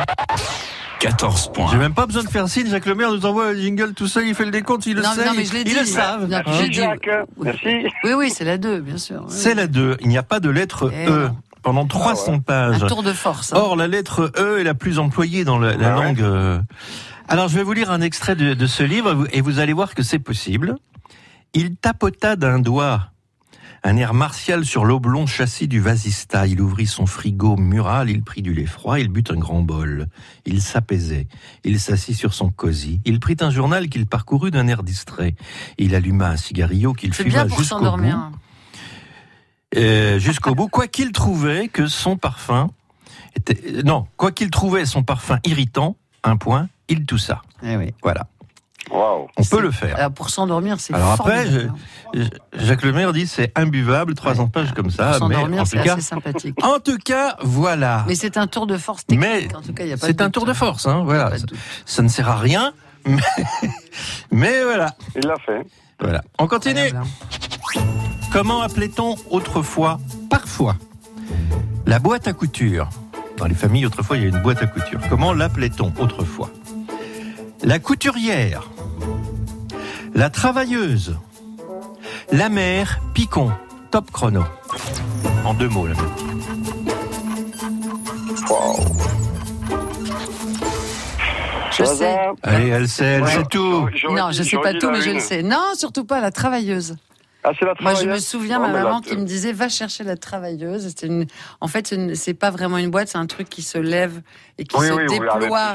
14 1.00 1.50
points. 1.52 1.68
J'ai 1.72 1.78
même 1.78 1.94
pas 1.94 2.06
besoin 2.06 2.22
de 2.22 2.28
faire 2.28 2.46
signe. 2.48 2.68
Jacques 2.68 2.84
Lemaire 2.86 3.10
nous 3.10 3.24
envoie 3.24 3.52
le 3.52 3.58
jingle 3.60 3.94
tout 3.94 4.06
seul. 4.06 4.26
Il 4.26 4.34
fait 4.34 4.44
le 4.44 4.50
décompte. 4.50 4.84
Il 4.86 4.96
le 4.96 5.02
Non, 5.02 5.12
sait. 5.12 5.24
non, 5.24 5.32
mais 5.34 5.44
je 5.46 5.54
l'ai 5.54 5.60
ils 5.62 5.64
dit. 5.64 5.74
le 5.74 5.84
savent. 5.86 6.28
Non, 6.28 6.36
hein. 6.38 6.42
j'ai 6.60 6.68
dit- 6.68 6.74
Jacques. 6.74 7.08
Merci. 7.42 7.86
Oui, 8.04 8.12
oui, 8.14 8.30
c'est 8.30 8.44
la 8.44 8.58
2, 8.58 8.80
bien 8.80 8.98
sûr. 8.98 9.22
Oui, 9.26 9.32
C'est 9.34 9.54
la 9.54 9.66
2. 9.66 9.96
Il 10.00 10.08
n'y 10.08 10.18
a 10.18 10.22
pas 10.22 10.40
de 10.40 10.50
lettre 10.50 10.90
Eh 10.94 11.06
E 11.08 11.28
non. 11.28 11.36
pendant 11.62 11.86
300 11.86 12.40
pages. 12.40 12.82
Un 12.82 12.86
tour 12.86 13.02
de 13.02 13.14
force. 13.14 13.52
hein. 13.54 13.56
Or, 13.58 13.76
la 13.76 13.86
lettre 13.88 14.30
E 14.38 14.58
est 14.60 14.64
la 14.64 14.74
plus 14.74 14.98
employée 14.98 15.44
dans 15.44 15.58
la, 15.58 15.74
la 15.74 15.94
Ah 15.94 15.98
ouais. 15.98 16.04
langue. 16.04 16.20
euh. 16.20 16.60
Alors, 17.28 17.48
je 17.48 17.56
vais 17.56 17.62
vous 17.62 17.72
lire 17.72 17.90
un 17.90 18.02
extrait 18.02 18.36
de, 18.36 18.52
de 18.52 18.66
ce 18.66 18.82
livre 18.82 19.26
et 19.32 19.40
vous 19.40 19.58
allez 19.58 19.72
voir 19.72 19.94
que 19.94 20.02
c'est 20.02 20.18
possible. 20.18 20.74
Il 21.54 21.76
tapota 21.76 22.36
d'un 22.36 22.58
doigt 22.58 23.06
un 23.82 23.96
air 23.96 24.14
martial 24.14 24.64
sur 24.64 24.84
l'oblong 24.84 25.26
châssis 25.26 25.68
du 25.68 25.80
vasista. 25.80 26.46
Il 26.46 26.60
ouvrit 26.60 26.86
son 26.86 27.06
frigo 27.06 27.56
mural, 27.56 28.10
il 28.10 28.22
prit 28.22 28.42
du 28.42 28.52
lait 28.52 28.66
froid, 28.66 28.98
il 28.98 29.08
but 29.08 29.30
un 29.30 29.36
grand 29.36 29.62
bol. 29.62 30.08
Il 30.44 30.60
s'apaisait. 30.60 31.26
Il 31.64 31.80
s'assit 31.80 32.14
sur 32.14 32.34
son 32.34 32.50
cosy. 32.50 33.00
Il 33.04 33.20
prit 33.20 33.36
un 33.40 33.50
journal 33.50 33.88
qu'il 33.88 34.06
parcourut 34.06 34.50
d'un 34.50 34.68
air 34.68 34.82
distrait. 34.82 35.34
Il 35.78 35.94
alluma 35.94 36.28
un 36.28 36.36
cigarillo 36.36 36.92
qu'il 36.92 37.14
fuma 37.14 37.28
bien 37.28 37.46
pour 37.46 37.58
jusqu'au 37.58 37.76
bout. 37.76 37.84
s'endormir. 37.84 38.30
Euh, 39.76 40.18
jusqu'au 40.18 40.54
bout, 40.54 40.68
quoi 40.68 40.88
qu'il 40.88 41.12
trouvait 41.12 41.68
que 41.68 41.86
son 41.86 42.16
parfum 42.16 42.70
était, 43.36 43.82
non, 43.84 44.06
quoi 44.16 44.32
qu'il 44.32 44.50
trouvait 44.50 44.84
son 44.84 45.02
parfum 45.02 45.38
irritant, 45.44 45.96
un 46.24 46.36
point, 46.36 46.68
il 46.88 47.06
toussa. 47.06 47.42
Eh 47.62 47.76
oui. 47.76 47.94
Voilà. 48.02 48.26
On 48.92 49.26
peut 49.50 49.60
le 49.60 49.70
faire. 49.70 49.96
Alors, 49.96 50.10
pour 50.12 50.30
s'endormir, 50.30 50.80
c'est 50.80 50.92
Alors 50.94 51.12
après, 51.12 51.44
formidable. 51.44 51.74
je- 52.14 52.22
je- 52.22 52.64
Jacques 52.66 52.82
Lemaire 52.82 53.12
dit 53.12 53.26
c'est 53.26 53.52
imbuvable, 53.56 54.14
300 54.14 54.48
pages 54.48 54.72
comme 54.72 54.90
ça, 54.90 55.16
Pour 55.18 55.28
mais 55.28 55.34
s'endormir, 55.36 55.62
en 55.62 55.64
c'est 55.64 55.78
tout 55.78 55.84
cas, 55.84 55.92
assez 55.92 56.02
sympathique. 56.02 56.56
en 56.64 56.78
tout 56.80 56.98
cas, 56.98 57.36
voilà. 57.42 58.04
Mais 58.08 58.14
c'est 58.14 58.36
un 58.36 58.46
tour 58.46 58.66
de 58.66 58.76
force 58.76 59.06
technique. 59.06 59.28
Mais 59.50 59.54
en 59.54 59.62
tout 59.62 59.72
cas, 59.72 59.84
il 59.84 59.90
y 59.90 59.92
a 59.92 59.96
pas 59.96 60.06
c'est 60.06 60.14
de 60.18 60.22
un 60.24 60.30
tour 60.30 60.44
de 60.44 60.50
hein. 60.50 60.54
force, 60.54 60.86
hein, 60.86 61.02
voilà. 61.04 61.30
Pas 61.30 61.38
de 61.38 61.54
Ça, 61.86 62.02
ne 62.02 62.08
sert 62.08 62.28
à 62.28 62.36
rien, 62.36 62.72
mais, 63.06 63.20
mais 64.32 64.62
voilà. 64.64 64.94
Il 65.16 65.22
l'a 65.26 65.36
fait. 65.38 65.66
Voilà. 66.00 66.22
On 66.38 66.46
continue. 66.46 66.80
Hein. 66.94 67.02
Comment 68.32 68.60
appelait-on 68.62 69.16
autrefois, 69.30 69.98
parfois, 70.30 70.76
la 71.86 71.98
boîte 71.98 72.26
à 72.28 72.32
couture? 72.32 72.88
Dans 73.36 73.46
les 73.46 73.54
familles, 73.54 73.86
autrefois, 73.86 74.16
il 74.18 74.22
y 74.22 74.26
a 74.26 74.28
une 74.28 74.42
boîte 74.42 74.62
à 74.62 74.66
couture. 74.66 75.00
Comment 75.08 75.32
l'appelait-on 75.32 75.92
autrefois? 75.98 76.50
La 77.62 77.78
couturière, 77.78 78.68
la 80.14 80.30
travailleuse, 80.30 81.16
la 82.32 82.48
mère, 82.48 83.00
picon, 83.14 83.50
top 83.90 84.10
chrono. 84.10 84.44
En 85.44 85.54
deux 85.54 85.68
mots, 85.68 85.86
là. 85.86 85.94
Je 91.72 91.84
sais. 91.84 92.18
Allez, 92.42 92.68
elle 92.68 92.88
sait, 92.88 93.04
elle 93.04 93.22
Ouais. 93.22 93.30
sait 93.30 93.44
tout. 93.50 93.88
Non, 94.10 94.30
je 94.32 94.42
sais 94.42 94.58
pas 94.58 94.74
tout, 94.74 94.90
mais 94.90 95.00
je 95.00 95.10
le 95.10 95.20
sais. 95.20 95.42
Non, 95.42 95.62
surtout 95.74 96.04
pas 96.04 96.20
la 96.20 96.30
travailleuse. 96.30 96.96
Ah, 97.42 97.52
c'est 97.58 97.64
la 97.64 97.74
Moi, 97.80 97.94
je 97.94 98.06
me 98.06 98.18
souviens, 98.18 98.56
Non, 98.58 98.66
ma 98.66 98.68
mais 98.68 98.74
là, 98.78 98.84
maman 98.84 99.00
qui 99.00 99.16
me 99.16 99.24
disait 99.24 99.52
va 99.52 99.68
chercher 99.70 100.04
la 100.04 100.16
travailleuse. 100.16 100.88
C'était 100.88 101.06
une... 101.06 101.26
En 101.62 101.68
fait, 101.68 101.86
c'est 101.86 101.96
une- 101.96 102.14
c'est 102.14 102.34
pas 102.34 102.50
vraiment 102.50 102.76
une 102.76 102.90
boîte, 102.90 103.08
c'est 103.08 103.16
un 103.18 103.26
truc 103.26 103.48
qui 103.48 103.62
se 103.62 103.78
lève 103.78 104.20
et 104.58 104.64
qui 104.64 104.76
Oui, 104.76 104.86
se 104.88 104.92
oui, 104.92 105.06
déploie 105.08 105.74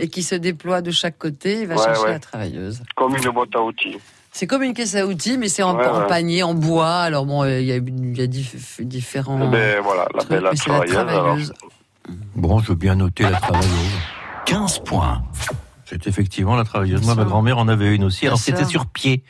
et 0.00 0.08
qui 0.08 0.22
se 0.22 0.34
déploie 0.34 0.82
de 0.82 0.90
chaque 0.90 1.16
côté. 1.16 1.64
Va 1.64 1.76
Ouais, 1.76 1.82
chercher 1.84 2.02
ouais. 2.02 2.10
la 2.10 2.18
travailleuse. 2.18 2.82
Comme 2.94 3.16
une 3.16 3.30
boîte 3.30 3.54
à 3.56 3.62
outils. 3.62 3.96
C'est 4.32 4.46
comme 4.46 4.62
une 4.62 4.74
caisse 4.74 4.94
à 4.96 5.06
outils, 5.06 5.38
mais 5.38 5.48
c'est 5.48 5.62
en, 5.62 5.76
Ouais, 5.76 5.86
en 5.86 6.00
ouais. 6.00 6.06
panier, 6.06 6.42
en 6.42 6.52
bois. 6.52 6.96
Alors 6.98 7.24
bon, 7.24 7.42
il 7.46 7.62
y 7.64 7.72
a, 7.72 7.76
y 7.76 7.78
a 7.78 8.26
dif- 8.26 8.82
différents. 8.82 9.40
Eh 9.42 9.46
ben 9.50 9.80
voilà, 9.82 10.06
la 10.12 10.18
trucs, 10.20 10.30
belle 10.30 10.48
mais 10.50 10.56
c'est 10.56 10.70
la 10.70 10.84
travailleuse. 10.84 11.54
Bon, 12.36 12.58
je 12.58 12.68
veux 12.68 12.74
bien 12.74 12.94
noter 12.96 13.22
la 13.24 13.40
travailleuse. 13.40 13.72
15 14.44 14.80
points. 14.80 15.22
C'est 15.86 16.06
effectivement 16.06 16.54
la 16.56 16.64
travailleuse. 16.64 17.02
Moi, 17.02 17.14
ma 17.14 17.24
grand-mère 17.24 17.56
en 17.56 17.66
avait 17.68 17.94
une 17.94 18.04
aussi. 18.04 18.20
Bien 18.20 18.30
Alors, 18.30 18.38
c'était 18.38 18.66
sur 18.66 18.84
pied. 18.86 19.24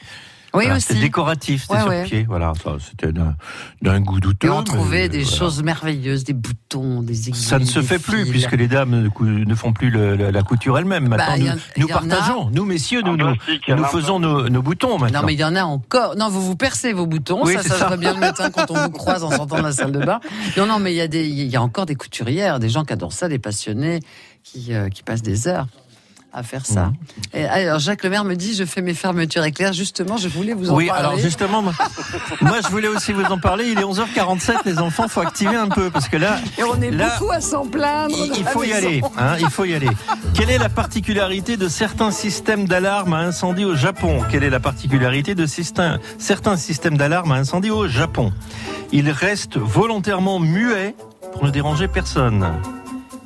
Oui, 0.58 0.64
Voilà, 0.64 0.76
aussi. 0.76 0.86
C'était 0.88 1.00
décoratif, 1.00 1.62
c'était 1.62 1.74
Ouais, 1.74 1.80
sur 1.80 1.88
ouais. 1.88 2.04
pied. 2.04 2.24
Voilà, 2.28 2.52
c'était 2.80 3.12
d'un- 3.12 3.36
d'un 3.82 4.00
goût 4.00 4.20
douteux. 4.20 4.48
Et 4.48 4.50
on 4.50 4.58
mais, 4.58 4.64
trouvait 4.64 5.08
des 5.08 5.22
voilà. 5.22 5.36
choses 5.38 5.62
merveilleuses, 5.62 6.24
des 6.24 6.32
boutons, 6.32 7.02
des 7.02 7.28
aiguilles. 7.28 7.40
Ça 7.42 7.58
ne 7.58 7.64
se 7.64 7.80
fait 7.80 7.98
plus 7.98 8.26
puisque 8.28 8.52
les 8.52 8.68
dames 8.68 9.08
ne, 9.08 9.54
font 9.54 9.72
plus 9.72 9.90
le- 9.90 10.16
la, 10.16 10.30
la 10.32 10.42
couture 10.42 10.78
elles-mêmes. 10.78 11.08
Maintenant, 11.08 11.36
Bah, 11.38 11.52
en- 11.54 11.80
nous, 11.80 11.86
partageons. 11.88 12.50
Nous, 12.52 12.64
messieurs, 12.64 13.02
nous, 13.02 13.16
nous, 13.16 13.84
faisons 13.84 14.18
nos, 14.18 14.48
nos 14.48 14.62
boutons 14.62 14.98
maintenant. 14.98 15.20
Non, 15.20 15.26
mais 15.26 15.34
il 15.34 15.40
y 15.40 15.44
en 15.44 15.54
a 15.54 15.62
encore. 15.62 16.16
Non, 16.16 16.28
vous 16.28 16.42
vous 16.42 16.56
percez 16.56 16.92
vos 16.92 17.06
boutons. 17.06 17.44
Oui, 17.44 17.54
ça, 17.54 17.62
ça, 17.62 17.68
ça. 17.70 17.84
serait 17.86 17.96
bien 17.96 18.14
le 18.14 18.20
matin 18.20 18.50
quand 18.50 18.70
on 18.70 18.74
vous 18.82 18.90
croise 18.90 19.22
en 19.24 19.30
sortant 19.30 19.58
de 19.58 19.62
la 19.62 19.72
salle 19.72 19.92
de 19.92 20.00
bain. 20.04 20.20
Non, 20.56 20.66
non, 20.66 20.78
mais 20.80 20.92
il 20.92 20.96
y 20.96 21.00
a 21.00 21.08
des, 21.08 21.26
il 21.28 21.46
y 21.46 21.56
a 21.56 21.62
encore 21.62 21.86
des 21.86 21.94
couturières, 21.94 22.58
des 22.58 22.68
gens 22.68 22.84
qui 22.84 22.92
adorent 22.92 23.12
ça, 23.12 23.28
des 23.28 23.38
passionnés 23.38 24.00
qui, 24.42 24.74
euh, 24.74 24.88
qui 24.88 25.02
passent 25.02 25.22
des 25.22 25.46
heures 25.46 25.66
à 26.32 26.42
faire 26.42 26.66
ça. 26.66 26.86
Mhm. 26.86 26.94
Et, 27.34 27.44
alors, 27.44 27.78
Jacques 27.78 28.04
Lemaire 28.04 28.24
me 28.24 28.34
dit, 28.34 28.54
je 28.54 28.64
fais 28.64 28.82
mes 28.82 28.94
fermetures 28.94 29.44
éclairs. 29.44 29.72
Justement, 29.72 30.16
je 30.16 30.28
voulais 30.28 30.52
vous 30.52 30.70
en 30.70 30.74
oui, 30.74 30.86
parler. 30.86 31.04
alors 31.04 31.18
justement, 31.18 31.62
moi, 31.62 31.72
moi, 32.40 32.58
je 32.62 32.68
voulais 32.68 32.88
aussi 32.88 33.12
vous 33.12 33.24
en 33.24 33.38
parler. 33.38 33.66
Il 33.68 33.78
est 33.78 33.84
11h47, 33.84 34.58
les 34.66 34.78
enfants, 34.78 35.08
faut 35.08 35.20
activer 35.20 35.56
un 35.56 35.68
peu 35.68 35.90
parce 35.90 36.08
que 36.08 36.16
là, 36.16 36.38
Et 36.58 36.62
on 36.64 36.80
est 36.80 36.90
là, 36.90 37.16
beaucoup 37.18 37.32
à 37.32 37.40
s'en 37.40 37.66
plaindre. 37.66 38.14
il, 38.36 38.44
faut 38.44 38.64
y 38.64 38.72
aller. 38.72 39.02
Hein, 39.18 39.36
il 39.40 39.50
faut 39.50 39.64
y 39.64 39.74
aller. 39.74 39.90
Quelle 40.34 40.50
est 40.50 40.58
la 40.58 40.68
particularité 40.68 41.56
de 41.56 41.68
certains 41.68 42.10
systèmes 42.10 42.66
d'alarme 42.66 43.14
à 43.14 43.18
incendie 43.18 43.64
au 43.64 43.74
Japon? 43.74 44.22
Quelle 44.30 44.44
est 44.44 44.50
la 44.50 44.60
particularité 44.60 45.34
de 45.34 45.46
certains 45.46 46.56
systèmes 46.56 46.96
d'alarme 46.96 47.32
à 47.32 47.36
incendie 47.36 47.70
au 47.70 47.88
Japon? 47.88 48.32
Ils 48.92 49.10
restent 49.10 49.58
volontairement 49.58 50.38
muets 50.40 50.94
pour 51.32 51.44
ne 51.44 51.50
déranger 51.50 51.88
personne. 51.88 52.46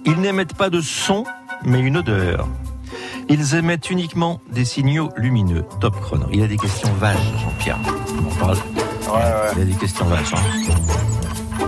Ils 0.04 0.20
n'émettent 0.20 0.54
pas 0.54 0.70
de 0.70 0.80
son, 0.80 1.24
mais 1.64 1.80
une 1.80 1.98
odeur. 1.98 2.48
Ils 3.34 3.54
émettent 3.54 3.88
uniquement 3.90 4.42
des 4.50 4.66
signaux 4.66 5.08
lumineux. 5.16 5.64
Top 5.80 5.98
chrono. 6.00 6.26
Il 6.30 6.40
y 6.40 6.42
a 6.44 6.46
des 6.46 6.58
questions 6.58 6.92
vages, 6.98 7.16
Jean-Pierre. 7.42 7.78
On 8.30 8.34
parle. 8.34 8.58
Il 9.54 9.58
y 9.58 9.62
a 9.62 9.64
des 9.64 9.72
questions 9.74 10.04
vages. 10.04 10.34
hein. 10.34 11.62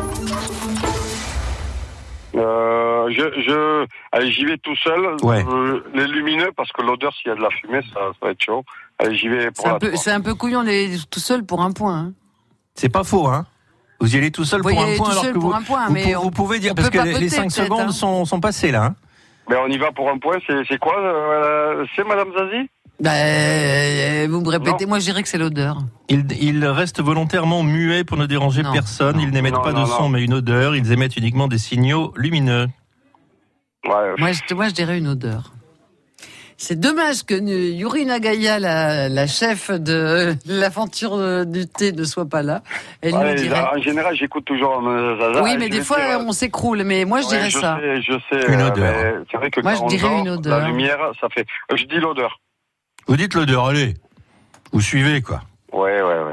Euh, 2.37 3.09
je, 3.11 3.23
je, 3.47 3.87
allez, 4.13 4.31
j'y 4.31 4.45
vais 4.45 4.59
tout 4.59 4.77
seul. 4.77 5.17
Ouais. 5.23 5.43
Euh, 5.49 5.81
les 5.95 6.07
lumineux, 6.07 6.51
parce 6.55 6.71
que 6.73 6.83
l'odeur, 6.83 7.15
s'il 7.15 7.29
y 7.29 7.31
a 7.31 7.37
de 7.37 7.41
la 7.41 7.49
fumée, 7.51 7.81
ça, 7.95 8.01
ça 8.01 8.27
va 8.27 8.31
être 8.33 8.43
chaud. 8.45 8.63
Allez, 8.99 9.17
j'y 9.17 9.29
vais 9.29 9.51
pour 9.51 9.65
C'est 9.65 9.71
un, 9.71 9.79
peu, 9.79 9.97
c'est 9.97 10.11
un 10.11 10.21
peu 10.21 10.35
couillon 10.35 10.65
d'être 10.65 11.09
tout 11.09 11.21
seul 11.21 11.45
pour 11.47 11.63
un 11.63 11.73
point. 11.73 11.97
hein. 11.99 12.13
C'est 12.75 12.91
pas 12.91 13.05
faux, 13.05 13.27
hein 13.29 13.47
Vous 14.01 14.15
y 14.15 14.19
allez 14.19 14.31
tout 14.33 14.45
seul 14.45 14.61
Vous 14.61 14.69
pour 14.71 14.83
un 14.83 14.97
point 14.97 15.11
alors 15.11 15.23
que 15.33 15.39
vous, 15.39 15.49
point, 15.65 15.87
vous, 15.87 15.93
mais 15.95 16.13
vous 16.15 16.23
on- 16.25 16.31
pouvez 16.31 16.59
dire 16.59 16.75
parce 16.75 16.91
que 16.91 16.99
les- 16.99 17.05
les 17.05 17.13
papoter, 17.13 17.29
5 17.31 17.43
peut-être, 17.43 17.53
secondes 17.65 17.81
hein. 17.89 17.93
sont, 17.93 18.25
sont 18.27 18.41
passées 18.41 18.73
là. 18.73 18.85
hein. 18.87 18.95
Mais 19.49 19.57
on 19.57 19.67
y 19.69 19.79
va 19.79 19.93
pour 19.93 20.09
un 20.11 20.19
point, 20.19 20.39
c'est, 20.47 20.79
quoi 20.79 20.99
euh, 20.99 21.85
C'est 21.95 22.05
Madame 22.07 22.29
Zazie? 22.37 22.69
Ben, 23.01 23.11
euh, 23.11 24.27
vous 24.31 24.41
me 24.41 24.49
répétez, 24.49 24.87
moi 24.87 25.01
je 25.01 25.05
dirais 25.05 25.23
que 25.23 25.29
c'est 25.29 25.39
l'odeur. 25.39 25.79
Ils, 26.09 26.25
ils 26.41 26.65
restent 26.65 27.01
volontairement 27.01 27.63
muets 27.63 28.05
pour 28.05 28.17
ne 28.17 28.27
déranger 28.27 28.63
Non. 28.63 28.73
personne. 28.73 29.21
Ils 29.21 29.31
n'émettent 29.31 29.63
pas 29.63 29.73
non, 29.73 29.83
de 29.83 29.87
son 29.87 30.03
non. 30.05 30.09
mais 30.11 30.23
une 30.23 30.35
odeur. 30.35 30.77
Ils 30.77 30.93
émettent 30.93 31.17
uniquement 31.17 31.49
des 31.49 31.59
signaux 31.59 32.13
lumineux. 32.17 32.69
Ouais. 33.85 34.15
Moi 34.19 34.31
je, 34.33 34.55
moi, 34.55 34.69
je 34.69 34.75
dirais 34.75 34.97
une 34.97 35.09
odeur. 35.09 35.53
C'est 36.57 36.79
dommage 36.79 37.25
que 37.25 37.35
Yuri 37.35 38.07
Nagaya, 38.07 38.59
la, 38.59 39.09
la 39.09 39.27
chef 39.27 39.71
de 39.71 40.35
l'aventure 40.47 41.45
du 41.45 41.67
thé, 41.67 41.93
ne 41.93 42.05
soit 42.05 42.29
pas 42.29 42.43
là. 42.43 42.63
Elle 43.03 43.15
Ouais, 43.15 43.35
nous 43.35 43.43
dirait. 43.43 43.61
En 43.77 43.81
général, 43.83 44.17
j'écoute 44.17 44.45
toujours 44.45 44.81
euh, 44.87 45.19
Zaza. 45.19 45.43
Oui, 45.43 45.57
mais 45.59 45.69
des 45.69 45.83
fois, 45.83 45.99
dire, 45.99 46.21
on 46.27 46.33
s'écroule. 46.33 46.85
Mais 46.85 47.05
moi, 47.05 47.21
je 47.21 47.27
ouais, 47.27 47.37
dirais 47.37 47.51
je 47.51 47.59
ça. 47.59 47.79
Sais, 47.81 48.03
je 48.03 48.13
sais. 48.31 48.53
Une 48.53 48.61
euh, 48.61 48.69
odeur. 48.69 49.25
C'est 49.31 49.37
vrai 49.37 49.51
que 49.51 49.61
Moi, 49.61 49.73
quand 49.73 49.79
je 49.79 49.83
on 49.85 49.87
dirais 49.89 50.03
dort, 50.09 50.19
une 50.21 50.29
odeur. 50.31 50.59
La 50.61 50.67
lumière, 50.69 50.99
ça 51.21 51.29
fait. 51.29 51.47
euh, 51.73 51.77
Je 51.77 51.85
dis 51.85 51.97
l'odeur. 51.99 52.41
Vous 53.07 53.17
dites 53.17 53.35
l'odeur, 53.35 53.67
allez. 53.67 53.95
Vous 54.73 54.81
suivez 54.81 55.21
quoi. 55.23 55.43
Ouais, 55.73 56.01
ouais, 56.03 56.19
ouais. 56.25 56.33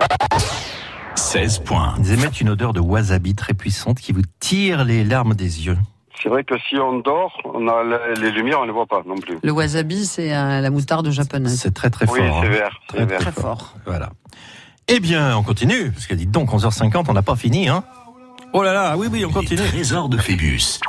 16 1.16 1.60
points. 1.60 1.96
Ils 2.00 2.14
émettent 2.14 2.40
une 2.42 2.50
odeur 2.50 2.74
de 2.74 2.80
wasabi 2.80 3.36
très 3.36 3.54
puissante 3.54 4.00
qui 4.00 4.12
vous 4.12 4.22
tire 4.40 4.86
les 4.86 5.04
larmes 5.04 5.34
des 5.34 5.66
yeux. 5.66 5.78
C'est 6.22 6.30
vrai 6.30 6.44
que 6.44 6.56
si 6.70 6.76
on 6.78 7.00
dort, 7.00 7.34
on 7.46 7.68
a 7.68 7.84
les, 7.84 8.22
les 8.22 8.32
lumières, 8.32 8.60
on 8.60 8.62
ne 8.62 8.68
les 8.68 8.74
voit 8.74 8.86
pas 8.86 9.02
non 9.08 9.16
plus. 9.16 9.38
Le 9.42 9.52
wasabi, 9.52 10.06
c'est 10.06 10.36
euh, 10.36 10.62
la 10.62 10.70
moutarde 10.70 11.10
japonaise. 11.10 11.60
C'est 11.60 11.74
très 11.74 11.90
très 11.90 12.10
Oui, 12.10 12.20
fort. 12.20 12.40
c'est 12.42 12.48
hein. 12.48 12.52
vert, 12.52 12.80
c'est 12.90 12.96
Très, 12.98 13.06
vert. 13.06 13.20
très 13.20 13.32
Très 13.32 13.42
fort. 13.42 13.74
Voilà. 13.86 14.10
Eh 14.88 15.00
bien, 15.00 15.36
on 15.38 15.44
continue, 15.44 15.92
parce 15.92 16.06
que 16.08 16.14
dites 16.14 16.32
donc, 16.32 16.52
11h50, 16.52 17.06
on 17.08 17.14
n'a 17.14 17.22
pas 17.22 17.36
fini, 17.36 17.70
hein 17.70 17.84
Oh 18.54 18.62
là 18.64 18.74
là, 18.74 18.98
oui, 18.98 19.08
oui, 19.12 19.24
on 19.24 19.30
Les 19.30 19.34
continue. 19.34 19.62
trésors 19.62 20.10
de 20.10 20.18
Phébus. 20.18 20.80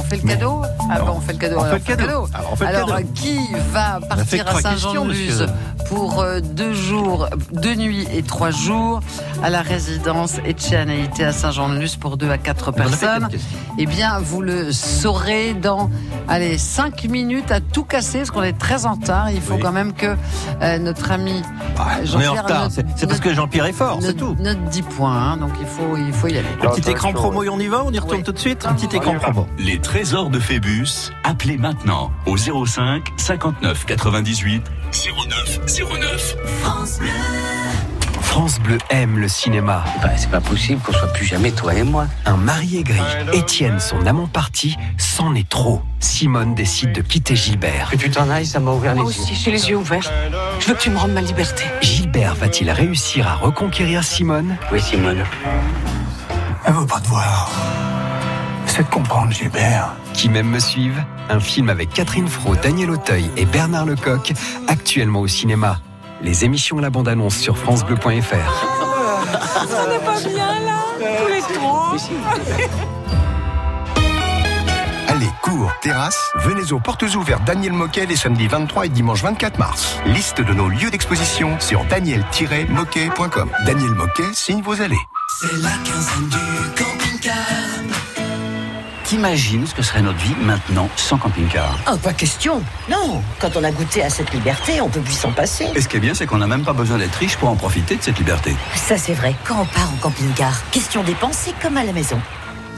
On 0.00 0.02
fait 0.02 0.16
le 0.16 0.28
cadeau 0.28 0.62
Ah 0.90 1.00
bon, 1.00 1.12
on 1.16 1.20
fait 1.20 1.32
le 1.34 1.38
cadeau. 1.38 1.56
On 1.58 1.62
alors, 1.62 1.78
fait 1.78 1.78
le 1.96 1.96
cadeau. 1.96 2.26
Alors, 2.34 2.48
on 2.52 2.56
fait 2.56 2.64
le 2.64 2.76
Alors, 2.76 2.96
cadeau. 2.96 3.08
qui 3.14 3.38
va 3.72 4.00
partir 4.08 4.48
à 4.48 4.60
Saint-Jean-de-Luz 4.60 5.46
pour 5.88 6.20
euh, 6.20 6.40
deux 6.40 6.72
jours, 6.72 7.28
deux 7.52 7.74
nuits 7.74 8.06
et 8.12 8.22
trois 8.22 8.50
jours 8.50 9.00
à 9.42 9.50
la 9.50 9.60
résidence 9.62 10.38
Etcheanaïté 10.46 11.24
à 11.24 11.32
Saint-Jean-de-Luz 11.32 11.96
pour 11.96 12.16
deux 12.16 12.30
à 12.30 12.38
quatre 12.38 12.72
personnes. 12.72 13.28
Eh 13.78 13.86
bien, 13.86 14.18
vous 14.20 14.40
le 14.40 14.72
saurez 14.72 15.52
dans, 15.54 15.90
allez, 16.28 16.58
cinq 16.58 17.04
minutes 17.04 17.50
à 17.50 17.60
tout 17.60 17.84
casser, 17.84 18.18
parce 18.18 18.30
qu'on 18.30 18.42
est 18.42 18.58
très 18.58 18.86
en 18.86 18.94
retard. 18.94 19.30
Il 19.30 19.40
faut 19.40 19.54
Oui. 19.54 19.60
quand 19.60 19.72
même 19.72 19.92
que 19.92 20.16
euh, 20.62 20.78
notre 20.78 21.10
ami 21.10 21.42
on 21.76 22.20
est 22.20 22.28
en 22.28 22.34
Jean-Pierre 22.36 22.68
C'est 22.96 23.06
parce 23.06 23.20
que 23.20 23.34
Jean-Pierre 23.34 23.66
est 23.66 23.72
fort, 23.72 23.98
c'est 24.00 24.14
tout. 24.14 24.36
Note 24.38 24.58
10 24.70 24.82
points, 24.82 25.12
hein, 25.32 25.36
donc 25.36 25.50
il 25.60 25.66
faut, 25.66 25.96
il 25.96 26.12
faut 26.12 26.28
y 26.28 26.38
aller. 26.38 26.48
Un 26.62 26.68
petit 26.68 26.90
écran 26.90 27.12
promo 27.12 27.42
et 27.42 27.48
on 27.48 27.58
y 27.58 27.66
va 27.68 27.82
On 27.84 27.92
y 27.92 27.98
retourne 27.98 28.18
Oui. 28.18 28.24
tout 28.24 28.32
de 28.32 28.38
suite 28.38 28.66
Un 28.66 28.74
petit 28.74 28.94
écran 28.96 29.14
promo. 29.14 29.46
Les 29.58 29.78
trésors 29.90 30.30
de 30.30 30.38
Phébus. 30.38 31.10
Appelez 31.24 31.58
maintenant 31.58 32.12
au 32.24 32.36
05 32.36 33.08
59 33.16 33.86
98 33.86 34.62
09 35.26 35.60
09. 36.00 36.36
France 38.22 38.60
Bleu 38.60 38.78
aime 38.90 39.18
le 39.18 39.26
cinéma. 39.26 39.82
Bah, 40.00 40.10
c'est 40.16 40.30
pas 40.30 40.40
possible 40.40 40.80
qu'on 40.80 40.92
soit 40.92 41.12
plus 41.12 41.26
jamais 41.26 41.50
toi 41.50 41.74
et 41.74 41.82
moi. 41.82 42.06
Un 42.24 42.36
mari 42.36 42.76
aigri, 42.76 43.00
Étienne, 43.32 43.80
son 43.80 44.06
amant 44.06 44.28
parti, 44.28 44.76
c'en 44.96 45.34
est 45.34 45.48
trop. 45.48 45.82
Simone 45.98 46.54
décide 46.54 46.92
de 46.92 47.00
quitter 47.00 47.34
Gilbert. 47.34 47.90
Que 47.90 47.96
tu 47.96 48.10
t'en 48.12 48.30
ailles, 48.30 48.46
ça 48.46 48.60
m'a 48.60 48.70
ouvert 48.70 48.94
les 48.94 49.02
Moi 49.02 49.10
yeux. 49.10 49.20
aussi, 49.20 49.34
j'ai 49.34 49.50
les 49.50 49.70
yeux 49.70 49.76
ouverts. 49.76 50.08
Je 50.60 50.66
veux 50.68 50.74
que 50.74 50.82
tu 50.82 50.90
me 50.90 50.98
rendes 50.98 51.14
ma 51.14 51.20
liberté. 51.20 51.64
Gilbert 51.80 52.36
va-t-il 52.36 52.70
réussir 52.70 53.26
à 53.26 53.34
reconquérir 53.34 54.04
Simone? 54.04 54.56
Oui, 54.70 54.80
Simone. 54.80 55.24
Elle 56.64 56.74
veut 56.74 56.86
pas 56.86 57.00
te 57.00 57.08
voir. 57.08 57.50
C'est 58.70 58.84
de 58.84 58.88
comprendre, 58.88 59.32
Gilbert. 59.32 59.96
Qui 60.14 60.28
m'aime 60.28 60.48
me 60.48 60.60
suive 60.60 61.02
Un 61.28 61.40
film 61.40 61.68
avec 61.70 61.92
Catherine 61.92 62.28
Fro, 62.28 62.54
Daniel 62.54 62.92
Auteuil 62.92 63.28
et 63.36 63.44
Bernard 63.44 63.84
Lecoq, 63.84 64.32
actuellement 64.68 65.20
au 65.20 65.26
cinéma. 65.26 65.80
Les 66.22 66.44
émissions 66.44 66.78
à 66.78 66.80
la 66.80 66.90
bande-annonce 66.90 67.36
sur 67.36 67.58
FranceBleu.fr. 67.58 68.06
On 68.06 69.88
n'est 69.88 69.98
pas 69.98 70.20
bien 70.20 70.60
là, 70.60 70.78
tous 71.18 71.32
les 71.32 71.40
trois. 71.54 71.96
Allez, 75.08 75.30
cours, 75.42 75.72
terrasse, 75.82 76.30
venez 76.36 76.72
aux 76.72 76.78
portes 76.78 77.02
ouvertes 77.16 77.42
Daniel 77.44 77.72
Moquet 77.72 78.06
les 78.06 78.14
samedis 78.16 78.46
23 78.46 78.86
et 78.86 78.88
dimanche 78.88 79.22
24 79.24 79.58
mars. 79.58 79.96
Liste 80.06 80.40
de 80.40 80.54
nos 80.54 80.68
lieux 80.68 80.90
d'exposition 80.90 81.58
sur 81.58 81.84
daniel-moquet.com. 81.86 83.50
Daniel 83.66 83.94
Moquet 83.94 84.32
signe 84.32 84.62
vos 84.62 84.80
allées. 84.80 84.96
C'est 85.40 85.56
la 85.60 85.70
quinzaine 85.84 86.28
du 86.28 86.82
camping-car. 86.82 87.34
T'imagines 89.10 89.66
ce 89.66 89.74
que 89.74 89.82
serait 89.82 90.02
notre 90.02 90.20
vie 90.20 90.36
maintenant 90.40 90.88
sans 90.94 91.18
camping-car? 91.18 91.76
Ah, 91.84 91.96
pas 91.96 92.12
question. 92.12 92.62
Non, 92.88 93.20
quand 93.40 93.56
on 93.56 93.64
a 93.64 93.72
goûté 93.72 94.04
à 94.04 94.08
cette 94.08 94.32
liberté, 94.32 94.80
on 94.80 94.88
peut 94.88 95.00
plus 95.00 95.18
s'en 95.18 95.32
passer. 95.32 95.66
Et 95.74 95.80
ce 95.80 95.88
qui 95.88 95.96
est 95.96 96.00
bien, 96.00 96.14
c'est 96.14 96.26
qu'on 96.26 96.38
n'a 96.38 96.46
même 96.46 96.62
pas 96.62 96.74
besoin 96.74 96.96
d'être 96.96 97.16
riche 97.16 97.36
pour 97.36 97.48
en 97.48 97.56
profiter 97.56 97.96
de 97.96 98.02
cette 98.04 98.18
liberté. 98.18 98.54
Ça, 98.76 98.96
c'est 98.96 99.14
vrai. 99.14 99.34
Quand 99.44 99.62
on 99.62 99.64
part 99.64 99.92
en 99.92 99.96
camping-car, 99.96 100.62
question 100.70 101.02
dépensée 101.02 101.52
comme 101.60 101.76
à 101.76 101.82
la 101.82 101.92
maison. 101.92 102.20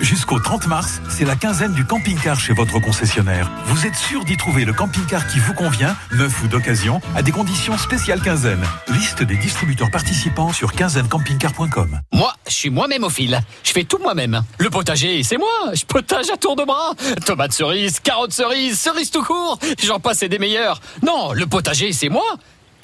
Jusqu'au 0.03 0.41
30 0.41 0.67
mars, 0.67 1.01
c'est 1.09 1.25
la 1.25 1.37
quinzaine 1.37 1.73
du 1.75 1.85
camping-car 1.85 2.39
chez 2.39 2.53
votre 2.53 2.81
concessionnaire. 2.81 3.49
Vous 3.67 3.87
êtes 3.87 3.95
sûr 3.95 4.25
d'y 4.25 4.37
trouver 4.37 4.65
le 4.65 4.73
camping-car 4.73 5.29
qui 5.29 5.39
vous 5.39 5.55
convient, 5.55 5.97
neuf 6.13 6.43
ou 6.43 6.49
d'occasion, 6.49 7.01
à 7.15 7.23
des 7.23 7.31
conditions 7.31 7.79
spéciales 7.79 8.21
quinzaine. 8.21 8.63
Liste 8.89 9.23
des 9.23 9.37
distributeurs 9.37 9.93
participants 9.93 10.53
sur 10.53 10.73
quinzainecampingcar.com. 10.73 12.01
Moi, 12.13 12.35
je 12.49 12.53
suis 12.53 12.71
moi-même 12.71 13.05
au 13.05 13.11
fil. 13.11 13.41
Je 13.63 13.71
fais 13.71 13.85
tout 13.85 13.99
moi-même. 13.99 14.43
Le 14.59 14.71
potager, 14.71 15.23
c'est 15.23 15.39
moi. 15.39 15.73
Je 15.73 15.85
potage 15.85 16.31
à 16.31 16.37
tour 16.37 16.57
de 16.57 16.65
bras. 16.65 16.95
Tomates 17.25 17.53
cerises, 17.53 18.01
carottes 18.01 18.33
cerises, 18.33 18.81
cerises 18.81 19.13
tout 19.13 19.23
court. 19.23 19.61
J'en 19.85 20.01
passe 20.01 20.19
des 20.25 20.39
meilleurs. 20.41 20.81
Non, 21.07 21.33
le 21.33 21.47
potager, 21.47 21.93
c'est 21.93 22.09
moi. 22.09 22.25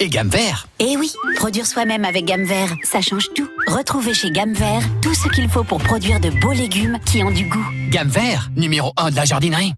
Et 0.01 0.07
gamme 0.07 0.29
vert. 0.29 0.67
Eh 0.79 0.95
oui, 0.95 1.11
produire 1.35 1.65
soi-même 1.65 2.05
avec 2.05 2.23
Gamme 2.23 2.45
Vert, 2.45 2.73
ça 2.83 3.01
change 3.01 3.25
tout. 3.35 3.49
Retrouvez 3.67 4.13
chez 4.13 4.31
Gamme 4.31 4.53
Vert 4.53 4.81
tout 5.01 5.13
ce 5.13 5.27
qu'il 5.27 5.49
faut 5.49 5.65
pour 5.65 5.79
produire 5.79 6.21
de 6.21 6.29
beaux 6.29 6.53
légumes 6.53 6.97
qui 7.05 7.21
ont 7.21 7.31
du 7.31 7.43
goût. 7.43 7.65
Gamme 7.89 8.07
vert, 8.07 8.49
numéro 8.55 8.93
1 8.95 9.11
de 9.11 9.15
la 9.17 9.25
jardinerie. 9.25 9.73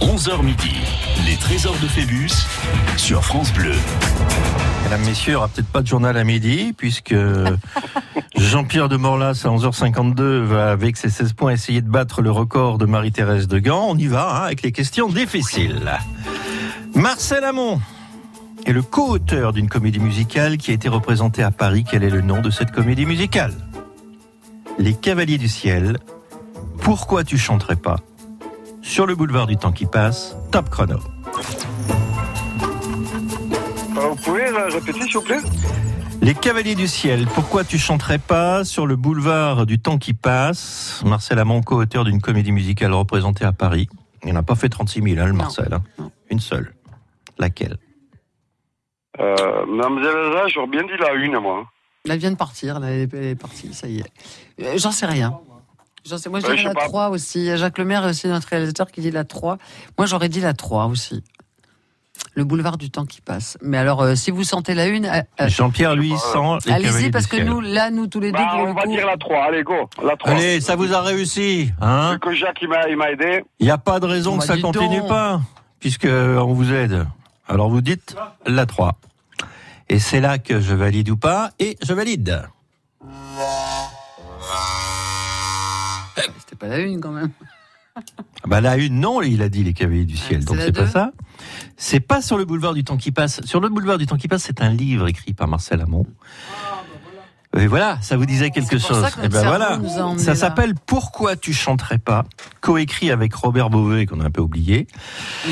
11h 0.00 0.42
midi, 0.42 0.76
les 1.26 1.36
trésors 1.36 1.76
de 1.82 1.86
Phébus 1.86 2.30
sur 2.96 3.22
France 3.22 3.52
Bleu. 3.52 3.74
Mesdames, 4.84 5.04
Messieurs, 5.04 5.32
il 5.32 5.32
n'y 5.32 5.36
aura 5.36 5.48
peut-être 5.48 5.68
pas 5.68 5.82
de 5.82 5.86
journal 5.86 6.16
à 6.16 6.24
midi, 6.24 6.72
puisque 6.74 7.14
Jean-Pierre 8.38 8.88
de 8.88 8.96
Morlas, 8.96 9.42
à 9.44 9.48
11h52, 9.48 10.22
va, 10.40 10.70
avec 10.70 10.96
ses 10.96 11.10
16 11.10 11.34
points, 11.34 11.52
essayer 11.52 11.82
de 11.82 11.90
battre 11.90 12.22
le 12.22 12.30
record 12.30 12.78
de 12.78 12.86
Marie-Thérèse 12.86 13.46
de 13.46 13.58
Gand. 13.58 13.88
On 13.90 13.98
y 13.98 14.06
va, 14.06 14.36
hein, 14.36 14.44
avec 14.44 14.62
les 14.62 14.72
questions 14.72 15.10
difficiles. 15.10 15.98
Marcel 16.98 17.44
Amont 17.44 17.80
est 18.66 18.72
le 18.72 18.82
co-auteur 18.82 19.52
d'une 19.52 19.68
comédie 19.68 20.00
musicale 20.00 20.56
qui 20.58 20.72
a 20.72 20.74
été 20.74 20.88
représentée 20.88 21.42
à 21.44 21.50
Paris. 21.52 21.84
Quel 21.88 22.02
est 22.02 22.10
le 22.10 22.22
nom 22.22 22.40
de 22.40 22.50
cette 22.50 22.72
comédie 22.72 23.06
musicale? 23.06 23.52
Les 24.78 24.94
Cavaliers 24.94 25.38
du 25.38 25.48
Ciel. 25.48 25.98
Pourquoi 26.82 27.22
tu 27.24 27.38
chanterais 27.38 27.76
pas? 27.76 27.96
Sur 28.82 29.06
le 29.06 29.14
boulevard 29.14 29.46
du 29.46 29.56
temps 29.56 29.70
qui 29.72 29.86
passe, 29.86 30.36
top 30.50 30.70
chrono. 30.70 30.98
Euh, 33.96 34.00
Vous 34.08 34.16
pouvez 34.16 34.46
euh, 34.48 34.68
répéter, 34.68 35.02
s'il 35.02 35.14
vous 35.14 35.22
plaît? 35.22 35.40
Les 36.20 36.34
Cavaliers 36.34 36.74
du 36.74 36.88
Ciel, 36.88 37.26
pourquoi 37.32 37.62
tu 37.64 37.78
chanterais 37.78 38.18
pas 38.18 38.64
sur 38.64 38.86
le 38.88 38.96
boulevard 38.96 39.66
du 39.66 39.78
temps 39.78 39.98
qui 39.98 40.14
passe? 40.14 41.02
Marcel 41.06 41.38
Amont, 41.38 41.60
co-auteur 41.62 42.02
d'une 42.04 42.20
comédie 42.20 42.50
musicale 42.52 42.92
représentée 42.92 43.44
à 43.44 43.52
Paris. 43.52 43.88
Il 44.24 44.32
n'a 44.32 44.42
pas 44.42 44.56
fait 44.56 44.68
36 44.68 45.00
000, 45.02 45.20
hein, 45.20 45.26
le 45.26 45.32
Marcel. 45.32 45.72
hein. 45.72 45.82
Une 46.30 46.40
seule. 46.40 46.74
Laquelle 47.38 47.76
euh, 49.20 49.66
Mademoiselle 49.66 50.14
Elsa, 50.32 50.48
j'aurais 50.48 50.68
bien 50.68 50.82
dit 50.82 50.96
la 51.00 51.12
une, 51.14 51.38
moi. 51.38 51.64
Elle 52.08 52.18
vient 52.18 52.30
de 52.30 52.36
partir, 52.36 52.78
là, 52.80 52.88
elle 52.90 53.08
est- 53.12 53.34
partie, 53.40 53.74
ça 53.74 53.88
y 53.88 53.98
est. 54.00 54.04
Euh, 54.62 54.74
J'en 54.76 54.92
sais 54.92 55.06
rien. 55.06 55.38
J'en 56.06 56.16
sais, 56.18 56.30
moi, 56.30 56.40
je 56.40 56.46
Ouais, 56.46 56.54
dirais 56.56 56.68
la 56.68 56.74
pas. 56.74 56.86
3 56.86 57.08
aussi. 57.10 57.40
Il 57.40 57.44
y 57.46 57.50
a 57.50 57.56
Jacques 57.56 57.78
Lemaire 57.78 58.06
est 58.06 58.10
aussi 58.10 58.28
notre 58.28 58.48
réalisateur 58.48 58.86
qui 58.90 59.00
dit 59.00 59.10
la 59.10 59.24
3. 59.24 59.58
Moi, 59.98 60.06
j'aurais 60.06 60.28
dit 60.28 60.40
la 60.40 60.54
3 60.54 60.86
aussi. 60.86 61.22
Le 62.34 62.44
boulevard 62.44 62.78
du 62.78 62.90
temps 62.90 63.04
qui 63.04 63.20
passe. 63.20 63.58
Mais 63.60 63.76
alors, 63.76 64.02
euh, 64.02 64.14
si 64.14 64.30
vous 64.30 64.44
sentez 64.44 64.74
la 64.74 64.86
une, 64.86 65.04
euh, 65.06 65.20
euh, 65.40 65.48
Jean-Pierre, 65.48 65.96
lui, 65.96 66.16
sent 66.16 66.38
les 66.66 66.72
allez-y, 66.72 67.10
parce 67.10 67.26
que 67.26 67.36
nous, 67.36 67.60
là, 67.60 67.90
nous, 67.90 68.06
tous 68.06 68.20
les 68.20 68.30
deux, 68.32 68.38
Bah, 68.38 68.52
on 68.56 68.66
le 68.66 68.72
va 68.72 68.82
coup- 68.82 68.88
dire 68.90 69.06
la 69.06 69.16
3, 69.16 69.44
allez, 69.44 69.62
go. 69.64 69.88
La 70.02 70.16
3. 70.16 70.32
Allez, 70.32 70.60
ça 70.60 70.76
vous 70.76 70.94
a 70.94 71.00
réussi, 71.00 71.70
hein? 71.80 72.12
Vu 72.12 72.18
que 72.20 72.32
Jacques, 72.32 72.58
il 72.62 72.68
m'a 72.68 73.10
aidé. 73.10 73.42
Il 73.58 73.66
n'y 73.66 73.72
a 73.72 73.78
pas 73.78 73.98
de 74.00 74.06
raison 74.06 74.36
Bah, 74.36 74.40
que 74.40 74.46
ça 74.46 74.56
continue 74.58 75.00
donc. 75.00 75.08
pas, 75.08 75.40
puisque 75.80 76.06
on 76.06 76.52
vous 76.54 76.72
aide. 76.72 77.06
Alors 77.48 77.70
vous 77.70 77.80
dites 77.80 78.14
la 78.46 78.66
3. 78.66 78.98
Et 79.88 79.98
c'est 79.98 80.20
là 80.20 80.38
que 80.38 80.60
je 80.60 80.74
valide 80.74 81.08
ou 81.08 81.16
pas, 81.16 81.50
et 81.58 81.78
je 81.82 81.94
valide. 81.94 82.42
C'était 86.38 86.56
pas 86.58 86.68
la 86.68 86.78
une 86.78 87.00
quand 87.00 87.10
même. 87.10 87.30
Ah 87.96 88.02
Bah 88.46 88.60
la 88.60 88.76
une, 88.76 89.00
non, 89.00 89.22
il 89.22 89.42
a 89.42 89.48
dit 89.48 89.64
les 89.64 89.72
cavaliers 89.72 90.04
du 90.04 90.16
ciel, 90.16 90.44
donc 90.44 90.58
la 90.58 90.66
c'est 90.66 90.72
pas 90.72 90.86
ça. 90.86 91.12
C'est 91.76 92.00
pas 92.00 92.20
sur 92.20 92.36
le 92.36 92.44
boulevard 92.44 92.74
du 92.74 92.84
temps 92.84 92.96
qui 92.96 93.12
passe. 93.12 93.40
Sur 93.44 93.60
le 93.60 93.68
boulevard 93.68 93.98
du 93.98 94.06
temps 94.06 94.16
qui 94.16 94.28
passe, 94.28 94.42
c'est 94.42 94.60
un 94.60 94.70
livre 94.70 95.08
écrit 95.08 95.32
par 95.32 95.48
Marcel 95.48 95.80
Amont. 95.80 96.06
Et 97.56 97.66
voilà, 97.66 97.98
ça 98.02 98.16
vous 98.16 98.26
disait 98.26 98.50
quelque 98.50 98.78
chose. 98.78 99.00
ça 99.00 99.10
que 99.10 99.20
Et 99.20 99.22
notre 99.22 99.42
ben 99.42 99.46
voilà, 99.46 100.18
ça 100.18 100.34
s'appelle 100.34 100.74
Pourquoi 100.86 101.34
tu 101.34 101.52
chanterais 101.54 101.98
pas, 101.98 102.24
coécrit 102.60 103.10
avec 103.10 103.34
Robert 103.34 103.70
Beauvais 103.70 104.04
qu'on 104.06 104.20
a 104.20 104.26
un 104.26 104.30
peu 104.30 104.42
oublié. 104.42 104.86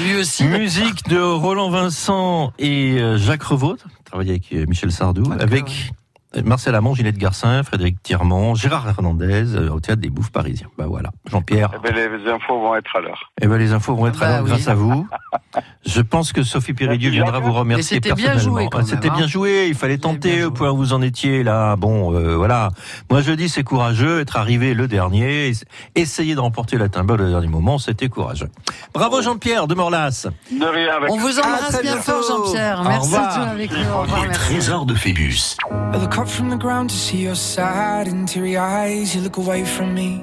Lui 0.05 0.17
aussi. 0.17 0.45
Musique 0.45 1.09
de 1.09 1.19
Roland 1.19 1.71
Vincent 1.71 2.53
et 2.59 2.99
euh, 3.01 3.17
Jacques 3.17 3.43
Revaud, 3.43 3.77
travaillé 4.05 4.33
avec 4.33 4.53
euh, 4.53 4.67
Michel 4.69 4.93
Sardou, 4.93 5.33
avec 5.41 5.93
euh, 6.37 6.43
Marcel 6.45 6.75
Amont, 6.75 6.95
Ginette 6.95 7.17
Garcin, 7.17 7.63
Frédéric 7.63 8.03
Tirmont, 8.03 8.55
Gérard 8.55 8.87
Hernandez 8.87 9.57
au 9.57 9.81
théâtre 9.81 10.03
des 10.03 10.11
Bouffes 10.11 10.31
parisiens. 10.31 10.69
Bah 10.77 10.87
voilà, 10.87 11.11
Jean-Pierre. 11.31 11.71
Eh 11.75 11.79
ben, 11.79 11.95
les, 11.95 12.31
infos 12.31 12.61
vont 12.61 12.77
être 12.77 12.95
à 12.95 13.01
l'heure. 13.01 13.33
Eh 13.41 13.47
ben 13.47 13.57
les 13.57 13.73
infos 13.73 13.95
vont 13.95 14.07
être 14.07 14.23
à 14.23 14.27
Bah 14.27 14.33
l'heure 14.35 14.45
oui. 14.45 14.51
grâce 14.51 14.69
à 14.69 14.75
vous. 14.75 15.09
Je 15.87 16.01
pense 16.01 16.33
que 16.33 16.43
Sophie 16.43 16.73
Péridieu 16.73 17.11
viendra 17.11 17.39
vous 17.39 17.53
remercier 17.53 17.97
c'était 17.97 18.13
bien 18.13 18.33
personnellement. 18.33 18.59
joué, 18.61 18.69
quand 18.71 18.79
Ah, 18.81 18.85
C'était 18.85 19.09
même, 19.09 19.17
bien 19.19 19.25
hein. 19.27 19.29
joué, 19.29 19.67
il 19.69 19.75
fallait 19.75 19.99
tenter 19.99 20.43
au 20.45 20.51
point 20.51 20.71
où 20.71 20.77
vous 20.77 20.93
en 20.93 21.01
étiez 21.01 21.43
là. 21.45 21.77
Bon, 21.77 22.13
euh, 22.13 22.35
voilà. 22.37 22.71
Moi 23.11 23.23
je 23.23 23.33
dis 23.33 23.49
c'est 23.49 23.63
courageux, 23.63 24.21
être 24.21 24.37
arrivé 24.37 24.75
le 24.75 24.89
dernier, 24.89 25.49
ess- 25.51 25.65
essayer 25.95 26.35
de 26.35 26.41
remporter 26.41 26.77
la 26.77 26.89
timbale 26.89 27.21
au 27.23 27.29
dernier 27.31 27.47
moment, 27.47 27.79
c'était 27.79 28.09
courageux. 28.09 28.49
Bravo 28.93 29.23
Jean-Pierre 29.23 29.67
de 29.69 29.75
Morlas. 29.77 30.27
De 30.51 30.65
rien 30.67 30.95
avec 30.97 31.11
On 31.11 31.19
vous 31.19 31.39
embrasse 31.39 31.81
bien 31.83 31.93
bientôt. 31.95 32.03
fort, 32.03 32.23
Jean-Pierre. 32.47 32.83
Merci 32.83 33.11
jouer 33.11 33.19
avec 33.51 33.71
nous. 33.71 33.77
Au 33.97 34.03
revoir, 34.03 34.23
Les 34.23 34.29
merci. 34.29 34.45
trésors 34.45 34.87
de 34.87 34.95
Phébus. 34.95 35.57
I 35.95 35.99
look 36.01 36.19
up 36.19 36.27
from 36.27 36.51
the 36.51 36.59
ground 36.61 36.89
to 36.91 36.95
see 36.97 37.23
your 37.23 37.37
sad 37.37 38.09
and 38.09 38.25
teary 38.27 38.57
eyes. 38.57 39.15
You 39.15 39.23
look 39.23 39.39
away 39.39 39.65
from 39.65 39.93
me, 39.95 40.23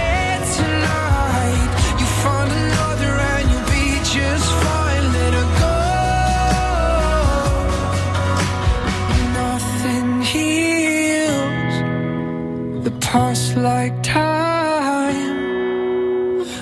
past 13.11 13.57
like 13.57 14.01
time, 14.03 15.35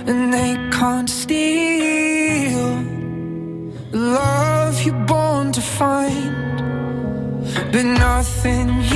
and 0.10 0.34
they 0.34 0.56
can't 0.72 1.08
steal 1.08 2.70
the 3.92 4.00
love 4.20 4.82
you're 4.82 5.06
born 5.06 5.52
to 5.52 5.62
find, 5.62 6.58
but 7.72 7.86
nothing 7.86 8.89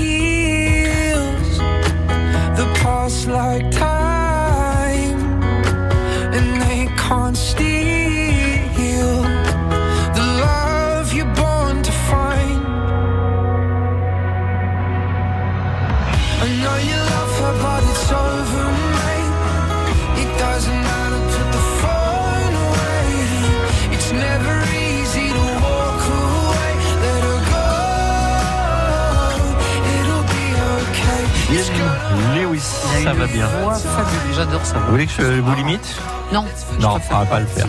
Vous 35.35 35.41
vous 35.49 35.55
limite 35.55 35.99
Non. 36.31 36.45
Non, 36.79 36.99
on 37.11 37.13
va 37.13 37.25
pas 37.25 37.39
le 37.39 37.45
faire. 37.47 37.65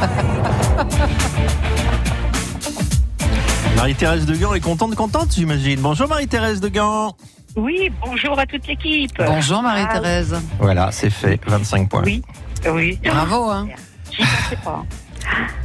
Marie-Thérèse 3.76 4.24
de 4.24 4.34
Gand 4.34 4.54
est 4.54 4.60
contente, 4.60 4.94
contente, 4.94 5.34
j'imagine. 5.34 5.78
Bonjour 5.80 6.08
Marie-Thérèse 6.08 6.60
de 6.60 6.68
Gand. 6.68 7.14
Oui, 7.54 7.90
bonjour 8.04 8.38
à 8.38 8.46
toute 8.46 8.66
l'équipe. 8.66 9.12
Bonjour 9.18 9.62
Marie-Thérèse. 9.62 10.36
Voilà, 10.58 10.90
c'est 10.90 11.10
fait, 11.10 11.38
25 11.46 11.88
points. 11.90 12.02
Oui, 12.04 12.22
oui. 12.70 12.98
Bravo, 13.04 13.50
hein. 13.50 13.68
J'y 14.10 14.22
pensais 14.24 14.56
pas. 14.64 14.82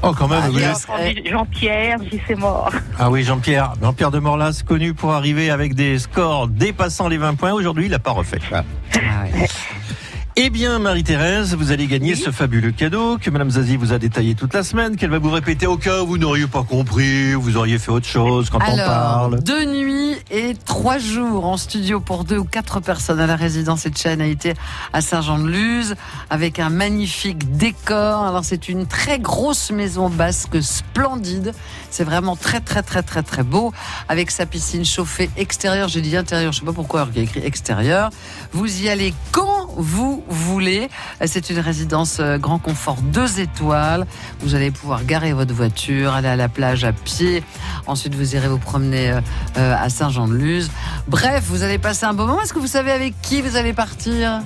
Oh, 0.04 0.12
quand 0.18 0.28
même, 0.28 0.44
vous 0.50 0.58
J'ai 0.60 0.66
êtes- 0.66 0.88
entendu 0.90 1.22
Jean-Pierre, 1.30 1.98
j'y 2.12 2.20
c'est 2.28 2.36
mort. 2.36 2.72
Ah 3.00 3.10
oui, 3.10 3.24
Jean-Pierre. 3.24 3.74
Jean-Pierre 3.82 4.12
de 4.12 4.20
Morlas, 4.20 4.64
connu 4.68 4.94
pour 4.94 5.14
arriver 5.14 5.50
avec 5.50 5.76
des 5.76 5.98
scores 6.00 6.48
dépassant 6.50 7.08
les 7.08 7.18
20 7.18 7.36
points. 7.36 7.54
Aujourd'hui, 7.54 7.86
il 7.86 7.92
n'a 7.92 8.00
pas 8.00 8.12
refait. 8.12 8.40
Voilà. 8.50 8.66
Eh 10.38 10.50
bien, 10.50 10.80
Marie-Thérèse, 10.80 11.56
vous 11.56 11.74
allez 11.74 11.88
gagner 11.88 12.16
ce 12.16 12.32
fabuleux 12.32 12.72
cadeau 12.72 13.18
que 13.18 13.30
Madame 13.30 13.52
Zazie 13.52 13.76
vous 13.76 13.92
a 13.92 13.98
détaillé 13.98 14.34
toute 14.34 14.54
la 14.54 14.64
semaine, 14.64 14.96
qu'elle 14.96 15.10
va 15.10 15.20
vous 15.20 15.30
répéter 15.30 15.68
au 15.68 15.76
cas 15.76 16.04
où 16.04 16.08
vous 16.08 16.18
n'auriez 16.18 16.48
pas 16.48 16.64
compris, 16.64 17.34
vous 17.34 17.58
auriez 17.58 17.78
fait 17.78 17.92
autre 17.92 18.06
chose 18.06 18.50
quand 18.50 18.60
on 18.66 18.78
parle. 18.78 19.44
deux 19.44 19.66
nuits 19.66 20.16
et 20.32 20.56
trois 20.66 21.00
jours 21.00 21.46
en 21.46 21.58
studio 21.58 22.00
pour 22.00 22.24
deux 22.24 22.38
ou 22.38 22.46
quatre 22.46 22.80
personnes 22.80 23.20
à 23.20 23.28
la 23.28 23.36
résidence 23.36 23.86
Etchen 23.86 24.22
a 24.22 24.26
été 24.26 24.54
à 24.94 25.02
Saint-Jean-de-Luz 25.02 25.96
avec 26.30 26.60
un 26.60 26.70
magnifique 26.70 27.58
décor. 27.58 28.24
Alors 28.24 28.46
c'est 28.46 28.70
une 28.70 28.86
très 28.86 29.20
grosse 29.20 29.70
maison 29.72 30.10
basque 30.10 30.64
splendide. 30.64 31.54
C'est 31.90 32.06
vraiment 32.06 32.38
très 32.38 32.62
très 32.62 32.84
très 32.84 33.04
très 33.04 33.22
très 33.22 33.44
beau 33.44 33.74
avec 34.08 34.32
sa 34.32 34.46
piscine 34.46 34.86
chauffée 34.86 35.30
extérieure. 35.36 35.90
J'ai 35.90 36.02
dit 36.02 36.16
intérieur, 36.16 36.54
je 36.54 36.60
sais 36.60 36.66
pas 36.66 36.72
pourquoi 36.72 37.10
il 37.12 37.18
y 37.18 37.20
a 37.20 37.24
écrit 37.24 37.42
extérieur. 37.44 38.12
Vous 38.54 38.82
y 38.82 38.88
allez 38.88 39.14
quand 39.34 39.61
vous 39.78 40.24
voulez. 40.28 40.90
C'est 41.26 41.50
une 41.50 41.60
résidence 41.60 42.18
euh, 42.20 42.38
grand 42.38 42.60
confort 42.60 42.98
deux 43.02 43.40
étoiles. 43.40 44.06
Vous 44.40 44.56
allez 44.56 44.72
pouvoir 44.72 45.04
garer 45.06 45.34
votre 45.34 45.54
voiture, 45.54 46.14
aller 46.14 46.28
à 46.28 46.36
la 46.36 46.50
plage 46.50 46.84
à 46.84 46.92
pied. 46.94 47.44
Ensuite, 47.88 48.16
vous 48.16 48.36
irez 48.36 48.48
vous 48.48 48.58
promener 48.58 49.12
euh, 49.12 49.22
euh, 49.58 49.76
à 49.80 49.90
Saint-Jean-de-Luz. 49.90 50.70
Bref, 51.08 51.44
vous 51.48 51.64
allez 51.64 51.78
passer 51.78 52.06
un 52.06 52.14
bon 52.14 52.26
moment. 52.28 52.42
Est-ce 52.42 52.54
que 52.54 52.60
vous 52.60 52.68
savez 52.68 52.92
avec 52.92 53.14
qui 53.22 53.42
vous 53.42 53.56
allez 53.56 53.74
partir? 53.74 54.42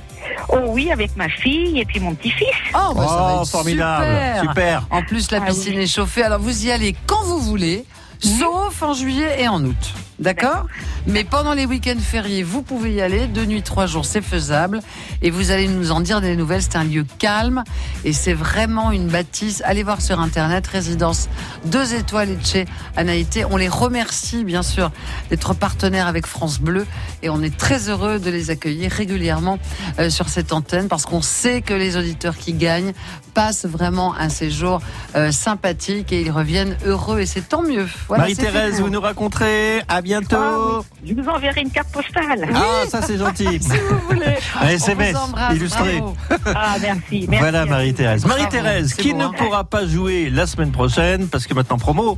Oh 0.50 0.58
oui, 0.68 0.92
avec 0.92 1.16
ma 1.16 1.30
fille 1.30 1.80
et 1.80 1.86
puis 1.86 2.00
mon 2.00 2.14
petit-fils. 2.16 2.48
Oh, 2.74 2.94
bah, 2.96 3.08
ça 3.08 3.16
va 3.16 3.36
Oh, 3.38 3.42
être 3.44 3.50
formidable. 3.50 4.06
super. 4.40 4.50
Super. 4.50 4.88
En 4.92 5.02
plus, 5.04 5.32
la 5.32 5.40
Ah 5.42 5.46
piscine 5.48 5.80
est 5.80 5.88
chauffée. 5.88 6.24
Alors, 6.24 6.40
vous 6.40 6.66
y 6.66 6.72
allez 6.72 6.96
quand 7.08 7.24
vous 7.24 7.40
voulez, 7.40 7.86
sauf 8.20 8.82
en 8.82 8.94
juillet 8.94 9.42
et 9.42 9.48
en 9.48 9.64
août. 9.64 9.94
D'accord 10.18 10.68
Mais 11.08 11.26
pendant 11.26 11.54
les 11.54 11.66
week-ends 11.66 12.00
fériés, 12.00 12.42
vous 12.42 12.62
pouvez 12.62 12.94
y 12.94 13.02
aller. 13.02 13.28
Deux 13.28 13.44
nuits, 13.44 13.64
trois 13.64 13.86
jours, 13.86 14.06
c'est 14.06 14.22
faisable. 14.22 14.80
Et 15.22 15.30
vous 15.30 15.52
allez 15.52 15.68
nous 15.68 15.92
en 15.92 16.00
dire 16.00 16.22
des 16.22 16.38
nouvelles. 16.38 16.62
C'est 16.62 16.78
un 16.78 16.86
lieu 16.86 17.06
calme 17.20 17.66
et 18.06 18.14
c'est 18.14 18.34
vraiment 18.34 18.92
une 18.92 19.08
bâtisse. 19.08 19.62
Allez 19.66 19.84
voir 19.84 20.02
sur 20.02 20.22
Internet, 20.22 20.68
résidence 20.68 21.28
deux 21.66 21.96
étoiles 21.96 22.30
et 22.30 22.38
chez 22.42 22.66
Anaïté. 22.96 23.44
On 23.44 23.58
les 23.58 23.68
remercie, 23.68 24.46
bien 24.46 24.64
sûr, 24.64 24.90
d'être 25.30 25.54
partenaires 25.54 26.08
avec 26.08 26.28
France 26.28 26.62
Bleu. 26.62 26.88
Et 27.22 27.30
on 27.30 27.42
est 27.42 27.56
très 27.56 27.90
heureux 27.90 28.18
de 28.20 28.30
les 28.30 28.52
accueillir 28.52 28.92
régulièrement 28.92 29.60
euh, 30.00 30.10
sur 30.10 30.30
cette 30.30 30.54
antenne 30.54 30.88
parce 30.88 31.06
qu'on 31.06 31.22
sait 31.22 31.62
que 31.62 31.74
les 31.74 31.98
auditeurs 31.98 32.38
qui 32.38 32.54
gagnent 32.54 32.94
passent 33.34 33.66
vraiment 33.66 34.16
un 34.16 34.30
séjour 34.30 34.80
euh, 35.16 35.34
sympathique 35.34 36.14
et 36.14 36.22
ils 36.22 36.32
reviennent 36.32 36.78
heureux. 36.86 37.20
Et 37.20 37.26
c'est 37.26 37.50
tant 37.50 37.64
mieux. 37.64 37.88
Voilà, 38.08 38.24
Marie-Thérèse, 38.24 38.82
vous 38.82 38.90
nous 38.90 39.02
raconterez. 39.02 39.82
À 39.88 40.02
bientôt. 40.02 40.36
Ah 40.38 40.82
Je 41.06 41.14
vous 41.14 41.28
enverrai 41.28 41.62
une 41.62 41.72
carte 41.72 41.92
postale. 41.92 42.48
Ah, 42.54 42.84
ça 42.88 43.02
c'est 43.02 43.18
gentil. 43.18 43.46
si 43.62 43.70
vous 43.90 43.98
voulez. 44.08 44.38
Un 44.62 44.68
SMS 44.68 45.16
On 45.16 45.20
vous 45.20 45.26
embrasse, 45.26 45.56
illustré. 45.56 45.98
bravo. 46.00 46.16
Ah, 46.46 46.76
merci. 46.82 47.26
merci 47.28 47.38
Voilà. 47.40 47.66
Marie-Thérèse. 47.66 48.26
Marie-Thérèse, 48.26 48.94
qui 48.94 49.14
ne 49.14 49.26
hein. 49.26 49.32
pourra 49.38 49.64
pas 49.64 49.88
jouer 49.88 50.30
la 50.30 50.46
semaine 50.46 50.72
prochaine, 50.72 51.28
parce 51.28 51.48
que 51.48 51.54
maintenant 51.54 51.78
promo, 51.78 52.18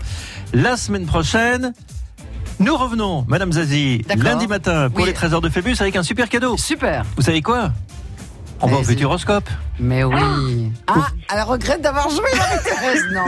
la 0.54 0.76
semaine 0.76 1.06
prochaine, 1.06 1.74
nous 2.60 2.76
revenons, 2.76 3.24
Madame 3.28 3.54
Zazie, 3.54 4.02
lundi 4.18 4.48
matin 4.48 4.90
pour 4.90 5.02
Oui. 5.02 5.08
les 5.08 5.14
trésors 5.14 5.42
de 5.42 5.50
Phébus 5.50 5.76
avec 5.80 5.96
un 5.96 6.04
super 6.04 6.28
cadeau. 6.28 6.58
Super. 6.58 7.06
Vous 7.16 7.24
savez 7.24 7.42
quoi? 7.42 7.72
On 8.62 8.68
va 8.68 8.78
au. 8.78 8.84
Futuroscope. 8.84 9.50
Mais 9.80 10.04
oui. 10.04 10.72
Ah, 10.88 11.08
elle 11.34 11.42
regrette 11.44 11.82
d'avoir 11.82 12.10
joué 12.10 12.26
Marie-Thérèse. 12.36 13.04
Non, 13.14 13.26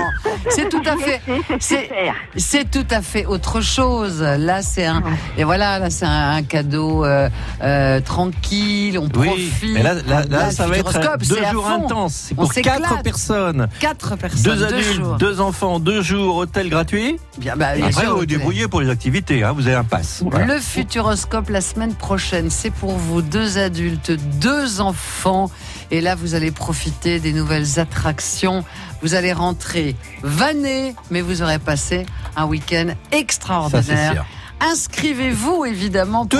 c'est 0.49 0.67
tout 0.69 0.81
à 0.85 0.97
fait, 0.97 1.21
c'est, 1.59 1.89
c'est 2.37 2.69
tout 2.71 2.85
à 2.89 3.01
fait 3.01 3.25
autre 3.27 3.61
chose. 3.61 4.21
Là, 4.21 4.61
c'est 4.63 4.85
un, 4.85 5.03
et 5.37 5.43
voilà, 5.43 5.77
là, 5.77 5.89
c'est 5.91 6.05
un, 6.05 6.31
un 6.37 6.43
cadeau 6.43 7.05
euh, 7.05 7.29
euh, 7.61 7.99
tranquille. 8.01 8.97
On 8.97 9.03
Oui, 9.19 9.27
profite. 9.27 9.73
mais 9.73 9.83
là, 9.83 9.93
là, 10.07 10.23
là, 10.27 10.45
le 10.47 10.51
ça 10.51 10.65
va 10.67 10.77
être 10.77 11.17
deux 11.27 11.45
jours 11.51 11.67
intenses. 11.69 12.13
C'est 12.29 12.33
On 12.37 12.43
pour 12.43 12.53
quatre 12.53 13.01
personnes. 13.03 13.67
Quatre 13.79 14.15
personnes. 14.15 14.43
Deux 14.43 14.63
adultes, 14.63 14.93
jours. 14.95 15.15
deux 15.17 15.41
enfants, 15.41 15.79
deux 15.79 16.01
jours, 16.01 16.37
hôtel 16.37 16.69
gratuit. 16.69 17.19
Bien, 17.37 17.55
bah, 17.55 17.75
bien 17.75 17.87
Après, 17.87 18.01
sûr, 18.01 18.13
vous 18.13 18.19
vous 18.19 18.25
débrouillez 18.25 18.67
pour 18.67 18.81
les 18.81 18.89
activités. 18.89 19.43
hein, 19.43 19.51
vous 19.55 19.67
avez 19.67 19.75
un 19.75 19.83
pass. 19.83 20.23
Voilà. 20.25 20.45
Le 20.45 20.59
Futuroscope 20.59 21.49
la 21.49 21.61
semaine 21.61 21.93
prochaine, 21.93 22.49
c'est 22.49 22.71
pour 22.71 22.91
vous 22.97 23.21
deux 23.21 23.57
adultes, 23.59 24.11
deux 24.39 24.81
enfants. 24.81 25.51
Et 25.91 26.01
là, 26.01 26.15
vous 26.15 26.35
allez 26.35 26.51
profiter 26.51 27.19
des 27.19 27.33
nouvelles 27.33 27.79
attractions. 27.79 28.63
Vous 29.01 29.15
allez 29.15 29.33
rentrer 29.33 29.95
vanné, 30.21 30.95
mais 31.09 31.21
vous 31.21 31.41
aurez 31.41 31.59
passé 31.59 32.05
un 32.35 32.45
week-end 32.45 32.89
extraordinaire. 33.11 34.25
Inscrivez-vous 34.61 35.65
évidemment 35.65 36.25
pour 36.25 36.37